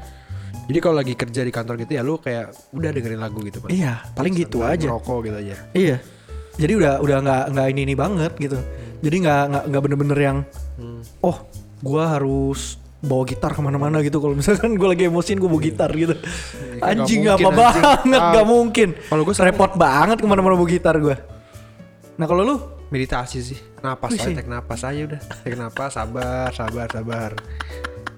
Jadi 0.69 0.77
kalau 0.77 1.01
lagi 1.01 1.17
kerja 1.17 1.41
di 1.41 1.49
kantor 1.49 1.81
gitu 1.81 1.97
ya 1.97 2.05
lu 2.05 2.21
kayak 2.21 2.53
udah 2.77 2.89
dengerin 2.93 3.17
lagu 3.17 3.41
gitu 3.41 3.57
Pak. 3.57 3.73
Iya, 3.73 4.05
paling 4.13 4.33
gitu 4.37 4.61
aja. 4.61 4.85
Rokok 4.93 5.25
gitu 5.25 5.37
aja. 5.41 5.55
Iya. 5.73 5.97
Jadi 6.59 6.73
udah 6.75 6.93
udah 6.99 7.17
nggak 7.19 7.43
nggak 7.55 7.67
ini 7.71 7.81
ini 7.83 7.95
banget 7.95 8.31
gitu. 8.35 8.59
Jadi 8.99 9.15
nggak 9.17 9.43
nggak 9.47 9.63
nggak 9.65 9.81
bener-bener 9.81 10.19
yang 10.19 10.37
oh 11.19 11.37
gua 11.79 12.19
harus 12.19 12.75
bawa 12.99 13.23
gitar 13.23 13.55
ke 13.55 13.61
mana-mana 13.63 14.03
gitu 14.03 14.19
kalau 14.19 14.35
misalkan 14.35 14.75
gue 14.75 14.83
lagi 14.85 15.07
emosiin 15.07 15.39
gue 15.39 15.47
bawa 15.47 15.63
gitar 15.63 15.87
gitu 15.89 16.19
kan 16.77 16.99
anjing 16.99 17.23
nggak 17.23 17.37
apa 17.37 17.47
anjing. 17.47 17.55
banget 17.55 18.19
Ah. 18.19 18.31
nggak 18.35 18.45
mungkin 18.45 18.89
Kalau 19.07 19.23
sekarang- 19.25 19.55
repot 19.55 19.71
banget 19.79 20.17
ke 20.19 20.27
mana-mana 20.27 20.59
bawa 20.59 20.67
gitar 20.67 20.99
gue 20.99 21.15
nah 22.15 22.27
kalau 22.27 22.43
lu 22.43 22.55
Meditasi 22.89 23.39
sih. 23.45 23.59
Napas 23.79 24.17
aja, 24.17 24.33
tek 24.33 24.49
napas 24.49 24.81
aja 24.81 24.97
udah. 24.97 25.21
Tek 25.45 25.53
napas, 25.53 25.93
sabar, 25.93 26.49
sabar, 26.51 26.89
sabar. 26.89 27.31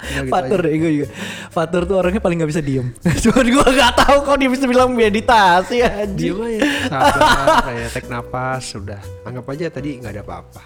Gitu 0.01 0.33
Fatur 0.33 0.59
aja. 0.59 0.65
deh 0.65 0.73
gue 0.75 0.91
juga 0.91 1.07
Fatur 1.53 1.83
tuh 1.85 1.95
orangnya 2.01 2.21
paling 2.21 2.41
gak 2.41 2.49
bisa 2.49 2.61
diem 2.61 2.89
Cuman 3.23 3.45
gue 3.45 3.67
gak 3.77 3.93
tahu 4.01 4.17
kok 4.25 4.37
dia 4.41 4.49
bisa 4.49 4.65
bilang 4.65 4.89
meditasi 4.91 5.85
anjing 5.85 6.33
Diem 6.33 6.41
aja. 6.41 6.69
Sabar, 6.89 7.45
kayak 7.69 7.89
tek 7.93 8.05
napas, 8.09 8.65
udah. 8.73 9.01
Anggap 9.23 9.45
aja 9.53 9.65
tadi 9.69 10.01
nggak 10.01 10.13
ada 10.17 10.23
apa-apa. 10.25 10.63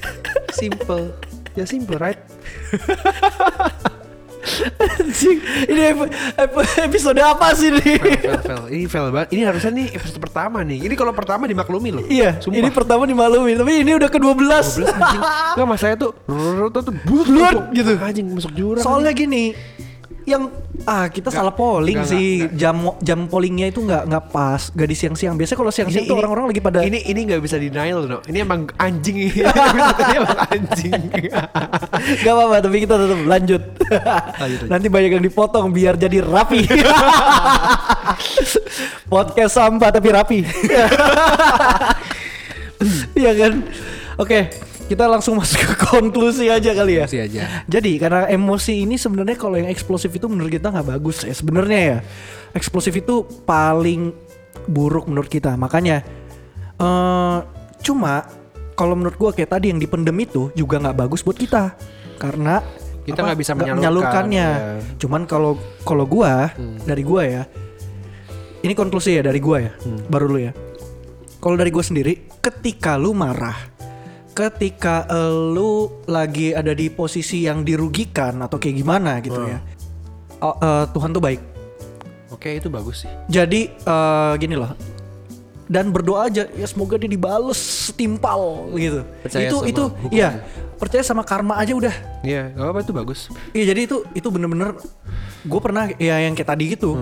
Simple. 0.58 1.14
Ya 1.58 1.66
simple, 1.66 1.98
right? 1.98 2.22
Anjing 4.78 5.38
Ini 5.66 5.80
ep- 5.92 6.10
ep- 6.34 6.72
episode 6.84 7.18
apa 7.18 7.52
sih 7.52 7.70
nih 7.70 7.96
Fail, 7.98 8.40
fail. 8.40 8.62
Ini 8.68 8.84
fail 8.86 9.06
banget. 9.08 9.28
Ini 9.32 9.42
harusnya 9.44 9.70
nih 9.70 9.86
episode 9.92 10.18
pertama 10.18 10.58
nih. 10.60 10.78
Ini 10.84 10.94
kalau 10.94 11.12
pertama 11.12 11.44
dimaklumi 11.44 11.90
loh. 11.90 12.04
Iya 12.04 12.38
Sumpah. 12.38 12.58
ini 12.58 12.68
pertama 12.68 13.02
dimaklumi 13.04 13.52
Tapi 13.54 13.72
ini 13.80 13.92
udah 13.94 14.08
ke-12 14.08 14.36
12 14.38 14.86
anjing. 14.88 15.22
Enggak 15.54 15.66
masalahnya 15.66 15.98
tuh 15.98 16.10
rrrr, 16.24 16.68
tuh 16.68 16.82
tuh 16.82 16.94
but, 16.94 17.26
tuh, 17.26 17.62
gitu. 17.72 17.92
Anjing 17.98 18.26
masuk 18.28 18.52
jurang. 18.52 18.82
Soalnya 18.82 19.12
gini 19.12 19.52
yang 20.28 20.52
ah 20.84 21.08
kita 21.08 21.32
salah 21.32 21.56
polling 21.56 22.04
enggak, 22.04 22.12
sih 22.12 22.44
enggak, 22.44 22.60
jam 22.60 22.76
jam 23.00 23.18
pollingnya 23.26 23.72
itu 23.72 23.80
nggak 23.82 24.04
nggak 24.06 24.24
pas 24.28 24.62
nggak 24.70 24.88
di 24.88 24.96
siang-siang 24.96 25.34
biasanya 25.34 25.58
kalau 25.58 25.72
siang-siang 25.72 26.04
tuh 26.04 26.16
orang-orang 26.20 26.52
lagi 26.52 26.60
pada 26.60 26.84
ini 26.84 27.00
ini 27.08 27.20
nggak 27.24 27.40
bisa 27.40 27.56
denial 27.56 28.04
no. 28.04 28.20
Ini 28.28 28.44
emang 28.44 28.68
anjing 28.76 29.16
ini. 29.26 29.40
emang 30.20 30.38
anjing. 30.52 31.00
Gak 32.22 32.32
apa-apa 32.32 32.56
tapi 32.60 32.76
kita 32.84 32.94
tetap 33.00 33.20
lanjut. 33.24 33.62
lanjut. 34.38 34.68
Nanti 34.68 34.86
banyak 34.92 35.10
yang 35.18 35.24
dipotong 35.24 35.72
biar 35.72 35.96
jadi 35.96 36.20
rapi. 36.20 36.62
Podcast 39.12 39.56
sampah 39.56 39.90
tapi 39.90 40.08
rapi. 40.12 40.38
Iya 43.16 43.32
kan? 43.34 43.52
Oke, 44.18 44.50
kita 44.88 45.04
langsung 45.04 45.36
masuk 45.36 45.60
ke 45.60 45.74
konklusi 45.92 46.48
aja 46.48 46.72
kali 46.72 46.96
ya. 46.98 47.04
Konklusi 47.04 47.20
aja. 47.20 47.40
Jadi 47.68 47.92
karena 48.00 48.24
emosi 48.26 48.88
ini 48.88 48.96
sebenarnya 48.96 49.36
kalau 49.36 49.60
yang 49.60 49.68
eksplosif 49.68 50.08
itu 50.10 50.26
menurut 50.26 50.48
kita 50.48 50.72
nggak 50.72 50.88
bagus 50.88 51.22
ya 51.22 51.36
sebenarnya 51.36 51.80
ya. 51.80 51.98
Eksplosif 52.56 52.96
itu 52.96 53.22
paling 53.44 54.16
buruk 54.64 55.04
menurut 55.06 55.28
kita. 55.28 55.52
Makanya 55.54 56.00
eh 56.80 57.38
cuma 57.78 58.24
kalau 58.72 58.96
menurut 58.96 59.18
gua 59.18 59.30
kayak 59.30 59.52
tadi 59.52 59.68
yang 59.70 59.78
dipendem 59.78 60.16
itu 60.18 60.48
juga 60.56 60.80
nggak 60.80 60.96
bagus 60.96 61.20
buat 61.20 61.36
kita 61.36 61.76
karena 62.16 62.64
Kita 63.08 63.24
nggak 63.24 63.40
bisa 63.40 63.56
menyalurkan, 63.56 63.80
menyalurkannya. 64.28 64.48
ya. 64.52 64.80
Cuman 65.00 65.24
kalau 65.24 65.56
kalau 65.80 66.04
gua 66.04 66.52
dari 66.84 67.00
gua 67.00 67.22
ya 67.24 67.42
ini 68.60 68.74
konklusi 68.74 69.16
ya 69.16 69.22
dari 69.24 69.40
gua 69.40 69.64
ya 69.64 69.72
baru 70.08 70.26
lu 70.28 70.38
ya. 70.44 70.52
Kalau 71.38 71.56
dari 71.56 71.72
gua 71.72 71.80
sendiri 71.80 72.28
ketika 72.40 73.00
lu 73.00 73.16
marah 73.16 73.56
ketika 74.38 75.02
eh, 75.10 75.32
lu 75.34 75.90
lagi 76.06 76.54
ada 76.54 76.70
di 76.70 76.86
posisi 76.86 77.42
yang 77.42 77.66
dirugikan 77.66 78.38
atau 78.38 78.54
kayak 78.54 78.76
gimana 78.78 79.18
gitu 79.18 79.42
ya. 79.42 79.58
Oh, 80.38 80.54
eh, 80.54 80.84
Tuhan 80.94 81.10
tuh 81.10 81.18
baik. 81.18 81.42
Oke, 82.30 82.62
itu 82.62 82.70
bagus 82.70 83.02
sih. 83.02 83.10
Jadi 83.26 83.66
eh, 83.74 84.32
gini 84.38 84.54
loh. 84.54 84.70
Dan 85.68 85.92
berdoa 85.92 86.32
aja 86.32 86.48
ya 86.48 86.64
semoga 86.64 86.96
dia 86.96 87.10
dibales 87.10 87.58
setimpal 87.58 88.72
gitu. 88.78 89.04
Percaya 89.20 89.52
itu 89.52 89.58
sama 89.58 89.68
itu 89.68 89.82
iya, 90.08 90.40
percaya 90.80 91.02
sama 91.04 91.20
karma 91.26 91.60
aja 91.60 91.76
udah. 91.76 91.92
Iya, 92.24 92.56
nggak 92.56 92.64
apa-apa 92.64 92.80
itu 92.86 92.92
bagus. 92.96 93.20
Iya 93.52 93.76
jadi 93.76 93.80
itu 93.84 93.96
itu 94.16 94.28
bener-bener 94.32 94.80
gue 95.44 95.60
pernah 95.60 95.92
ya 96.00 96.24
yang 96.24 96.32
kayak 96.32 96.56
tadi 96.56 96.72
gitu. 96.72 96.96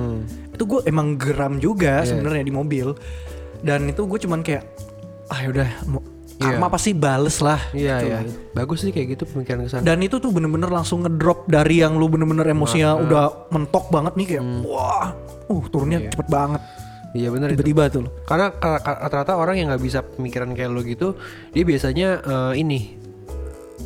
Itu 0.50 0.66
gue 0.66 0.80
emang 0.82 1.14
geram 1.14 1.62
juga 1.62 2.02
Iya. 2.02 2.10
sebenarnya 2.10 2.42
di 2.42 2.50
mobil. 2.50 2.90
Dan 3.62 3.86
itu 3.86 4.02
gue 4.02 4.18
cuman 4.26 4.42
kayak 4.42 4.66
ah 5.30 5.46
udah 5.46 5.68
Iya. 6.36 6.60
karma 6.60 6.68
pasti 6.68 6.92
bales 6.92 7.40
lah. 7.40 7.56
Iya, 7.72 7.94
gitu 7.96 8.06
iya. 8.06 8.16
lah. 8.20 8.22
Bagus 8.52 8.78
sih 8.84 8.92
kayak 8.92 9.16
gitu 9.16 9.24
pemikiran 9.24 9.64
ke 9.64 9.70
sana. 9.72 9.82
Dan 9.82 10.04
itu 10.04 10.20
tuh 10.20 10.28
bener-bener 10.28 10.68
langsung 10.68 11.00
ngedrop 11.00 11.48
dari 11.48 11.80
yang 11.80 11.96
lu 11.96 12.12
bener-bener 12.12 12.44
emosinya 12.52 12.92
udah 12.92 13.48
mentok 13.48 13.88
banget 13.88 14.12
nih 14.20 14.26
kayak 14.36 14.44
wah, 14.68 15.16
uh 15.48 15.64
turunnya 15.72 16.12
cepet 16.12 16.28
banget. 16.28 16.60
Iya 17.16 17.32
benar 17.32 17.48
itu. 17.48 17.64
Tiba-tiba 17.64 17.84
tuh. 17.88 18.04
Karena 18.28 18.52
ka- 18.52 18.82
ka- 18.84 18.98
rata-rata 19.08 19.32
orang 19.40 19.56
yang 19.56 19.72
nggak 19.72 19.80
bisa 19.80 20.04
pemikiran 20.04 20.52
kayak 20.52 20.68
lo 20.68 20.84
gitu, 20.84 21.16
dia 21.56 21.64
biasanya 21.64 22.08
eh, 22.20 22.52
ini 22.60 23.00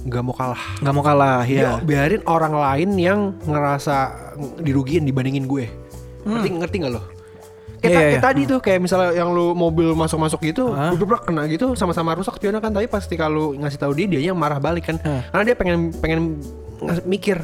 nggak 0.00 0.22
mau 0.24 0.34
kalah. 0.34 0.62
nggak 0.80 0.94
mau 0.96 1.04
kalah 1.04 1.44
Dia 1.44 1.60
ya. 1.60 1.72
biarin 1.78 2.24
orang 2.24 2.56
lain 2.56 2.90
yang 2.98 3.20
ngerasa 3.46 3.96
dirugiin 4.58 5.06
dibandingin 5.06 5.46
gue. 5.46 5.70
Hmm. 6.26 6.40
Ngerti 6.42 6.48
ngerti 6.58 6.76
nggak 6.82 6.92
lo? 6.98 7.02
Kayak, 7.80 7.88
Iya, 7.90 7.98
kayak 7.98 8.12
iya. 8.12 8.20
tadi 8.20 8.40
tuh 8.44 8.58
kayak 8.58 8.78
misalnya 8.78 9.10
yang 9.14 9.28
lu 9.28 9.52
mobil 9.52 9.92
masuk-masuk 9.92 10.40
gitu, 10.42 10.68
Hah? 10.70 10.92
bubrak 10.92 11.24
kena 11.24 11.44
gitu 11.44 11.72
sama-sama 11.72 12.12
rusak 12.12 12.36
spionnya 12.36 12.58
kan 12.58 12.70
tapi 12.70 12.86
pasti 12.86 13.14
kalau 13.14 13.52
ngasih 13.52 13.78
tahu 13.78 13.92
dia 13.94 14.06
dia 14.06 14.20
yang 14.22 14.36
marah 14.36 14.58
balik 14.58 14.86
kan. 14.86 14.96
Hah. 14.98 15.24
Karena 15.26 15.44
dia 15.44 15.56
pengen 15.56 15.78
pengen 15.94 16.20
mikir 17.02 17.40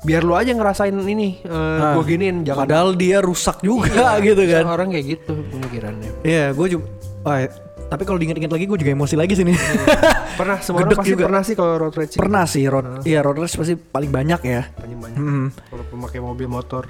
biar 0.00 0.22
lu 0.22 0.32
aja 0.32 0.50
ngerasain 0.50 0.96
ini 0.96 1.44
uh, 1.44 1.52
Hah. 1.52 1.92
gue 1.92 2.04
giniin 2.08 2.40
jangan 2.40 2.64
Padahal 2.64 2.94
dia 2.94 3.20
rusak 3.20 3.60
juga 3.60 4.16
gitu 4.18 4.46
kan. 4.46 4.64
orang 4.64 4.88
kayak 4.88 5.06
gitu 5.10 5.32
pemikirannya. 5.44 6.10
Iya, 6.22 6.54
gue 6.54 6.66
juga. 6.70 6.86
Oh, 7.20 7.34
iya. 7.34 7.50
tapi 7.84 8.06
kalau 8.06 8.16
diinget-inget 8.16 8.48
lagi 8.48 8.64
gue 8.64 8.78
juga 8.78 8.92
emosi 8.94 9.12
lagi 9.12 9.34
sih 9.34 9.42
nih. 9.42 9.58
Pernah 10.40 10.56
semua 10.62 10.80
orang 10.80 10.94
pasti 10.94 11.10
juga. 11.10 11.26
pernah 11.26 11.42
sih 11.42 11.52
kalau 11.52 11.74
road 11.76 11.92
rage. 11.92 12.16
Pernah 12.16 12.44
sih 12.46 12.64
road. 12.64 13.02
Iya 13.02 13.20
road 13.20 13.36
race 13.36 13.58
pasti 13.58 13.74
paling 13.74 14.08
banyak 14.08 14.40
ya. 14.40 14.62
banyak 14.72 15.18
Hmm. 15.18 15.50
kalau 15.68 15.84
pemakai 15.90 16.22
mobil 16.22 16.46
motor. 16.46 16.86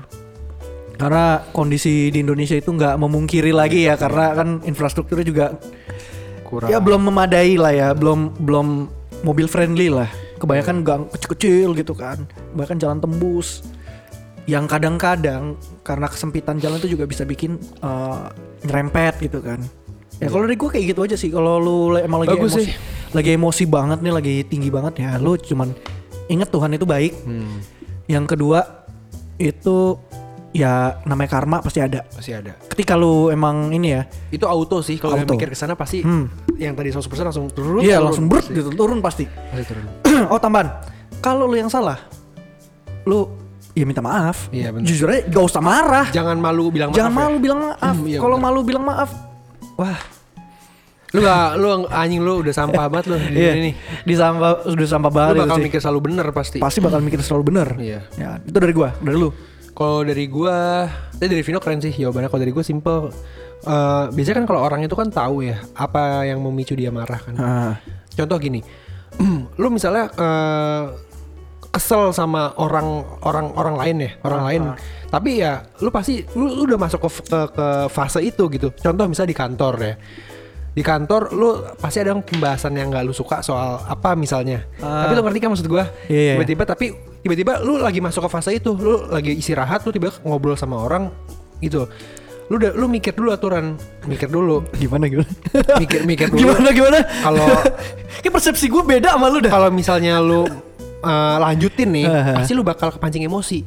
Karena 1.01 1.41
kondisi 1.57 2.13
di 2.13 2.21
Indonesia 2.21 2.53
itu 2.53 2.69
nggak 2.77 3.01
memungkiri 3.01 3.57
lagi 3.57 3.89
ya 3.89 3.97
karena 3.97 4.37
kan 4.37 4.61
infrastrukturnya 4.69 5.25
juga 5.25 5.47
Kurang. 6.45 6.69
ya 6.69 6.77
belum 6.77 7.09
memadai 7.09 7.57
lah 7.57 7.73
ya, 7.73 7.89
belum 7.97 8.37
belum 8.37 8.67
mobil 9.25 9.49
friendly 9.49 9.89
lah. 9.89 10.13
Kebanyakan 10.37 10.77
gang 10.85 11.03
kecil-kecil 11.09 11.73
gitu 11.73 11.97
kan. 11.97 12.29
Bahkan 12.53 12.77
jalan 12.77 13.01
tembus 13.01 13.65
yang 14.45 14.69
kadang-kadang 14.69 15.57
karena 15.81 16.05
kesempitan 16.05 16.61
jalan 16.61 16.77
itu 16.77 16.93
juga 16.93 17.09
bisa 17.09 17.25
bikin 17.25 17.57
eh, 17.81 18.25
nyerempet 18.69 19.25
gitu 19.25 19.41
kan. 19.41 19.65
Ya 20.21 20.29
kalau 20.29 20.45
dari 20.45 20.61
gue 20.61 20.69
kayak 20.69 20.87
gitu 20.93 21.01
aja 21.01 21.17
sih. 21.17 21.33
Kalau 21.33 21.57
lu 21.57 21.97
emang 21.97 22.29
lagi 22.29 22.37
Bagus 22.37 22.61
emosi, 22.61 22.65
sih. 22.69 22.77
lagi 23.17 23.31
emosi 23.41 23.65
banget 23.65 23.99
nih, 24.05 24.13
lagi 24.13 24.35
tinggi 24.45 24.69
banget 24.69 25.01
ya, 25.01 25.17
lu 25.17 25.33
cuman 25.41 25.73
inget 26.29 26.53
Tuhan 26.53 26.77
itu 26.77 26.85
baik. 26.85 27.13
Hmm, 27.25 27.65
Yang 28.05 28.37
kedua 28.37 28.61
itu 29.41 29.97
ya 30.51 30.73
namanya 31.05 31.31
karma 31.31 31.59
pasti 31.59 31.79
ada. 31.79 32.03
pasti 32.05 32.31
ada. 32.31 32.59
Ketika 32.67 32.95
lu 32.95 33.29
emang 33.29 33.71
ini 33.71 33.93
ya, 33.93 34.03
Itu 34.29 34.45
auto 34.45 34.81
sih 34.81 34.97
kalau 34.97 35.15
mikir 35.17 35.47
ke 35.47 35.55
sana 35.55 35.73
pasti 35.73 36.01
Hmm. 36.01 36.27
yang 36.57 36.75
tadi 36.75 36.91
100% 36.91 37.07
langsung 37.25 37.47
turun. 37.49 37.81
iya 37.81 37.99
langsung 37.99 38.27
berat 38.27 38.45
Pasti. 38.45 38.57
gitu 38.57 38.71
turun 38.71 38.99
pasti. 38.99 39.25
Pasti 39.27 39.65
turun. 39.65 39.87
oh 40.33 40.37
tambahan, 40.37 40.69
kalau 41.19 41.45
lu 41.45 41.55
yang 41.55 41.69
salah, 41.69 42.03
lu 43.05 43.31
ya 43.71 43.85
minta 43.85 44.01
maaf. 44.01 44.51
Iya, 44.51 44.71
bener. 44.71 44.85
Jujur 44.85 45.07
aja 45.09 45.23
gak 45.25 45.45
usah 45.45 45.63
marah. 45.63 46.07
Jangan 46.11 46.35
malu 46.37 46.69
bilang 46.69 46.91
Jangan 46.91 47.09
maaf. 47.09 47.17
ya. 47.17 47.27
malu 47.27 47.37
bilang 47.39 47.61
maaf. 47.65 47.95
Hmm, 47.95 48.07
iya 48.07 48.19
kalau 48.19 48.37
malu 48.37 48.61
bilang 48.61 48.83
maaf, 48.83 49.11
wah 49.77 49.99
Lu 51.11 51.19
gak, 51.21 51.59
lu 51.59 51.67
anjing 51.89 52.23
lu 52.23 52.39
udah 52.39 52.55
sampah 52.55 52.87
banget 52.87 53.11
lu 53.11 53.19
di 53.19 53.35
iya 53.43 53.53
ini. 53.57 53.75
di 54.03 54.15
sampah 54.15 54.63
sudah 54.63 54.87
sampah 54.89 55.11
Lu 55.11 55.17
banget 55.17 55.35
bakal 55.37 55.47
itu 55.49 55.55
sih. 55.57 55.67
mikir 55.67 55.81
selalu 55.81 56.01
bener 56.07 56.27
pasti. 56.31 56.59
Pasti 56.59 56.79
bakal 56.79 57.03
mikir 57.03 57.19
selalu 57.19 57.43
bener. 57.47 57.69
Iya. 57.77 58.01
Ya, 58.15 58.39
itu 58.39 58.55
dari 58.55 58.71
gua, 58.71 58.95
dari 58.97 59.19
lu. 59.19 59.31
Kalau 59.81 60.05
dari 60.05 60.29
gua, 60.29 60.85
tadi 61.17 61.33
dari 61.33 61.41
Vino 61.41 61.57
keren 61.57 61.81
sih 61.81 61.89
jawabannya. 61.89 62.29
Kalau 62.29 62.43
dari 62.45 62.53
gua 62.53 62.61
simple. 62.61 63.09
Eh, 63.65 64.05
biasanya 64.13 64.37
kan 64.45 64.47
kalau 64.49 64.61
orang 64.61 64.81
itu 64.85 64.93
kan 64.93 65.09
tahu 65.09 65.45
ya 65.49 65.57
apa 65.73 66.29
yang 66.29 66.45
memicu 66.45 66.77
dia 66.77 66.93
marah 66.93 67.17
kan. 67.17 67.35
Ah, 67.41 67.75
Contoh 68.13 68.37
gini, 68.37 68.61
lu 69.61 69.69
misalnya 69.73 70.13
eh, 70.13 70.85
kesel 71.73 72.13
sama 72.13 72.53
orang 72.61 73.05
orang 73.25 73.57
orang 73.57 73.77
lain 73.81 73.97
ya, 74.05 74.11
orang 74.25 74.43
lain. 74.45 74.63
Tapi 75.09 75.31
ya 75.41 75.65
lu 75.81 75.89
pasti 75.89 76.29
lu, 76.37 76.61
lu 76.61 76.69
udah 76.69 76.77
masuk 76.81 77.01
ke, 77.05 77.11
ke 77.25 77.41
ke 77.57 77.67
fase 77.89 78.21
itu 78.21 78.53
gitu. 78.53 78.69
Contoh 78.77 79.09
misalnya 79.09 79.33
di 79.33 79.39
kantor 79.41 79.75
ya. 79.81 79.95
Di 80.71 80.87
kantor 80.87 81.35
lu 81.35 81.51
pasti 81.77 81.99
ada 81.99 82.15
pembahasan 82.15 82.79
yang 82.79 82.95
nggak 82.95 83.03
lu 83.03 83.11
suka 83.11 83.43
soal 83.43 83.83
apa 83.83 84.15
misalnya. 84.15 84.63
Ah. 84.79 85.03
Tapi 85.07 85.19
lu 85.19 85.23
ngerti 85.27 85.39
kan 85.43 85.49
maksud 85.51 85.67
gua? 85.67 85.91
Iya, 86.07 86.21
iya. 86.21 86.33
Tiba-tiba 86.39 86.63
tapi 86.63 86.87
tiba-tiba 87.21 87.59
lu 87.61 87.83
lagi 87.83 87.99
masuk 87.99 88.27
ke 88.27 88.31
fase 88.31 88.55
itu, 88.55 88.71
lu 88.73 89.11
lagi 89.11 89.35
istirahat, 89.35 89.83
lu 89.83 89.91
tiba 89.91 90.15
ngobrol 90.23 90.55
sama 90.55 90.79
orang 90.79 91.11
gitu. 91.59 91.91
Lu 92.47 92.59
udah 92.59 92.71
lu 92.75 92.87
mikir 92.87 93.15
dulu 93.15 93.31
aturan, 93.31 93.79
mikir 94.07 94.27
dulu, 94.27 94.63
gimana 94.75 95.07
gimana? 95.07 95.31
mikir 95.79 96.03
mikir 96.07 96.27
dulu. 96.35 96.39
gimana 96.39 96.69
gimana? 96.71 96.99
Kalau 97.07 97.47
Kayak 98.23 98.33
persepsi 98.35 98.67
gue 98.67 98.83
beda 98.83 99.15
sama 99.15 99.27
lu 99.27 99.39
dah. 99.39 99.51
kalau 99.51 99.69
misalnya 99.71 100.19
lu 100.19 100.43
uh, 100.43 101.37
lanjutin 101.39 101.89
nih, 101.91 102.07
Aha. 102.07 102.43
pasti 102.43 102.55
lu 102.55 102.63
bakal 102.63 102.91
kepancing 102.91 103.23
emosi. 103.23 103.63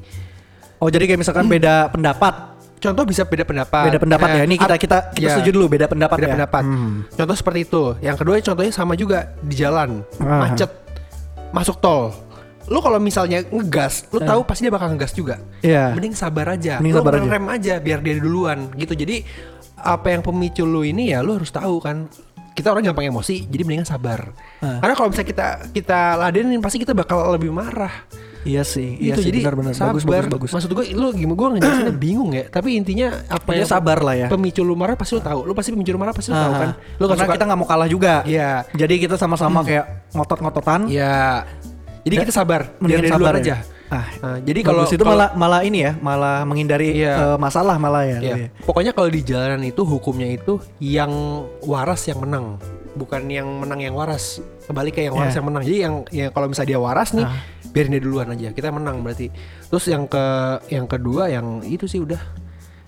Oh 0.80 0.92
jadi 0.92 1.08
kayak 1.08 1.20
misalkan 1.20 1.48
beda 1.48 1.92
pendapat. 1.92 2.53
Contoh 2.84 3.04
bisa 3.08 3.24
beda 3.24 3.48
pendapat. 3.48 3.84
Beda 3.88 4.00
pendapat 4.00 4.28
Eh, 4.28 4.36
ya. 4.36 4.44
Ini 4.44 4.56
kita 4.60 4.76
kita 4.76 4.98
kita 5.16 5.24
ya, 5.24 5.30
setuju 5.34 5.50
dulu 5.56 5.66
beda 5.72 5.88
pendapat 5.88 6.18
Beda 6.20 6.28
ya. 6.28 6.34
pendapat. 6.36 6.64
Hmm. 6.64 7.08
Contoh 7.08 7.36
seperti 7.36 7.60
itu. 7.64 7.84
Yang 8.04 8.16
kedua 8.20 8.36
contohnya 8.44 8.74
sama 8.76 8.94
juga 8.94 9.32
di 9.40 9.56
jalan, 9.56 10.04
Aha. 10.20 10.40
macet, 10.44 10.72
masuk 11.50 11.80
tol. 11.80 12.12
Lu 12.64 12.80
kalau 12.80 12.96
misalnya 12.98 13.44
ngegas, 13.46 14.08
lu 14.08 14.20
tahu 14.20 14.44
pasti 14.44 14.64
dia 14.64 14.72
bakal 14.72 14.92
ngegas 14.92 15.12
juga. 15.12 15.40
Iya. 15.60 15.96
Mending 15.96 16.12
sabar 16.14 16.48
aja. 16.50 16.80
Mending 16.80 16.92
lu 16.92 17.00
sabar 17.00 17.14
aja. 17.16 17.28
rem 17.30 17.46
aja 17.48 17.74
biar 17.80 18.00
dia 18.00 18.16
duluan 18.20 18.68
gitu. 18.76 18.92
Jadi 18.94 19.24
apa 19.76 20.12
yang 20.12 20.24
pemicu 20.24 20.64
lu 20.64 20.84
ini 20.84 21.12
ya 21.12 21.20
lu 21.20 21.36
harus 21.36 21.52
tahu 21.52 21.80
kan. 21.80 22.08
Kita 22.54 22.70
orang 22.70 22.86
gampang 22.86 23.10
emosi, 23.10 23.50
jadi 23.50 23.66
mendingan 23.66 23.90
sabar. 23.90 24.30
Ah. 24.62 24.78
Karena 24.78 24.94
kalau 24.94 25.10
misalnya 25.10 25.30
kita 25.34 25.48
kita 25.74 26.00
ladenin 26.16 26.62
pasti 26.62 26.78
kita 26.78 26.94
bakal 26.94 27.34
lebih 27.34 27.50
marah. 27.50 28.06
Iya 28.44 28.62
sih. 28.62 28.96
Iya 28.96 29.14
itu 29.14 29.22
sih 29.24 29.30
jadi 29.32 29.40
benar-benar 29.42 29.72
bagus 29.72 30.04
sabar. 30.04 30.24
bagus 30.24 30.32
bagus. 30.32 30.50
Maksud 30.52 30.70
gue 30.72 30.86
lu 30.94 31.08
gimana 31.12 31.36
gue 31.36 31.48
ngejelasinnya 31.58 31.96
bingung 32.06 32.32
ya. 32.32 32.46
Tapi 32.48 32.76
intinya 32.76 33.08
apa 33.28 33.50
Ya 33.54 33.64
sabar 33.64 34.00
lah 34.00 34.16
ya. 34.16 34.28
Pemicu 34.28 34.62
lu 34.62 34.74
marah 34.74 34.94
pasti 34.94 35.16
lu 35.16 35.22
tahu. 35.22 35.44
Lu 35.44 35.54
pasti 35.54 35.72
pemicu 35.72 35.90
lu 35.90 36.00
marah 36.00 36.12
pasti 36.12 36.30
lu 36.30 36.38
tahu 36.38 36.54
Ah, 36.54 36.60
kan. 36.60 36.70
Lu 37.00 37.06
karena 37.08 37.26
kita 37.30 37.44
nggak 37.46 37.60
mau 37.60 37.68
kalah 37.68 37.88
juga. 37.88 38.22
Iya. 38.24 38.68
Jadi 38.72 38.94
kita 39.00 39.16
sama-sama 39.16 39.64
kayak 39.64 39.86
ngotot-ngototan. 40.12 40.88
Iya. 40.88 41.48
Jadi 42.04 42.16
kita 42.20 42.34
sabar. 42.34 42.62
Mendingan 42.78 43.08
sabar 43.10 43.36
ya. 43.38 43.42
aja. 43.42 43.56
Ah, 43.88 44.08
Nah, 44.20 44.38
jadi 44.42 44.60
kalau 44.60 44.84
Bagus. 44.84 44.98
itu 44.98 45.06
malah 45.06 45.30
malah 45.34 45.62
ini 45.62 45.86
ya, 45.86 45.94
malah 46.02 46.42
menghindari 46.44 46.98
Iya. 46.98 47.14
eh, 47.14 47.38
masalah 47.38 47.78
malah 47.78 48.02
ya. 48.02 48.18
Iya. 48.18 48.34
lebih. 48.36 48.48
Pokoknya 48.66 48.90
kalau 48.90 49.06
di 49.08 49.22
jalanan 49.22 49.62
itu 49.62 49.86
hukumnya 49.86 50.26
itu 50.28 50.58
yang 50.82 51.14
waras 51.62 52.02
yang 52.04 52.18
menang, 52.18 52.58
bukan 52.92 53.22
yang 53.30 53.46
menang 53.46 53.80
yang 53.80 53.94
waras. 53.94 54.42
Kembali 54.66 54.90
ke 54.90 55.06
yang 55.06 55.14
waras 55.14 55.30
Iya. 55.30 55.38
yang 55.38 55.46
menang. 55.46 55.62
Jadi 55.62 55.78
yang 55.78 55.94
yang 56.10 56.30
kalau 56.30 56.50
misalnya 56.50 56.70
dia 56.70 56.82
waras 56.82 57.14
nih, 57.14 57.22
Ah. 57.22 57.38
Biarin 57.74 57.98
dia 57.98 58.02
duluan 58.02 58.30
aja. 58.30 58.54
Kita 58.54 58.70
menang 58.70 59.02
berarti. 59.02 59.28
Terus 59.68 59.86
yang 59.90 60.06
ke 60.06 60.24
yang 60.70 60.86
kedua 60.86 61.28
yang 61.28 61.60
itu 61.66 61.90
sih 61.90 62.00
udah 62.00 62.22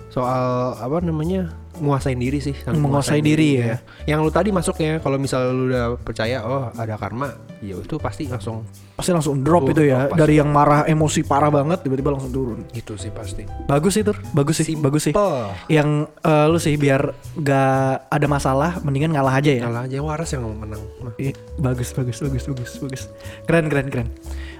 soal 0.07 0.77
apa 0.79 1.03
namanya 1.03 1.51
nguasain 1.75 2.15
diri 2.15 2.39
sih 2.39 2.55
Menguasai 2.71 3.19
diri 3.19 3.59
ya. 3.59 3.83
yang 4.07 4.23
lu 4.23 4.31
tadi 4.31 4.47
masuknya 4.47 5.03
kalau 5.03 5.19
misalnya 5.19 5.51
lu 5.51 5.67
udah 5.67 5.85
percaya 5.99 6.39
oh 6.39 6.71
ada 6.71 6.95
karma 6.95 7.35
ya 7.59 7.75
itu 7.75 7.99
pasti 7.99 8.23
langsung 8.23 8.63
Pasti 8.95 9.11
langsung 9.11 9.43
drop 9.43 9.75
itu 9.75 9.91
ya. 9.91 10.07
pasti. 10.07 10.15
Dari 10.23 10.39
yang 10.39 10.55
marah 10.55 10.87
emosi 10.87 11.27
parah 11.27 11.51
banget 11.51 11.83
tiba-tiba 11.83 12.15
langsung 12.15 12.31
turun. 12.31 12.63
gitu 12.71 12.95
sih 12.95 13.11
pasti 13.11 13.43
Bagus 13.67 13.99
itu, 13.99 14.15
bagus 14.31 14.55
sih, 14.55 14.79
bagus 14.79 15.01
sih. 15.03 15.11
Simple. 15.11 15.51
Yang 15.67 16.07
eh, 16.23 16.45
lu 16.47 16.59
sih 16.63 16.79
biar 16.79 17.11
gak 17.35 18.07
ada 18.07 18.27
masalah, 18.31 18.79
mendingan 18.87 19.11
ngalah 19.11 19.35
aja 19.35 19.51
ya. 19.51 19.67
Kalah 19.67 19.83
aja 19.83 19.99
waras 19.99 20.31
yang 20.31 20.47
menang 20.47 20.79
Nah, 21.03 21.11
Iya, 21.19 21.35
bagus, 21.59 21.91
bagus, 21.91 22.23
bagus, 22.23 22.47
bagus, 22.47 22.71
bagus. 22.79 23.03
Keren, 23.43 23.67
keren, 23.67 23.91
keren. 23.91 24.07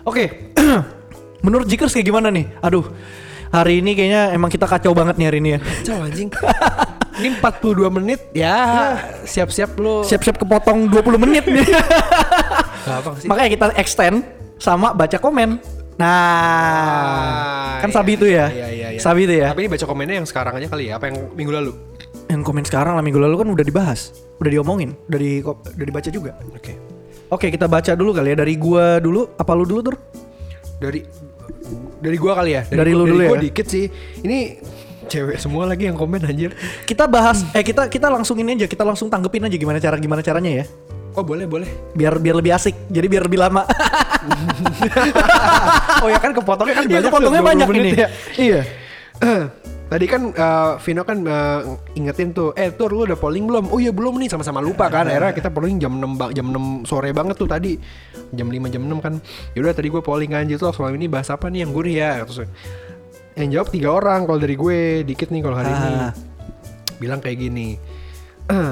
Oke, 0.05 0.53
menurut 1.45 1.65
Jikers 1.65 1.89
kayak 1.97 2.05
gimana 2.05 2.29
nih? 2.29 2.45
Aduh, 2.61 2.85
hari 3.49 3.81
ini 3.81 3.97
kayaknya 3.97 4.37
emang 4.37 4.53
kita 4.53 4.69
kacau 4.69 4.93
banget 4.93 5.17
nih 5.17 5.25
hari 5.25 5.37
ini 5.41 5.49
ya. 5.57 5.59
Kacau 5.65 5.97
anjing 6.05 6.29
ini 7.25 7.33
42 7.41 7.95
menit 7.95 8.19
ya 8.35 8.57
siap-siap 9.23 9.79
lu 9.79 10.03
Siap-siap 10.05 10.35
kepotong 10.37 10.93
20 10.93 11.23
menit 11.25 11.49
nih. 11.49 11.65
sih 13.23 13.25
Makanya 13.25 13.49
kita 13.49 13.65
extend 13.81 14.21
sama 14.61 14.93
baca 14.93 15.17
komen. 15.17 15.57
Nah, 15.95 16.05
Ah, 16.05 17.79
kan 17.81 17.89
iya. 17.89 17.95
Sabi 17.97 18.11
itu 18.13 18.27
ya. 18.29 18.45
Iya, 18.51 18.67
iya, 18.69 18.87
iya. 18.93 18.99
Sabi 19.01 19.25
itu 19.25 19.33
ya. 19.41 19.49
Tapi 19.55 19.65
ini 19.65 19.69
baca 19.73 19.85
komennya 19.89 20.15
yang 20.21 20.27
sekarang 20.27 20.53
aja 20.59 20.67
kali 20.67 20.91
ya 20.91 20.99
Apa 20.99 21.07
yang 21.07 21.31
minggu 21.39 21.55
lalu 21.55 21.71
Yang 22.27 22.41
komen 22.45 22.67
sekarang 22.67 22.93
lah 22.99 23.01
minggu 23.01 23.17
lalu 23.21 23.41
kan 23.41 23.47
udah 23.47 23.65
dibahas, 23.65 24.11
udah 24.43 24.51
diomongin, 24.53 24.93
udah 25.09 25.19
di 25.21 25.39
udah 25.45 25.85
dibaca 25.87 26.09
juga. 26.13 26.35
Oke 26.53 26.94
Oke, 27.35 27.51
kita 27.51 27.67
baca 27.67 27.91
dulu 27.91 28.11
kali 28.11 28.31
ya 28.31 28.37
dari 28.37 28.55
gua 28.55 28.97
dulu. 28.97 29.27
Apa 29.35 29.51
lu 29.51 29.67
dulu, 29.67 29.81
Tur? 29.83 29.95
Dari 30.75 31.03
Dari 31.97 32.15
gua 32.15 32.33
kali 32.33 32.51
ya 32.53 32.61
Dari 32.63 32.91
gua- 32.91 32.99
lu 33.01 33.03
dulu 33.09 33.21
gua 33.25 33.35
ya? 33.35 33.43
dikit 33.43 33.65
sih 33.65 33.89
Ini 34.21 34.37
cewek 35.05 35.35
semua 35.35 35.65
lagi 35.65 35.83
yang 35.83 35.93
komen 35.93 36.21
anjir 36.21 36.51
Kita 36.83 37.05
bahas 37.05 37.41
eh 37.51 37.61
kita 37.61 37.87
kita 37.87 38.05
langsung 38.05 38.37
ini 38.37 38.53
aja, 38.53 38.65
kita 38.65 38.81
langsung 38.81 39.07
tanggepin 39.07 39.41
aja 39.41 39.55
gimana 39.55 39.77
cara 39.77 39.95
gimana 39.95 40.21
caranya 40.21 40.61
ya. 40.61 40.65
Oh 41.11 41.23
boleh 41.23 41.43
boleh 41.45 41.65
Biar 41.91 42.15
biar 42.17 42.35
lebih 42.35 42.51
asik. 42.51 42.75
Jadi 42.87 43.07
biar 43.07 43.23
lebih 43.25 43.39
lama. 43.39 43.63
Oh 45.97 46.09
ya 46.09 46.19
kan 46.19 46.31
kepotongnya 46.31 46.75
kan 46.75 46.83
Iya, 46.83 46.91
banyak 46.93 47.09
kepotongnya 47.09 47.39
tuh, 47.39 47.45
20 47.45 47.51
banyak 47.51 47.67
ini. 47.73 47.89
ya. 47.91 48.07
Iya. 48.37 48.61
Tadi 49.85 50.05
kan 50.09 50.33
eh, 50.33 50.71
Vino 50.81 51.05
kan 51.05 51.17
eh, 51.21 51.61
ingetin 51.93 52.33
tuh, 52.33 52.57
eh 52.57 52.73
Tur 52.73 52.89
lu 52.89 53.05
udah 53.05 53.17
polling 53.17 53.45
belum? 53.45 53.69
Oh 53.69 53.77
iya 53.77 53.93
belum 53.93 54.17
nih, 54.17 54.33
sama-sama 54.33 54.57
lupa 54.57 54.89
kan. 54.89 55.05
Akhirnya 55.05 55.33
kita 55.37 55.49
polling 55.53 55.77
jam 55.77 56.01
6 56.01 56.17
bang, 56.17 56.29
jam 56.33 56.49
6 56.49 56.89
sore 56.89 57.13
banget 57.13 57.37
tuh 57.37 57.45
tadi. 57.45 57.77
Jam 58.33 58.49
5 58.49 58.73
jam 58.73 58.81
6 58.81 58.97
kan. 59.05 59.13
Yaudah 59.53 59.73
tadi 59.77 59.93
gue 59.93 60.01
polling 60.01 60.33
kan 60.33 60.49
gitu 60.49 60.73
selama 60.73 60.97
ini 60.97 61.05
bahas 61.05 61.29
apa 61.29 61.53
nih 61.53 61.69
yang 61.69 61.71
gurih 61.71 61.95
ya. 62.01 62.25
Terus 62.25 62.49
yang 63.37 63.49
jawab 63.53 63.67
tiga 63.69 63.89
orang 63.93 64.25
kalau 64.25 64.39
dari 64.41 64.55
gue 64.57 64.79
dikit 65.05 65.29
nih 65.29 65.41
kalau 65.45 65.57
hari 65.61 65.69
ini. 65.69 65.93
Ah. 66.01 66.11
Bilang 66.97 67.21
kayak 67.21 67.37
gini. 67.37 67.77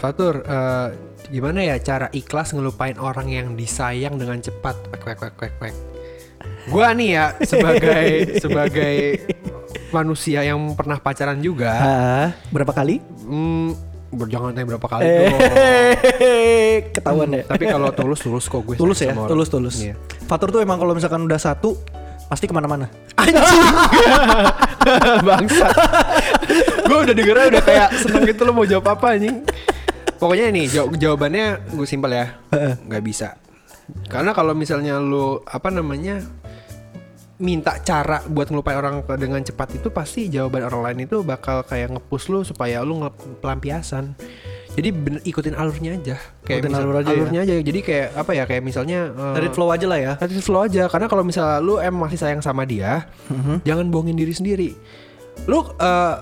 Fatur, 0.00 0.46
eh, 0.46 0.88
gimana 1.34 1.66
ya 1.66 1.76
cara 1.82 2.06
ikhlas 2.14 2.54
ngelupain 2.54 2.96
orang 2.96 3.26
yang 3.26 3.58
disayang 3.58 4.16
dengan 4.16 4.38
cepat? 4.38 4.78
Kwek 5.02 5.18
kwek 5.18 5.34
kwek 5.34 5.52
kwek. 5.58 5.74
Gua 6.70 6.94
nih 6.94 7.10
ya 7.18 7.26
sebagai 7.42 8.08
sebagai 8.44 8.96
manusia 9.90 10.40
yang 10.40 10.58
pernah 10.72 10.96
pacaran 10.96 11.38
juga. 11.38 11.70
Ah, 11.72 12.28
berapa 12.48 12.70
kali? 12.70 12.98
Hmm, 13.20 13.74
jangan 14.24 14.50
tanya 14.50 14.66
berapa 14.68 14.86
kali 14.88 15.02
Eh, 15.02 15.14
dong. 15.24 15.38
ketahuan 16.94 17.28
ya. 17.32 17.42
Tapi 17.44 17.64
kalau 17.64 17.90
tulus 17.90 18.20
tulus 18.20 18.44
kok 18.44 18.62
gue. 18.62 18.74
tulus 18.74 18.98
ya, 18.98 19.10
sama 19.10 19.24
orang. 19.24 19.30
tulus 19.30 19.48
tulus. 19.48 19.76
Iya. 19.78 19.94
Fatur 20.24 20.50
tuh 20.50 20.60
emang 20.60 20.76
kalau 20.76 20.92
misalkan 20.92 21.20
udah 21.20 21.36
satu 21.36 21.74
pasti 22.26 22.46
ke 22.46 22.54
mana-mana. 22.54 22.86
Bangsa. 25.22 25.66
gue 26.82 26.98
udah 27.00 27.12
dengernya 27.12 27.46
udah 27.50 27.62
kayak 27.62 27.88
seneng 27.96 28.22
gitu 28.24 28.42
lo 28.42 28.52
mau 28.52 28.64
jawab 28.64 28.86
apa 28.90 29.14
anjing. 29.14 29.42
Pokoknya 30.16 30.50
nih 30.50 30.66
jaw- 30.68 30.90
jawabannya 30.90 31.46
gue 31.70 31.86
simpel 31.86 32.12
ya. 32.12 32.26
nggak 32.80 33.02
bisa. 33.02 33.36
Karena 34.06 34.30
kalau 34.30 34.54
misalnya 34.54 34.96
lu 34.96 35.42
apa 35.42 35.68
namanya 35.68 36.22
minta 37.40 37.80
cara 37.80 38.20
buat 38.22 38.46
ngelupain 38.46 38.76
orang 38.76 39.00
dengan 39.16 39.40
cepat 39.40 39.74
itu 39.74 39.88
pasti 39.88 40.28
jawaban 40.28 40.60
orang 40.62 40.84
lain 40.84 41.08
itu 41.08 41.24
bakal 41.24 41.64
kayak 41.64 41.90
ngepush 41.90 42.28
lu 42.28 42.44
supaya 42.44 42.80
lu 42.80 43.00
pelampiasan. 43.40 44.12
Jadi 44.70 44.88
bener 44.92 45.20
ikutin 45.24 45.56
alurnya 45.56 45.98
aja. 45.98 46.16
Kayak 46.44 46.62
Ikutin 46.62 46.70
misal- 46.70 46.84
alur 46.84 46.96
aja 46.96 47.10
ya? 47.10 47.16
alurnya 47.16 47.40
aja. 47.42 47.54
Jadi 47.58 47.80
kayak 47.80 48.08
apa 48.14 48.30
ya 48.30 48.44
kayak 48.44 48.62
misalnya 48.62 48.98
Dari 49.34 49.48
flow 49.50 49.68
aja 49.68 49.86
lah 49.88 49.98
ya. 49.98 50.12
It 50.20 50.38
flow 50.38 50.62
aja 50.62 50.86
karena 50.86 51.06
kalau 51.08 51.24
misalnya 51.24 51.58
lu 51.58 51.74
em 51.76 51.90
masih 51.90 52.20
sayang 52.20 52.38
sama 52.38 52.62
dia, 52.62 53.08
Mhm. 53.26 53.66
jangan 53.66 53.86
bohongin 53.90 54.14
diri 54.14 54.30
sendiri. 54.30 54.70
Lu 55.48 55.64
eh, 55.74 56.14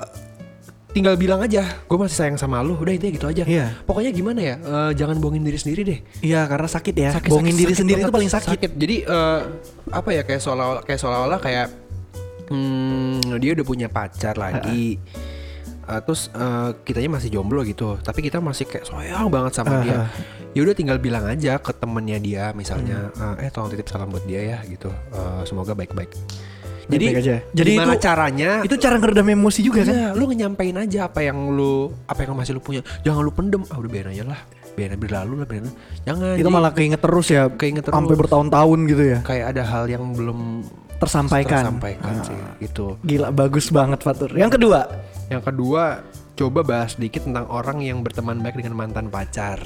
tinggal 0.89 1.15
bilang 1.21 1.41
aja, 1.45 1.63
gue 1.85 1.99
masih 2.01 2.17
sayang 2.17 2.39
sama 2.41 2.65
lu. 2.65 2.75
Udah 2.75 2.93
intinya 2.97 3.13
gitu 3.15 3.27
aja. 3.29 3.45
Iya. 3.45 3.77
Pokoknya 3.85 4.11
gimana 4.11 4.41
ya? 4.41 4.57
eh, 4.59 4.91
jangan 4.97 5.21
bohongin 5.21 5.45
diri 5.45 5.59
sendiri 5.61 5.81
deh. 5.85 5.99
Iya, 6.25 6.49
karena 6.49 6.69
sakit 6.69 6.95
ya. 6.97 7.11
Sakit, 7.15 7.31
Bohongin 7.31 7.55
sakit, 7.55 7.63
diri 7.63 7.73
sakit 7.73 7.81
sendiri 7.85 8.01
banget. 8.01 8.09
itu 8.11 8.17
paling 8.17 8.33
sakit. 8.33 8.71
Jadi 8.75 8.97
eh, 9.05 9.41
apa 9.93 10.09
ya 10.13 10.23
kayak 10.25 10.41
seolah 10.41 10.83
kayak 10.83 11.01
seolah-olah 11.01 11.41
kayak 11.41 11.67
hmm, 12.49 13.37
dia 13.39 13.51
udah 13.55 13.67
punya 13.67 13.89
pacar 13.93 14.35
lagi. 14.41 14.97
Eh, 15.89 16.01
terus 16.05 16.29
eh, 16.33 16.71
kitanya 16.85 17.17
masih 17.17 17.29
jomblo 17.33 17.65
gitu, 17.65 17.97
tapi 18.01 18.21
kita 18.21 18.41
masih 18.45 18.69
kayak 18.69 18.85
sayang 18.89 19.29
banget 19.33 19.53
sama 19.57 19.81
dia. 19.85 20.09
Ya 20.57 20.65
udah 20.65 20.75
tinggal 20.75 20.99
bilang 20.99 21.29
aja 21.29 21.61
ke 21.61 21.71
temennya 21.77 22.19
dia, 22.19 22.45
misalnya, 22.57 23.13
eh 23.39 23.53
tolong 23.53 23.69
titip 23.69 23.87
salam 23.87 24.09
buat 24.09 24.25
dia 24.25 24.57
ya 24.57 24.59
gitu. 24.65 24.89
Eh, 25.13 25.43
semoga 25.45 25.77
baik-baik. 25.77 26.11
Jadi, 26.89 27.05
aja. 27.13 27.21
jadi 27.21 27.37
Jadi 27.53 27.71
gimana 27.77 27.95
itu- 27.95 28.03
caranya? 28.03 28.51
Itu 28.65 28.75
cara 28.77 28.95
ngeredam 28.97 29.29
emosi 29.29 29.61
juga 29.61 29.81
kan? 29.85 29.93
Iya, 29.93 30.09
lu 30.13 30.25
nyampein 30.29 30.77
aja 30.77 31.01
apa 31.05 31.21
yang 31.21 31.39
lu 31.53 31.93
apa 32.05 32.21
yang 32.25 32.33
masih 32.33 32.57
lu 32.57 32.61
punya. 32.61 32.81
Jangan 33.01 33.21
lu 33.21 33.31
pendem. 33.31 33.63
Ah 33.69 33.77
udah 33.77 33.87
biarin 33.87 34.11
aja 34.11 34.25
lah. 34.25 34.41
Biarin 34.73 34.97
berlalu 34.97 35.35
lah, 35.37 35.47
biarin. 35.47 35.69
Jangan. 36.03 36.35
Itu 36.35 36.41
Jadi 36.41 36.51
malah 36.51 36.73
keinget 36.73 37.01
terus 37.01 37.27
ya. 37.29 37.51
Keinget 37.51 37.85
terus. 37.85 37.95
Sampai 37.95 38.17
bertahun-tahun 38.17 38.79
gitu 38.87 39.05
ya. 39.05 39.19
kayak 39.21 39.47
ada 39.53 39.63
hal 39.63 39.85
yang 39.87 40.05
belum 40.13 40.65
Tersampaikan. 40.99 41.63
tersampaikan 41.63 42.15
sih 42.25 42.39
gitu. 42.61 42.99
Gila 43.01 43.31
bagus 43.31 43.71
banget 43.71 44.03
Fatur. 44.03 44.35
Yang 44.35 44.59
kedua, 44.59 44.81
Yang 45.29 45.43
kedua, 45.45 45.83
coba 46.35 46.61
bahas 46.63 46.97
sedikit 46.97 47.21
tentang 47.23 47.45
orang 47.47 47.85
yang 47.85 48.01
berteman 48.01 48.41
baik 48.41 48.57
dengan 48.57 48.73
mantan 48.75 49.07
pacar. 49.07 49.61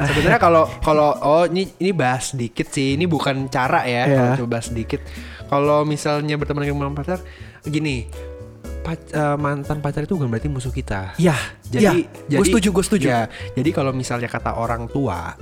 Sebenarnya 0.00 0.38
kalau 0.38 0.64
kalau 0.78 1.10
oh 1.18 1.44
ini 1.44 1.66
ini 1.76 1.90
bahas 1.90 2.30
sedikit 2.30 2.68
sih, 2.68 2.94
ini 2.94 3.04
bukan 3.04 3.48
cara 3.48 3.82
ya, 3.82 4.02
Iya. 4.04 4.14
kalau 4.14 4.30
coba 4.36 4.48
bahas 4.54 4.66
sedikit. 4.68 5.00
Kalau 5.44 5.82
misalnya 5.82 6.36
berteman 6.36 6.62
dengan 6.62 6.78
mantan 6.84 6.96
pacar, 6.96 7.18
gini, 7.64 8.06
pac- 8.80 9.10
eh, 9.10 9.36
mantan 9.36 9.78
pacar 9.78 10.04
itu 10.04 10.14
bukan 10.14 10.28
berarti 10.28 10.46
musuh 10.46 10.70
kita. 10.70 11.16
ya, 11.16 11.34
Jadi, 11.64 12.04
ya, 12.28 12.38
gue 12.38 12.46
setuju, 12.46 12.68
gue 12.70 12.84
setuju. 12.84 13.06
Ya, 13.06 13.22
jadi 13.52 13.70
kalau 13.70 13.90
misalnya 13.90 14.26
kata 14.26 14.54
orang 14.54 14.86
tua, 14.86 15.36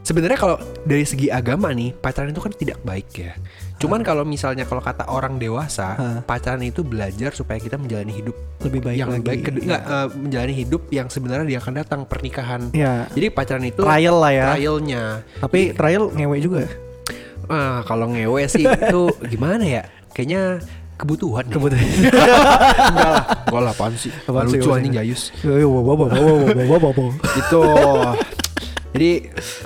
sebenarnya 0.00 0.36
kalau 0.36 0.56
dari 0.82 1.04
segi 1.04 1.28
agama 1.28 1.70
nih, 1.70 1.92
pacaran 1.92 2.28
itu 2.28 2.40
kan 2.40 2.52
tidak 2.52 2.78
baik 2.82 3.08
ya. 3.14 3.32
Cuman 3.74 4.00
kalau 4.06 4.22
misalnya 4.22 4.64
kalau 4.64 4.78
kata 4.78 5.10
orang 5.10 5.36
dewasa, 5.36 5.88
ha. 5.98 6.06
pacaran 6.22 6.62
itu 6.62 6.86
belajar 6.86 7.34
supaya 7.34 7.58
kita 7.58 7.74
menjalani 7.74 8.14
hidup 8.14 8.36
lebih 8.62 8.80
baik 8.80 8.96
yang 8.96 9.10
lagi. 9.10 9.26
baik 9.26 9.40
ke, 9.44 9.50
ya. 9.66 9.78
uh, 9.82 10.08
menjalani 10.14 10.54
hidup 10.54 10.82
yang 10.94 11.06
sebenarnya 11.10 11.46
dia 11.46 11.58
akan 11.58 11.74
datang 11.74 12.00
pernikahan. 12.06 12.70
Ya. 12.70 13.10
Jadi 13.12 13.26
pacaran 13.34 13.66
itu 13.66 13.82
trial 13.82 14.16
lah 14.22 14.32
ya. 14.32 14.46
Trialnya. 14.54 15.04
Tapi 15.42 15.60
Jadi, 15.74 15.76
trial 15.76 16.04
ngewe 16.14 16.36
juga. 16.38 16.62
Ah, 17.44 17.52
uh, 17.52 17.78
kalau 17.84 18.08
ngewe 18.08 18.46
sih 18.46 18.64
itu 18.88 19.02
gimana 19.26 19.66
ya? 19.66 19.82
Kayaknya 20.14 20.62
kebutuhan 20.94 21.44
ya. 21.50 21.52
kebutuhan 21.58 21.82
enggak 21.90 23.08
lah 23.10 23.24
enggak 23.50 23.62
lah 23.66 23.72
apaan 23.74 23.94
sih 23.98 24.12
apaan 24.30 24.46
lucu 24.46 24.70
anjing 24.70 24.94
bawa 26.94 27.12
itu 27.34 27.60
jadi 28.94 29.12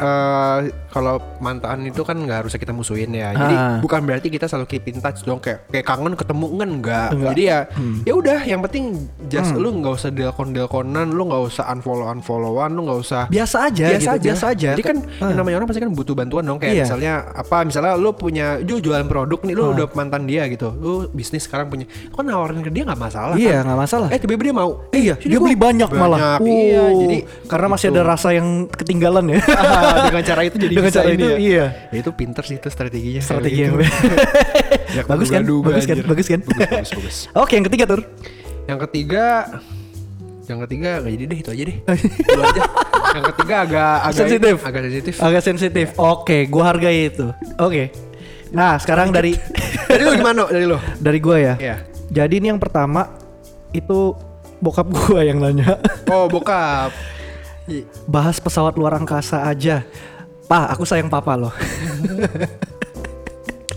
uh, 0.00 0.58
kalau 0.98 1.14
mantan 1.38 1.86
itu 1.86 2.02
kan 2.02 2.16
nggak 2.16 2.42
harusnya 2.42 2.58
kita 2.58 2.72
musuhin 2.72 3.10
ya 3.12 3.30
jadi 3.30 3.54
Ah. 3.54 3.78
bukan 3.78 4.02
berarti 4.02 4.28
kita 4.28 4.44
selalu 4.44 4.66
keep 4.68 4.84
in 4.84 4.98
touch 4.98 5.22
dong 5.22 5.38
kayak 5.38 5.62
kayak 5.68 5.86
kangen 5.86 6.12
ketemu 6.12 6.46
kan 6.52 6.68
enggak 6.68 7.08
Enggak. 7.08 7.28
jadi 7.30 7.42
ya 7.44 7.58
ya 8.02 8.12
udah 8.14 8.38
yang 8.42 8.60
penting 8.60 8.84
just 9.26 9.54
lu 9.54 9.70
nggak 9.72 9.94
usah 9.94 10.10
delkon 10.10 10.50
delkonan 10.50 11.08
lu 11.08 11.22
nggak 11.24 11.42
usah 11.44 11.64
unfollow 11.68 12.08
unfollowan 12.08 12.70
lu 12.70 12.82
nggak 12.84 13.00
usah 13.00 13.22
Biasa 13.28 13.56
aja, 13.64 13.84
biasa 13.88 14.00
gitu, 14.00 14.10
aja 14.12 14.26
biasa 14.26 14.44
aja. 14.48 14.68
jadi 14.72 14.82
kan 14.84 14.96
yang 15.22 15.36
namanya 15.36 15.56
orang 15.56 15.68
pasti 15.68 15.80
kan 15.80 15.90
butuh 15.90 16.14
bantuan 16.14 16.42
dong 16.42 16.58
kayak 16.58 16.74
Iya. 16.74 16.84
misalnya 16.84 17.12
apa 17.32 17.56
misalnya 17.62 17.92
lu 17.94 18.10
punya 18.12 18.58
ju- 18.60 18.80
jualan 18.80 19.06
produk 19.06 19.38
nih 19.40 19.54
lu 19.54 19.62
udah 19.72 19.86
mantan 19.92 20.24
dia 20.24 20.42
gitu 20.46 20.72
lu 20.72 20.92
bisnis 21.08 21.44
sekarang 21.44 21.68
punya 21.68 21.84
kok 21.86 22.18
nawarin 22.20 22.58
ke 22.60 22.70
dia 22.70 22.82
nggak 22.84 22.98
masalah 22.98 23.34
Iya, 23.34 23.60
kan? 23.60 23.64
nggak 23.64 23.78
masalah. 23.78 24.08
eh 24.08 24.18
tiba-tiba 24.18 24.42
dia 24.44 24.56
mau 24.56 24.70
Iya, 24.90 25.14
Sini 25.14 25.30
dia 25.30 25.38
beli 25.38 25.54
banyak, 25.54 25.88
malah. 25.90 26.18
Banyak, 26.36 26.40
iya 26.44 26.80
Oh, 26.80 27.00
jadi 27.00 27.16
karena 27.46 27.66
masih 27.68 27.86
gitu. 27.86 27.94
ada 27.94 28.02
rasa 28.04 28.28
yang 28.30 28.48
ketinggalan 28.68 29.24
ya. 29.28 29.38
Ah, 29.48 29.94
dengan 30.08 30.22
cara 30.24 30.40
itu 30.42 30.56
jadi 30.56 30.74
Dengan 30.88 31.04
cara 31.04 31.08
ini 31.12 31.20
itu, 31.20 31.28
ya. 31.28 31.36
iya. 31.38 31.66
Ya 31.92 31.98
itu 32.00 32.10
pinter 32.16 32.42
sih 32.44 32.56
itu 32.56 32.68
strateginya. 32.72 33.22
Strategi 33.22 33.60
yang 33.62 33.76
gitu. 33.76 33.84
Ya, 34.88 35.04
bagus 35.04 35.28
kan? 35.28 35.44
Bagus 35.44 35.84
kan? 35.84 35.96
Bagus 36.00 36.26
kan? 36.32 36.40
Bagus, 36.40 36.64
bagus, 36.64 36.90
bagus. 36.96 37.16
Oke, 37.44 37.60
yang 37.60 37.66
ketiga 37.68 37.84
tur. 37.84 38.00
Yang 38.64 38.78
ketiga 38.88 39.24
yang 40.48 40.64
ketiga 40.64 41.04
nggak 41.04 41.12
jadi 41.12 41.24
deh 41.28 41.38
itu 41.44 41.50
aja 41.52 41.62
deh. 41.68 41.76
Dulu 42.32 42.42
aja. 42.42 42.62
Yang 43.12 43.24
ketiga 43.36 43.54
agak 43.68 43.94
agak 44.00 44.16
Sensitif. 44.16 44.56
Agak 44.64 44.80
sensitif. 44.88 45.14
Agak 45.20 45.42
sensitif. 45.44 45.86
Oke, 46.00 46.38
gua 46.48 46.72
hargai 46.72 47.12
itu. 47.12 47.26
Oke. 47.60 47.92
Nah, 48.48 48.80
sekarang 48.80 49.12
dari 49.12 49.36
Dari 49.88 50.02
lu 50.04 50.16
gimana? 50.16 50.48
Dari 50.48 50.64
lu? 50.64 50.80
dari 51.00 51.18
gua 51.20 51.36
ya. 51.36 51.54
Iya. 51.60 51.76
Jadi 52.08 52.40
ini 52.40 52.48
yang 52.48 52.60
pertama 52.60 53.12
itu 53.76 54.16
bokap 54.60 54.88
gua 54.88 55.20
yang 55.20 55.36
nanya. 55.40 55.76
Oh, 56.08 56.24
bokap. 56.32 56.92
Bahas 58.08 58.40
pesawat 58.40 58.80
luar 58.80 58.96
angkasa 58.96 59.44
aja. 59.44 59.84
Pa, 60.48 60.72
aku 60.72 60.82
sayang 60.82 61.12
papa 61.12 61.36
loh. 61.36 61.52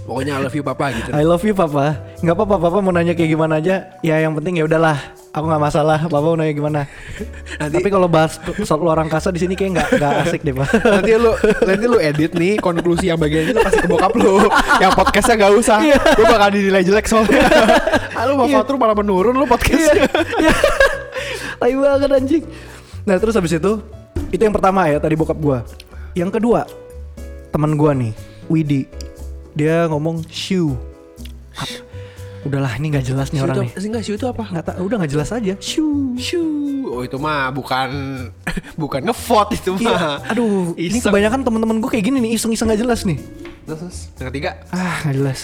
Pokoknya 0.01 0.35
I 0.35 0.43
love 0.43 0.55
you 0.55 0.63
papa 0.65 0.85
gitu. 0.91 1.09
I 1.13 1.23
love 1.23 1.43
you 1.43 1.53
papa. 1.53 1.95
Nggak 2.19 2.35
apa-apa 2.35 2.55
papa 2.59 2.77
mau 2.79 2.91
nanya 2.91 3.11
kayak 3.11 3.29
gimana 3.29 3.59
aja. 3.59 3.95
Ya 4.01 4.19
yang 4.19 4.35
penting 4.35 4.59
ya 4.59 4.67
udahlah. 4.67 4.99
Aku 5.31 5.47
nggak 5.47 5.61
masalah. 5.61 6.03
Papa 6.03 6.19
mau 6.21 6.35
nanya 6.35 6.51
gimana. 6.51 6.81
Nanti- 7.55 7.75
Tapi 7.79 7.87
kalau 7.87 8.07
bahas 8.07 8.35
pesawat 8.35 8.81
luar 8.81 8.99
angkasa 8.99 9.31
di 9.31 9.39
sini 9.39 9.55
kayak 9.55 9.71
nggak 9.71 9.87
nggak 9.95 10.13
asik 10.25 10.41
deh 10.43 10.51
pak. 10.53 10.67
nanti 10.83 11.11
lu 11.15 11.31
nanti 11.63 11.85
lu 11.87 11.97
edit 11.97 12.31
nih 12.33 12.53
konklusi 12.57 13.07
yang 13.07 13.15
bagian 13.15 13.45
itu 13.45 13.53
lu 13.53 13.61
kasih 13.61 13.81
ke 13.83 13.87
bokap 13.87 14.11
lu. 14.15 14.35
yang 14.83 14.91
podcastnya 14.91 15.35
gak 15.37 15.53
usah. 15.55 15.79
Gue 16.11 16.25
bakal 16.25 16.49
dinilai 16.51 16.83
jelek 16.83 17.05
soalnya. 17.07 17.39
ah, 18.11 18.23
lu 18.27 18.35
Iya. 18.41 18.59
bapak 18.59 18.63
tuh 18.65 18.75
malah 18.75 18.95
menurun 18.97 19.31
lu 19.33 19.45
podcastnya. 19.45 20.07
Iya. 20.39 20.53
Tai 21.55 21.71
banget 21.73 22.09
anjing. 22.11 22.43
Nah 23.03 23.15
terus 23.15 23.31
habis 23.33 23.53
itu 23.53 23.79
itu 24.27 24.41
yang 24.41 24.51
pertama 24.51 24.87
ya 24.87 24.99
tadi 24.99 25.15
bokap 25.15 25.35
gua. 25.35 25.63
Yang 26.13 26.39
kedua 26.39 26.67
teman 27.51 27.75
gua 27.75 27.91
nih 27.91 28.11
Widi 28.47 28.87
dia 29.51 29.87
ngomong 29.87 30.23
shoe. 30.27 30.75
Ap- 31.55 31.83
Udahlah 32.41 32.73
ini 32.81 32.89
nggak 32.89 33.05
jelas 33.05 33.29
nih 33.29 33.45
orang 33.45 33.69
nih. 33.69 33.71
Enggak 33.77 34.01
sih 34.01 34.17
itu 34.17 34.25
apa? 34.25 34.49
Nggak 34.49 34.81
udah 34.81 34.95
nggak 34.97 35.11
jelas 35.13 35.29
aja. 35.29 35.53
Shoe. 35.61 36.17
Shoo. 36.17 36.89
Oh 36.89 37.05
itu 37.05 37.15
mah 37.21 37.53
bukan 37.53 37.89
bukan 38.81 39.01
ngevote 39.05 39.55
itu 39.55 39.77
mah. 39.77 39.81
Iya. 39.85 40.09
Aduh, 40.33 40.73
ini 40.73 40.97
Iseng. 40.97 41.13
kebanyakan 41.13 41.39
teman-teman 41.45 41.77
gue 41.77 41.89
kayak 41.93 42.05
gini 42.09 42.17
nih 42.17 42.31
iseng-iseng 42.35 42.65
nggak 42.67 42.81
jelas 42.81 43.05
nih. 43.05 43.21
Terus, 43.69 44.09
yang 44.17 44.27
ketiga. 44.33 44.49
Ah 44.73 45.05
nggak 45.05 45.15
jelas. 45.21 45.39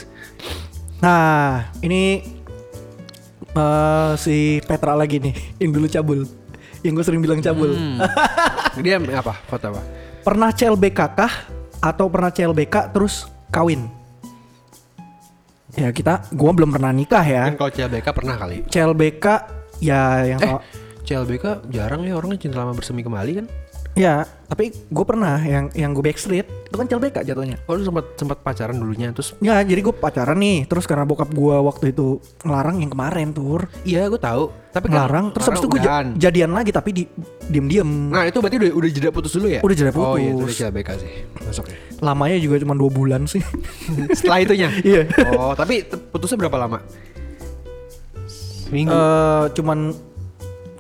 Nah 0.97 1.69
ini 1.85 2.25
eh, 3.53 4.11
si 4.17 4.57
Petra 4.65 4.97
lagi 4.97 5.21
nih 5.21 5.35
yang 5.61 5.71
dulu 5.77 5.85
cabul, 5.85 6.19
yang 6.81 6.97
gue 6.97 7.05
sering 7.05 7.21
bilang 7.21 7.39
cabul. 7.45 7.77
Hmm. 7.77 8.01
Dia 8.83 8.97
apa? 8.97 9.37
Foto 9.45 9.69
apa? 9.69 9.81
Pernah 10.27 10.51
CLBK 10.51 10.99
kah 11.15 11.33
atau 11.79 12.11
pernah 12.11 12.27
CLBK 12.35 12.91
terus 12.91 13.31
kawin? 13.47 13.87
Ya 15.71 15.87
kita, 15.95 16.27
gua 16.35 16.51
belum 16.51 16.75
pernah 16.75 16.91
nikah 16.91 17.23
ya. 17.23 17.47
Kan 17.47 17.55
kalau 17.55 17.71
CLBK 17.71 18.07
pernah 18.11 18.35
kali. 18.35 18.67
CLBK 18.67 19.25
ya 19.79 20.27
yang 20.27 20.43
Eh, 20.43 20.59
CLBK 21.07 21.71
jarang 21.71 22.03
ya 22.03 22.19
orangnya 22.19 22.43
cinta 22.43 22.59
lama 22.59 22.75
bersemi 22.75 23.07
kembali 23.07 23.31
kan? 23.39 23.45
Ya 23.97 24.23
tapi 24.47 24.71
gue 24.71 25.03
pernah 25.03 25.35
yang 25.41 25.67
yang 25.75 25.91
gue 25.91 25.99
backstreet 25.99 26.47
itu 26.47 26.75
kan 26.75 26.87
CLBK 26.87 27.27
jatuhnya. 27.27 27.59
Oh 27.67 27.75
lu 27.75 27.83
sempat 27.83 28.15
sempat 28.15 28.39
pacaran 28.39 28.77
dulunya 28.77 29.11
terus 29.11 29.35
Ya 29.43 29.59
jadi 29.59 29.83
gue 29.83 29.91
pacaran 29.91 30.39
nih 30.39 30.63
terus 30.63 30.87
karena 30.87 31.03
bokap 31.03 31.27
gue 31.27 31.55
waktu 31.57 31.91
itu 31.91 32.23
ngelarang 32.45 32.79
yang 32.79 32.87
kemarin 32.87 33.35
tur 33.35 33.67
Iya 33.83 34.07
gue 34.07 34.15
tahu 34.15 34.47
Tapi 34.71 34.87
kan 34.87 34.91
ngelarang 34.93 35.25
terus 35.35 35.45
habis 35.49 35.59
itu 35.59 35.67
gue 35.67 35.81
jadian 36.15 36.51
lagi 36.55 36.71
tapi 36.71 36.89
di 36.95 37.03
diem 37.49 37.67
diem 37.67 37.89
Nah 38.07 38.23
itu 38.23 38.39
berarti 38.39 38.55
udah, 38.55 38.71
udah 38.71 38.89
jeda 38.93 39.09
putus 39.11 39.35
dulu 39.35 39.47
ya? 39.51 39.59
Udah 39.59 39.75
jeda 39.75 39.91
Oh 39.91 40.15
iya 40.15 40.31
itu 40.31 40.39
putus. 40.39 40.47
udah 40.47 40.55
CLBK 40.63 40.89
sih 40.95 41.11
Masuk 41.43 41.65
ya 41.67 41.77
lamanya 41.97 42.37
juga 42.37 42.55
cuma 42.63 42.73
dua 42.77 42.91
bulan 42.93 43.21
sih 43.27 43.41
Setelah 44.17 44.39
itunya? 44.39 44.69
Iya. 44.87 45.01
Oh 45.35 45.51
tapi 45.59 45.83
putusnya 45.83 46.39
berapa 46.39 46.55
lama? 46.55 46.79
Seminggu. 48.67 48.91
Eh, 48.91 49.45
cuman 49.55 49.91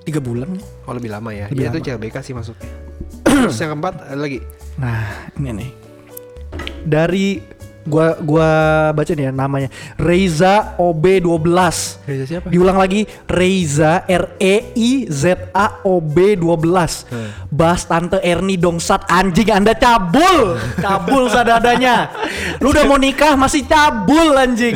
tiga 0.03 0.23
bulan. 0.23 0.55
oh 0.87 0.93
lebih 0.95 1.11
lama 1.11 1.35
ya. 1.35 1.51
lebih 1.51 1.67
Iya 1.67 1.69
itu. 1.73 1.79
CLBK 1.83 2.15
sih 2.23 2.31
masuknya. 2.31 2.86
Terus 3.47 3.63
yang 3.63 3.79
keempat 3.79 3.93
ada 4.11 4.19
lagi. 4.19 4.39
Nah, 4.75 5.31
ini 5.39 5.49
nih. 5.55 5.69
Dari 6.83 7.27
gua 7.87 8.19
gua 8.19 8.49
baca 8.91 9.07
nih 9.15 9.31
ya 9.31 9.31
namanya 9.31 9.69
Reza 9.95 10.75
OB12. 10.75 11.47
Reza 12.03 12.25
siapa? 12.27 12.47
Diulang 12.51 12.75
lagi 12.75 13.07
Reza 13.23 14.03
R 14.03 14.35
E 14.35 14.55
I 14.75 15.07
Z 15.07 15.55
A 15.55 15.79
O 15.87 16.03
B 16.03 16.35
12. 16.35 17.07
Hmm. 17.07 17.29
Bahas 17.47 17.87
tante 17.87 18.19
Erni 18.19 18.59
dongsat 18.59 19.07
anjing 19.07 19.47
Anda 19.55 19.71
cabul. 19.79 20.59
cabul 20.83 21.31
sadadanya. 21.31 22.11
Lu 22.59 22.75
udah 22.75 22.83
mau 22.83 22.99
nikah 22.99 23.39
masih 23.39 23.63
cabul 23.63 24.35
anjing. 24.35 24.75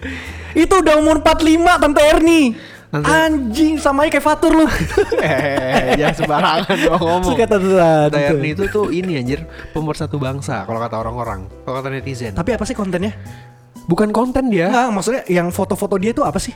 Itu 0.52 0.84
udah 0.84 1.00
umur 1.00 1.24
45 1.24 1.80
tante 1.80 2.00
Erni. 2.04 2.71
Anjing 2.92 3.80
samanya 3.80 4.12
kayak 4.12 4.24
Fatur 4.24 4.52
lu. 4.52 4.66
eh, 5.24 5.96
jangan 5.96 6.12
sembarangan 6.12 6.76
dong 6.76 7.00
ngomong. 7.00 7.32
Suka 7.32 7.44
tante. 7.48 8.12
Tayarni 8.12 8.48
itu 8.52 8.64
tuh 8.68 8.92
ini 8.92 9.16
anjir 9.16 9.48
pemersatu 9.72 10.20
bangsa 10.20 10.68
kalau 10.68 10.76
kata 10.76 11.00
orang-orang, 11.00 11.48
kalau 11.64 11.80
kata 11.80 11.88
netizen. 11.88 12.36
Tapi 12.36 12.52
apa 12.52 12.68
sih 12.68 12.76
kontennya? 12.76 13.16
bukan 13.82 14.14
konten 14.14 14.46
dia. 14.46 14.70
Enggak, 14.70 14.88
maksudnya 14.94 15.22
yang 15.26 15.50
foto-foto 15.50 15.98
dia 15.98 16.14
itu 16.14 16.22
apa 16.22 16.38
sih? 16.38 16.54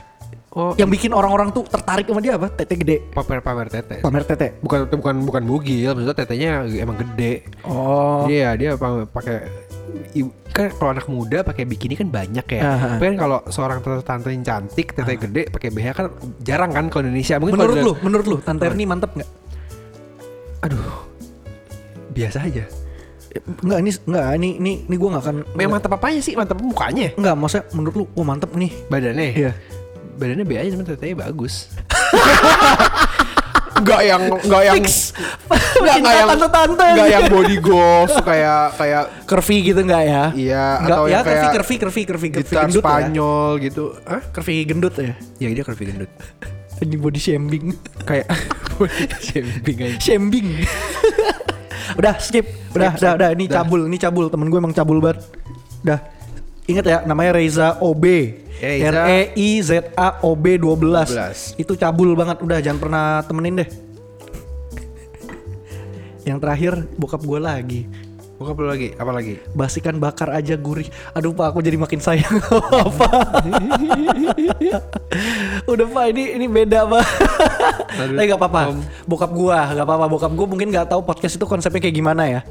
Oh, 0.57 0.73
Yang 0.73 0.89
bikin 0.97 1.11
orang-orang 1.13 1.53
tuh 1.53 1.67
tertarik 1.69 2.07
sama 2.09 2.17
dia 2.17 2.33
apa? 2.33 2.49
Tete 2.49 2.73
gede. 2.79 2.97
pamer-pamer 3.13 3.67
tete. 3.69 4.01
Pamer 4.01 4.23
tete. 4.25 4.57
Bukan 4.63 4.89
bukan 4.89 5.15
bukan 5.21 5.43
bugil, 5.45 5.93
maksudnya 5.93 6.17
tetenya 6.17 6.65
emang 6.65 6.97
gede. 6.97 7.45
Oh. 7.61 8.25
Iya, 8.25 8.57
dia 8.57 8.69
pa- 8.73 9.05
pakai 9.05 9.66
kan 10.51 10.73
kalau 10.73 10.89
anak 10.89 11.05
muda 11.05 11.45
pakai 11.45 11.63
bikini 11.69 11.93
kan 11.93 12.09
banyak 12.09 12.45
ya. 12.49 12.61
Aha. 12.65 12.87
Tapi 12.97 13.03
kan 13.13 13.17
kalau 13.17 13.39
seorang 13.47 13.79
tante 13.85 14.03
tante 14.03 14.29
yang 14.33 14.43
cantik, 14.43 14.97
tete 14.97 15.13
gede 15.15 15.43
pakai 15.53 15.69
BH 15.69 15.87
kan 15.93 16.05
jarang 16.41 16.71
kan 16.73 16.85
kalau 16.89 17.05
Indonesia. 17.05 17.37
Mungkin 17.37 17.55
Menurut 17.55 17.77
lu, 17.77 17.93
menurut 18.01 18.25
lu 18.25 18.37
Tante 18.41 18.65
Erni 18.65 18.83
mantep 18.89 19.13
nggak? 19.13 19.29
aduh. 20.57 21.05
Biasa 22.11 22.49
aja. 22.49 22.65
Enggak, 23.61 23.79
ini 23.85 23.91
enggak, 23.93 24.25
ini 24.41 24.49
ini 24.57 24.71
ini 24.89 24.95
gua 24.97 25.09
nggak 25.13 25.23
akan 25.29 25.37
Memang 25.53 25.77
mantap 25.77 25.93
apanya 25.93 26.19
sih? 26.25 26.33
Mantap 26.33 26.57
mukanya. 26.57 27.13
Enggak, 27.13 27.35
maksudnya 27.37 27.63
menurut 27.77 27.95
lu, 27.95 28.05
oh 28.17 28.25
mantep 28.25 28.49
nih. 28.57 28.71
Badannya. 28.89 29.27
Iya. 29.37 29.51
Badannya 30.17 30.45
B 30.49 30.51
aja 30.57 30.69
cuman 30.73 30.85
tetenya 30.89 31.15
bagus. 31.21 31.69
Enggak 33.77 34.01
yang 34.03 34.21
enggak 34.27 34.63
yang 34.65 34.77
enggak 35.77 36.13
yang 36.17 36.27
tante-tante. 36.33 36.85
enggak 36.97 37.09
yang 37.13 37.25
body 37.29 37.57
goals 37.61 38.13
kayak 38.25 38.61
kayak 38.73 39.03
Curvy 39.29 39.57
gitu 39.61 39.79
enggak 39.85 40.03
ya? 40.03 40.23
iya 40.33 40.65
Enggak, 40.81 40.97
atau 40.97 41.05
ya 41.05 41.11
yang 41.13 41.23
curvy, 41.23 41.33
kayak 41.37 41.53
curvy, 41.53 41.75
curvy, 41.77 42.01
curvy, 42.03 42.27
curvy 42.27 42.27
gitar 42.41 42.63
gendut 42.65 42.81
ya. 42.81 42.87
Spanyol 42.89 43.49
gitu. 43.61 43.83
Hah? 44.03 44.21
Curvy 44.33 44.55
gendut 44.65 44.95
ya. 44.97 45.13
Ya 45.37 45.47
dia 45.51 45.63
curvy 45.63 45.83
gendut. 45.85 46.11
Anjing 46.77 47.01
body 47.01 47.19
shaming. 47.21 47.65
kayak 48.05 48.27
shaming 49.27 49.77
aja. 49.81 49.97
shaming. 49.97 50.47
udah 51.99 52.13
skip, 52.19 52.45
udah, 52.75 52.93
udah, 52.99 53.11
udah, 53.15 53.29
ini 53.33 53.47
Udah. 53.47 53.63
cabul, 53.63 53.81
ini 53.87 53.97
cabul, 53.97 54.25
temen 54.27 54.51
gue 54.51 54.59
emang 54.59 54.75
cabul 54.75 54.99
banget. 54.99 55.23
Udah. 55.87 55.99
Ingat 56.67 56.85
ya, 56.85 56.97
namanya 57.07 57.39
Reza 57.39 57.79
OB. 57.79 58.03
Reza. 58.59 58.91
R 58.91 58.97
E 59.07 59.19
I 59.39 59.49
Z 59.63 59.95
A 59.95 60.19
O 60.21 60.35
B 60.35 60.59
12. 60.59 61.57
12. 61.57 61.61
Itu 61.61 61.79
cabul 61.79 62.11
banget, 62.13 62.43
udah 62.43 62.59
jangan 62.59 62.79
pernah 62.79 63.05
temenin 63.23 63.63
deh. 63.63 63.69
Yang 66.27 66.37
terakhir 66.43 66.73
bokap 66.99 67.23
gue 67.23 67.39
lagi. 67.39 67.81
Buka 68.37 68.53
apa 68.53 68.63
lagi? 68.69 68.87
Apa 68.93 69.11
lagi? 69.17 69.33
Basikan 69.57 69.97
bakar 69.97 70.29
aja 70.29 70.53
gurih. 70.53 70.85
Aduh 71.17 71.33
pak, 71.33 71.49
aku 71.49 71.65
jadi 71.65 71.73
makin 71.73 71.97
sayang 71.97 72.37
apa? 72.85 73.09
Udah 75.65 75.87
pak, 75.89 76.05
ini 76.13 76.37
ini 76.37 76.45
beda 76.45 76.85
pak. 76.85 77.05
Tapi 77.97 78.29
gak 78.29 78.37
apa-apa. 78.37 78.77
Om. 78.77 78.79
Bokap 79.09 79.31
gua, 79.33 79.73
gak 79.73 79.81
apa-apa. 79.81 80.05
Bokap 80.05 80.31
gua 80.37 80.45
mungkin 80.45 80.69
gak 80.69 80.93
tahu 80.93 81.01
podcast 81.01 81.33
itu 81.33 81.49
konsepnya 81.49 81.81
kayak 81.81 81.97
gimana 81.97 82.29
ya. 82.29 82.41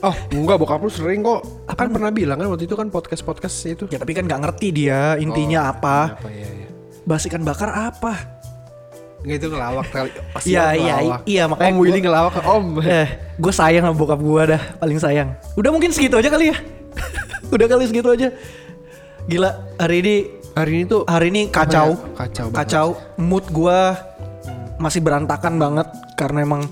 Oh, 0.00 0.16
enggak 0.32 0.56
bokap 0.56 0.80
lu 0.80 0.88
sering 0.88 1.20
kok. 1.20 1.44
Kan 1.76 1.92
pernah 1.92 2.08
bilang 2.08 2.40
kan 2.40 2.48
waktu 2.48 2.64
itu 2.64 2.72
kan 2.72 2.88
podcast-podcast 2.88 3.56
itu. 3.68 3.84
Ya 3.92 4.00
tapi 4.00 4.16
kan 4.16 4.24
gak 4.24 4.40
ngerti 4.40 4.72
dia 4.72 5.20
intinya 5.20 5.68
apa. 5.68 6.16
Apa 6.16 6.28
ya 6.32 6.48
ya. 6.48 6.68
Basikan 7.04 7.44
bakar 7.44 7.68
apa? 7.92 8.16
Enggak 9.20 9.36
itu 9.44 9.48
ngelawak 9.52 9.86
kali. 9.92 10.10
Iya, 10.48 10.66
iya, 10.72 10.94
iya, 11.28 11.44
makanya 11.44 11.72
Om 11.72 11.76
gua- 11.76 11.84
Willy 11.84 12.00
ngelawak 12.00 12.32
ke 12.32 12.40
Om. 12.40 12.66
Eh, 12.80 13.08
gue 13.36 13.52
sayang 13.52 13.84
sama 13.84 13.96
bokap 13.96 14.20
gua 14.24 14.42
dah, 14.56 14.62
paling 14.80 14.96
sayang. 14.96 15.36
Udah 15.60 15.68
mungkin 15.68 15.92
segitu 15.92 16.16
aja 16.16 16.32
kali 16.32 16.48
ya. 16.48 16.56
Udah 17.54 17.66
kali 17.68 17.84
segitu 17.84 18.08
aja. 18.08 18.32
Gila, 19.28 19.50
hari 19.76 19.96
ini 20.00 20.16
Hari 20.50 20.82
ini 20.82 20.84
tuh 20.84 21.06
hari 21.06 21.30
ini 21.30 21.46
kacau. 21.46 21.94
Apa 21.94 22.02
ya? 22.02 22.16
Kacau 22.26 22.46
banget. 22.50 22.58
Kacau. 22.58 22.86
Mood 23.22 23.44
gua 23.54 23.94
masih 24.82 24.98
berantakan 24.98 25.60
banget 25.60 25.88
karena 26.18 26.42
emang 26.42 26.66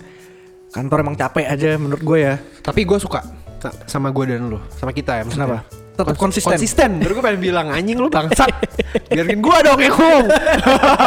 kantor 0.71 0.99
emang 1.01 1.17
capek 1.17 1.47
aja 1.47 1.75
menurut 1.75 2.03
gue 2.03 2.19
ya. 2.23 2.35
Tapi 2.61 2.83
gue 2.83 2.99
suka 2.99 3.25
sa- 3.59 3.75
sama 3.87 4.09
gue 4.09 4.25
dan 4.29 4.47
lu, 4.47 4.59
sama 4.75 4.91
kita 4.91 5.19
ya. 5.19 5.23
maksudnya. 5.25 5.49
Kenapa? 5.49 5.61
Tetap 5.99 6.15
Kons- 6.15 6.31
konsisten. 6.31 6.55
Konsisten. 6.55 6.91
Baru 7.03 7.13
gue 7.13 7.25
pengen 7.27 7.43
bilang 7.43 7.67
anjing 7.69 7.99
lu 7.99 8.07
bangsat. 8.07 8.55
Biarin 9.11 9.43
gue 9.43 9.57
dong 9.67 9.81
ngomong. 9.83 10.25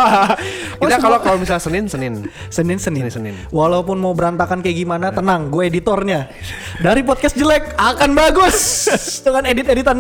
kita 0.83 0.97
kalau 0.99 1.23
kalau 1.23 1.37
misalnya 1.39 1.63
Senin 1.63 1.87
Senin. 1.87 2.13
Senin 2.51 2.75
Senin. 2.75 3.07
Senin, 3.07 3.31
Senin. 3.31 3.35
Walaupun 3.49 3.95
mau 3.95 4.11
berantakan 4.11 4.59
kayak 4.59 4.77
gimana, 4.77 5.15
tenang, 5.15 5.47
gue 5.47 5.63
editornya. 5.63 6.27
Dari 6.75 7.07
podcast 7.07 7.39
jelek 7.39 7.71
akan 7.79 8.11
bagus 8.11 8.57
dengan 9.23 9.47
edit-editan. 9.47 9.95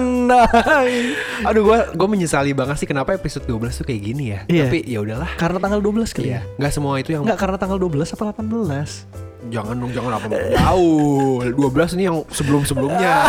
Aduh 1.47 1.63
gue 1.63 1.79
gue 1.95 2.07
menyesali 2.11 2.51
banget 2.51 2.75
sih 2.75 2.87
kenapa 2.89 3.15
episode 3.15 3.47
12 3.47 3.71
tuh 3.71 3.85
kayak 3.87 4.01
gini 4.03 4.23
ya. 4.27 4.39
Iya. 4.43 4.67
Tapi 4.67 4.77
ya 4.83 4.99
udahlah. 4.99 5.31
karena 5.39 5.55
tanggal 5.55 5.79
12 5.79 6.11
kali 6.11 6.35
Iya. 6.35 6.43
ya. 6.43 6.59
Nggak 6.59 6.71
semua 6.75 6.99
itu 6.99 7.15
yang 7.15 7.23
Enggak 7.23 7.39
karena 7.39 7.55
tanggal 7.55 7.79
12 7.79 8.11
apa 8.11 8.23
18? 8.35 9.30
Jangan 9.43 9.73
dong 9.73 9.89
jangan 9.89 10.11
apa 10.15 10.27
jauh 10.53 11.41
12 11.41 11.95
ini 11.95 12.03
yang 12.05 12.21
sebelum 12.27 12.61
sebelumnya 12.61 13.25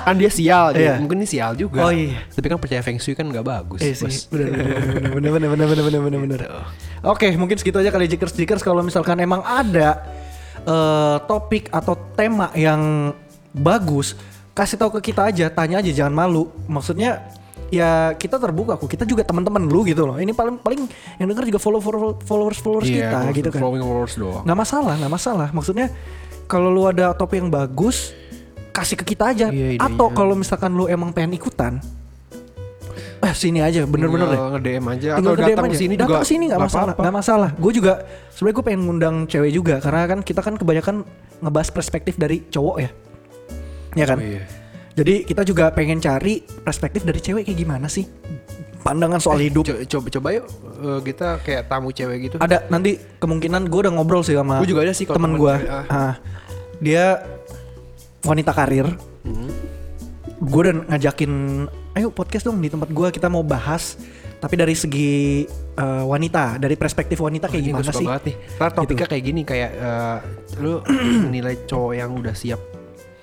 kan 0.00 0.14
dia 0.14 0.30
sial 0.30 0.70
dia. 0.70 0.94
Iya. 0.94 0.94
mungkin 0.98 1.18
ini 1.18 1.26
sial 1.26 1.52
juga 1.52 1.82
Oh, 1.82 1.90
iya. 1.90 2.22
tapi 2.28 2.46
kan 2.46 2.56
percaya 2.56 2.78
feng 2.78 2.96
shui 2.96 3.12
kan 3.12 3.26
nggak 3.26 3.42
bagus 3.42 3.80
Eh 3.80 3.90
bos. 3.92 4.06
sih, 4.06 4.30
bener 4.30 4.54
bener 4.54 4.70
bener 5.10 5.30
bener 5.34 5.48
bener 5.50 5.66
bener 5.66 5.82
bener 5.82 6.00
bener 6.00 6.20
bener. 6.22 6.40
Oke, 7.02 7.34
mungkin 7.34 7.56
segitu 7.56 7.74
aja 7.76 7.88
kali 7.88 8.06
jikers 8.06 8.30
jikers 8.32 8.60
kalau 8.60 8.80
misalkan 8.80 9.18
emang 9.18 9.42
ada 9.42 9.98
eh, 10.60 11.16
topik 11.24 11.70
atau 11.70 11.98
tema 12.12 12.50
yang 12.52 13.10
bagus, 13.50 14.14
kasih 14.52 14.76
tahu 14.76 14.98
ke 14.98 15.10
kita 15.10 15.26
aja, 15.26 15.48
tanya 15.48 15.78
aja 15.78 15.90
jangan 15.90 16.14
malu. 16.14 16.50
Maksudnya 16.66 17.34
ya 17.68 17.90
kita 18.12 18.36
terbuka 18.36 18.74
kok, 18.74 18.86
kita 18.86 19.04
juga 19.04 19.20
teman-teman 19.22 19.60
lu 19.62 19.84
gitu 19.84 20.04
loh. 20.04 20.16
Ini 20.16 20.32
paling 20.32 20.56
paling 20.56 20.88
yang 21.16 21.26
denger 21.26 21.44
juga 21.46 21.60
follow 21.60 21.78
follow- 21.78 22.16
followers 22.18 22.58
followers 22.58 22.86
Iya, 22.86 23.12
kita 23.12 23.18
gitu 23.34 23.48
kan. 23.52 23.60
following 23.60 23.82
followers 23.82 24.14
doang 24.14 24.42
Nggak 24.42 24.58
masalah, 24.58 24.94
nggak 24.96 25.12
masalah. 25.12 25.48
Maksudnya 25.50 25.86
kalau 26.44 26.68
lu 26.68 26.84
ada 26.84 27.12
topik 27.12 27.38
yang 27.38 27.48
bagus, 27.48 28.16
kasih 28.70 28.96
ke 28.96 29.12
kita 29.12 29.30
aja. 29.30 29.46
Iya, 29.48 29.76
idenya. 29.76 29.84
Atau 29.86 30.08
kalau 30.10 30.32
misalkan 30.32 30.72
lu 30.72 30.86
emang 30.86 31.12
pengen 31.12 31.34
ikutan, 31.34 31.76
eh 33.18 33.34
sini 33.34 33.58
aja, 33.58 33.84
bener-bener 33.84 34.24
deh. 34.24 34.32
Tinggal 34.32 34.50
nge-DM 34.54 34.84
aja 34.86 35.08
Tinggal 35.12 35.18
atau 35.18 35.32
ke 35.34 35.42
DM 35.42 35.48
datang 35.50 35.72
sini 35.74 35.94
datang 35.94 36.08
juga 36.08 36.16
ke 36.16 36.26
sini 36.26 36.44
nggak 36.46 36.60
masalah 36.62 36.92
nggak 36.94 37.14
masalah 37.14 37.50
gue 37.52 37.72
juga 37.74 37.92
sebenarnya 38.30 38.54
gue 38.54 38.64
pengen 38.64 38.80
ngundang 38.82 39.16
cewek 39.26 39.52
juga 39.52 39.74
karena 39.78 40.00
kan 40.06 40.18
kita 40.22 40.40
kan 40.40 40.54
kebanyakan 40.54 40.96
ngebahas 41.38 41.68
perspektif 41.68 42.14
dari 42.14 42.46
cowok 42.46 42.76
ya 42.78 42.90
ya 43.94 44.06
kan 44.06 44.18
Oh, 44.18 44.24
iya. 44.24 44.42
Jadi 44.98 45.22
kita 45.22 45.46
juga 45.46 45.70
pengen 45.70 46.02
cari 46.02 46.42
perspektif 46.42 47.06
dari 47.06 47.22
cewek 47.22 47.46
kayak 47.46 47.58
gimana 47.62 47.86
sih? 47.86 48.02
Pandangan 48.82 49.22
soal 49.22 49.46
hidup. 49.46 49.62
Co- 49.62 49.86
coba 49.86 50.06
coba 50.10 50.28
yuk 50.34 50.46
eh, 50.82 51.00
kita 51.06 51.38
kayak 51.46 51.70
tamu 51.70 51.94
cewek 51.94 52.18
gitu. 52.26 52.36
Ada 52.42 52.66
nanti 52.66 52.98
kemungkinan 53.22 53.70
gue 53.70 53.80
udah 53.86 53.92
ngobrol 53.94 54.26
sih 54.26 54.34
sama 54.34 54.58
Gua 54.58 54.66
juga 54.66 54.82
ada 54.82 54.94
sih 54.94 55.06
temen 55.06 55.14
temen 55.14 55.32
gue 55.38 55.54
cewek, 55.54 55.86
ah. 55.94 56.14
dia 56.82 57.22
wanita 58.26 58.50
karir. 58.50 58.90
Hmm. 59.22 59.50
gue 60.38 60.60
udah 60.70 60.86
ngajakin 60.86 61.66
ayo 61.98 62.14
podcast 62.14 62.46
dong 62.46 62.62
di 62.62 62.70
tempat 62.70 62.90
gue 62.90 63.08
kita 63.14 63.30
mau 63.30 63.46
bahas. 63.46 63.94
Tapi 64.38 64.54
dari 64.54 64.74
segi 64.74 65.46
eh, 65.78 66.04
wanita 66.06 66.58
dari 66.58 66.74
perspektif 66.74 67.22
wanita 67.22 67.46
kayak 67.46 67.62
gua 67.62 67.70
gimana 67.70 67.90
sih? 67.94 68.06
banget 68.06 68.22
nih. 68.34 68.36
Ntar 68.58 68.70
topiknya 68.74 69.06
kayak 69.06 69.24
gini 69.26 69.42
kayak 69.46 69.70
eh, 69.78 70.18
lu 70.58 70.82
nilai 71.34 71.54
cowok 71.70 71.92
yang 71.94 72.10
udah 72.14 72.34
siap 72.34 72.77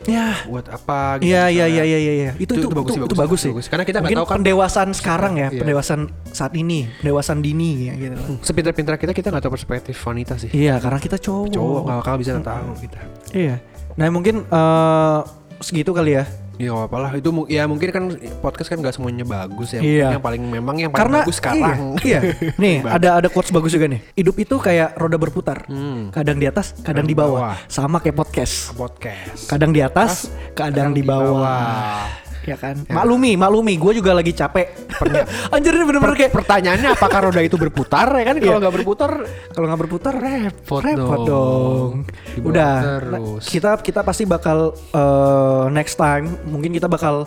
ya. 0.07 0.27
Buat 0.45 0.65
apa 0.67 1.17
gitu 1.17 1.29
Iya 1.29 1.43
iya 1.47 1.65
misalnya. 1.65 1.83
iya 1.83 1.97
iya 1.97 2.13
iya. 2.13 2.31
Itu 2.35 2.51
itu, 2.53 2.61
itu, 2.61 2.67
bagus 2.71 2.91
sih, 2.91 3.01
itu 3.01 3.15
bagus 3.15 3.39
sih 3.39 3.49
bagus. 3.51 3.65
Karena 3.67 3.83
kita 3.83 3.97
nggak 3.99 4.11
tahu 4.13 4.25
kan- 4.25 4.35
pendewasaan 4.37 4.89
sekarang 4.91 5.33
ya 5.35 5.49
Iya. 5.49 5.61
pendewasaan 5.61 6.01
saat 6.27 6.53
ini 6.53 6.87
pendewasaan 6.99 7.39
dini 7.39 7.69
ya 7.85 7.93
gitu. 7.95 8.15
Sepintar-pintar 8.41 8.95
kita 8.95 9.11
kita 9.11 9.27
nggak 9.29 9.43
tahu 9.43 9.53
perspektif 9.53 9.95
wanita 9.99 10.37
sih. 10.37 10.49
Iya 10.49 10.77
karena 10.77 10.97
kita 10.97 11.17
cowok. 11.17 11.51
Cowok 11.51 11.81
nggak 11.83 11.97
bakal 11.99 12.15
bisa 12.15 12.31
tahu 12.37 12.69
kita. 12.77 12.99
Iya. 13.31 13.55
Nah 13.95 14.07
mungkin 14.09 14.43
eh, 14.43 15.19
segitu 15.61 15.91
kali 15.95 16.17
ya? 16.19 16.25
Ya 16.55 16.71
gak 16.71 16.87
apa-apa 16.87 16.97
lah. 17.03 17.11
Itu 17.19 17.29
ya 17.51 17.67
mungkin 17.67 17.89
kan 17.91 18.03
podcast 18.39 18.71
kan 18.71 18.79
gak 18.79 18.95
semuanya 18.95 19.27
bagus 19.27 19.75
ya. 19.75 19.81
Iya. 19.83 20.07
yang 20.15 20.23
paling 20.23 20.43
memang 20.43 20.75
yang 20.79 20.91
paling 20.91 21.03
karena 21.03 21.17
bagus 21.27 21.37
sekarang. 21.43 21.79
iya, 22.07 22.19
iya. 22.23 22.51
nih 22.63 22.75
ada 22.87 23.09
ada 23.19 23.27
quotes 23.27 23.51
bagus 23.51 23.75
juga 23.75 23.91
nih. 23.91 23.99
Hidup 24.15 24.35
itu 24.39 24.55
kayak 24.55 24.95
roda 24.95 25.19
berputar. 25.19 25.67
Hmm. 25.67 26.15
kadang 26.15 26.39
di 26.39 26.47
atas 26.47 26.71
kadang 26.79 27.03
di 27.03 27.15
bawah. 27.15 27.59
sama 27.67 27.99
kayak 27.99 28.15
podcast. 28.15 28.71
Podcast. 28.75 29.51
Kadang 29.51 29.75
di 29.75 29.83
atas 29.83 30.31
kadang, 30.55 30.95
di 30.95 31.03
bawah, 31.03 32.07
ya 32.45 32.55
kan. 32.55 32.85
Maklumi, 32.85 33.33
maklumi, 33.33 33.73
gue 33.75 33.91
juga 33.97 34.13
lagi 34.13 34.31
capek. 34.31 34.69
Anjir 35.53 35.73
ini 35.73 35.83
bener-bener 35.83 36.13
kayak 36.15 36.31
Pertanyaannya 36.31 36.89
apakah 36.93 37.19
roda 37.25 37.41
itu 37.41 37.57
berputar 37.57 38.05
ya 38.13 38.23
kan? 38.23 38.35
Kalau 38.37 38.57
Iya. 38.57 38.61
nggak 38.61 38.75
berputar 38.75 39.11
kalau 39.49 39.65
nggak 39.65 39.81
berputar 39.81 40.13
repot, 40.13 40.81
repot 40.81 41.19
dong. 41.19 41.25
dong. 41.25 41.91
Dibawa 42.31 42.47
Udah, 42.47 42.75
terus. 42.79 43.09
nah, 43.09 43.19
kita 43.41 43.69
kita 43.81 43.99
pasti 44.01 44.23
bakal 44.23 44.57
eh, 44.71 45.65
next 45.69 45.95
time 45.95 46.25
mungkin 46.45 46.69
kita 46.71 46.85
bakal 46.85 47.25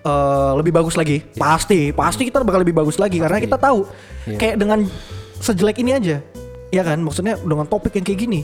eh, 0.00 0.52
lebih 0.54 0.70
bagus 0.70 0.94
lagi. 0.94 1.18
Pasti, 1.34 1.90
pasti 1.90 2.22
kita 2.24 2.40
bakal 2.40 2.62
lebih 2.62 2.76
bagus 2.76 2.96
lagi 2.96 3.18
karena 3.18 3.40
kita 3.40 3.56
tahu 3.56 3.88
Iya. 4.24 4.38
kayak 4.38 4.56
dengan 4.56 4.80
sejelek 5.36 5.76
ini 5.78 5.92
aja, 5.92 6.16
ya 6.70 6.82
kan? 6.82 6.96
Maksudnya 6.98 7.36
dengan 7.36 7.66
topik 7.66 7.92
yang 7.92 8.04
kayak 8.04 8.20
gini. 8.20 8.40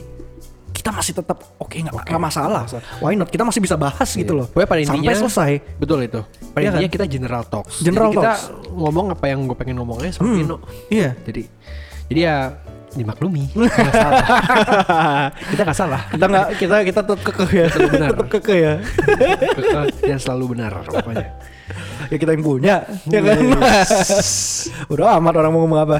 Kita 0.81 0.89
masih 0.89 1.13
tetap 1.13 1.37
oke 1.61 1.77
nggak 1.77 1.93
nggak 2.09 2.23
masalah. 2.25 2.65
Why 2.97 3.13
not? 3.13 3.29
Kita 3.29 3.45
masih 3.45 3.61
bisa 3.61 3.77
bahas 3.77 4.09
gitu 4.09 4.33
loh. 4.33 4.49
Pokoknya 4.49 4.65
pada 4.65 4.81
Sampai 4.81 4.97
intinya 4.97 5.13
selesai. 5.21 5.51
Betul 5.77 6.09
itu. 6.09 6.25
Pada 6.57 6.61
Iya 6.65 6.69
intinya 6.73 6.89
kan? 6.89 6.95
kita 6.97 7.05
general 7.05 7.43
talks. 7.45 7.85
General 7.85 8.09
jadi 8.09 8.17
kita 8.17 8.33
talks. 8.33 8.43
ngomong 8.73 9.05
apa 9.13 9.25
yang 9.29 9.45
gue 9.45 9.53
pengen 9.53 9.77
ngomongnya 9.77 10.09
sama 10.09 10.33
Vino. 10.33 10.57
Iya. 10.89 11.13
Jadi 11.21 11.45
jadi 12.09 12.19
ya 12.25 12.37
dimaklumi. 12.91 13.45
Nggak 13.55 13.93
salah. 13.93 14.19
kita 15.53 15.61
nggak 15.63 15.77
salah. 15.77 16.01
Kita 16.09 16.25
nggak 16.27 16.47
kita 16.57 16.75
kita 16.83 16.99
tetap 17.05 17.19
kekeh 17.23 17.51
ya. 17.53 17.67
tetap 18.09 18.27
kekeh 18.27 18.57
ya. 18.57 18.73
Yang 20.01 20.19
selalu 20.25 20.57
benar 20.57 20.81
pokoknya. 20.83 21.29
Ya 22.11 22.17
kita 22.19 22.35
yang 22.35 22.43
punya, 22.43 22.75
ya 23.07 23.19
kan? 23.23 23.37
Udah 24.91 25.15
amat 25.17 25.33
orang 25.33 25.51
mau 25.55 25.63
ngomong 25.63 25.79
apa. 25.79 25.97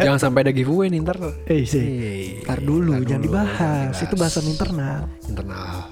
Jangan 0.00 0.20
sampai 0.20 0.46
ada 0.46 0.52
giveaway 0.54 0.86
nih 0.86 1.02
ntar. 1.02 1.18
Eh 1.44 1.66
sih. 1.66 1.82
Eh, 1.82 2.24
Ntar 2.46 2.62
dulu, 2.62 2.94
ntar 2.94 3.02
jangan 3.02 3.20
dulu, 3.20 3.34
dibahas. 3.34 3.94
Itu 3.98 4.14
bahasan 4.14 4.46
internal. 4.46 5.10
internal. 5.26 5.90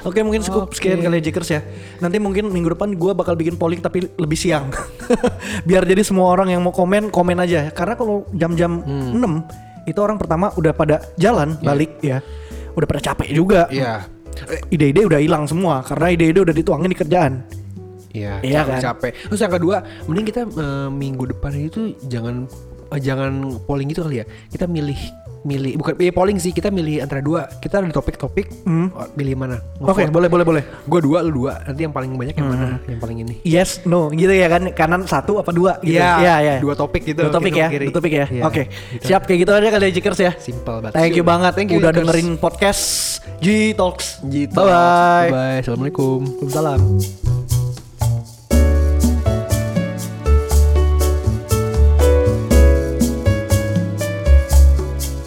Oke 0.00 0.24
mungkin 0.24 0.40
cukup 0.40 0.72
Oke. 0.72 0.80
sekian 0.80 1.04
kali 1.04 1.20
Jekers 1.20 1.50
ya. 1.50 1.60
Nanti 2.00 2.16
mungkin 2.16 2.48
minggu 2.48 2.72
depan 2.72 2.96
gue 2.96 3.12
bakal 3.12 3.36
bikin 3.36 3.60
polling 3.60 3.84
tapi 3.84 4.08
lebih 4.16 4.38
siang. 4.38 4.72
Biar 5.68 5.84
jadi 5.84 6.00
semua 6.00 6.32
orang 6.32 6.48
yang 6.48 6.64
mau 6.64 6.72
komen 6.72 7.12
komen 7.12 7.36
aja. 7.36 7.68
Karena 7.68 7.94
kalau 7.94 8.24
jam-jam 8.32 8.80
Hmm. 8.80 9.12
6 9.12 9.44
itu 9.84 9.98
orang 10.00 10.16
pertama 10.16 10.56
udah 10.56 10.72
pada 10.72 11.04
jalan 11.20 11.52
balik 11.60 12.00
ya. 12.00 12.24
Udah 12.72 12.86
pada 12.88 13.00
capek 13.02 13.28
juga. 13.28 13.68
Iya. 13.68 14.08
Ide-ide 14.72 15.04
udah 15.04 15.20
hilang 15.20 15.44
semua 15.44 15.84
karena 15.84 16.16
ide-ide 16.16 16.40
udah 16.40 16.54
dituangin 16.56 16.88
di 16.88 16.96
kerjaan. 16.96 17.44
Iya, 18.10 18.42
Iya 18.42 18.60
capek, 18.60 18.70
kan? 18.70 18.80
capek. 18.82 19.12
Terus 19.28 19.40
yang 19.40 19.54
kedua, 19.54 19.76
mending 20.04 20.26
kita 20.26 20.40
eh, 20.44 20.88
minggu 20.88 21.24
depan 21.28 21.52
itu 21.54 21.80
jangan 22.04 22.50
eh, 22.90 23.00
jangan 23.00 23.32
polling 23.62 23.88
gitu 23.88 24.02
kali 24.02 24.20
ya. 24.20 24.26
Kita 24.46 24.66
milih 24.66 24.98
milih 25.40 25.80
bukan 25.80 25.96
pilih 25.96 26.12
polling 26.12 26.36
sih, 26.36 26.52
kita 26.52 26.68
milih 26.68 27.00
antara 27.00 27.24
dua. 27.24 27.48
Kita 27.48 27.80
ada 27.80 27.88
topik-topik, 27.88 28.60
Hmm. 28.60 28.92
oh, 28.92 29.08
pilih 29.08 29.32
mana? 29.32 29.56
Oke, 29.80 30.04
boleh 30.04 30.28
boleh 30.28 30.44
boleh. 30.44 30.62
Gue 30.84 31.00
dua, 31.00 31.24
lu 31.24 31.32
dua. 31.34 31.64
Nanti 31.64 31.80
yang 31.80 31.96
paling 31.96 32.12
banyak 32.12 32.36
yang 32.36 32.44
mana? 32.44 32.76
Yang 32.84 33.00
paling 33.00 33.18
ini. 33.24 33.34
Yes, 33.40 33.80
no, 33.82 34.12
gitu 34.12 34.28
ya 34.28 34.52
kan? 34.52 34.68
Kanan 34.70 35.08
satu 35.08 35.40
apa 35.40 35.48
dua? 35.48 35.80
Gitu. 35.80 35.96
Iya, 35.96 36.20
Iya, 36.20 36.34
iya. 36.42 36.54
dua 36.60 36.76
topik 36.76 37.08
gitu, 37.08 37.24
Dua 37.24 37.32
topik 37.32 37.56
ya, 37.56 37.72
kiri, 37.72 37.88
dua 37.88 37.96
topik 37.96 38.12
ya. 38.12 38.26
Iya, 38.28 38.42
Oke, 38.44 38.68
gitu. 38.68 39.06
siap 39.08 39.24
kayak 39.24 39.38
gitu 39.40 39.52
aja 39.54 39.68
kali 39.70 39.84
ya 39.86 39.92
Jikers 39.96 40.20
ya. 40.20 40.32
Simple 40.36 40.76
banget. 40.82 40.92
Thank 40.92 41.16
you 41.16 41.24
banget 41.24 41.52
Thank 41.56 41.70
you, 41.72 41.80
udah 41.80 41.88
Jikers. 41.88 42.04
dengerin 42.04 42.28
podcast 42.36 42.82
G 43.40 43.46
Talks. 43.72 44.20
Gitu. 44.28 44.52
Bye 44.52 44.68
bye. 44.68 45.28
Bye. 45.32 45.58
Assalamualaikum. 45.64 46.20
Waalaikumsalam. 46.36 47.59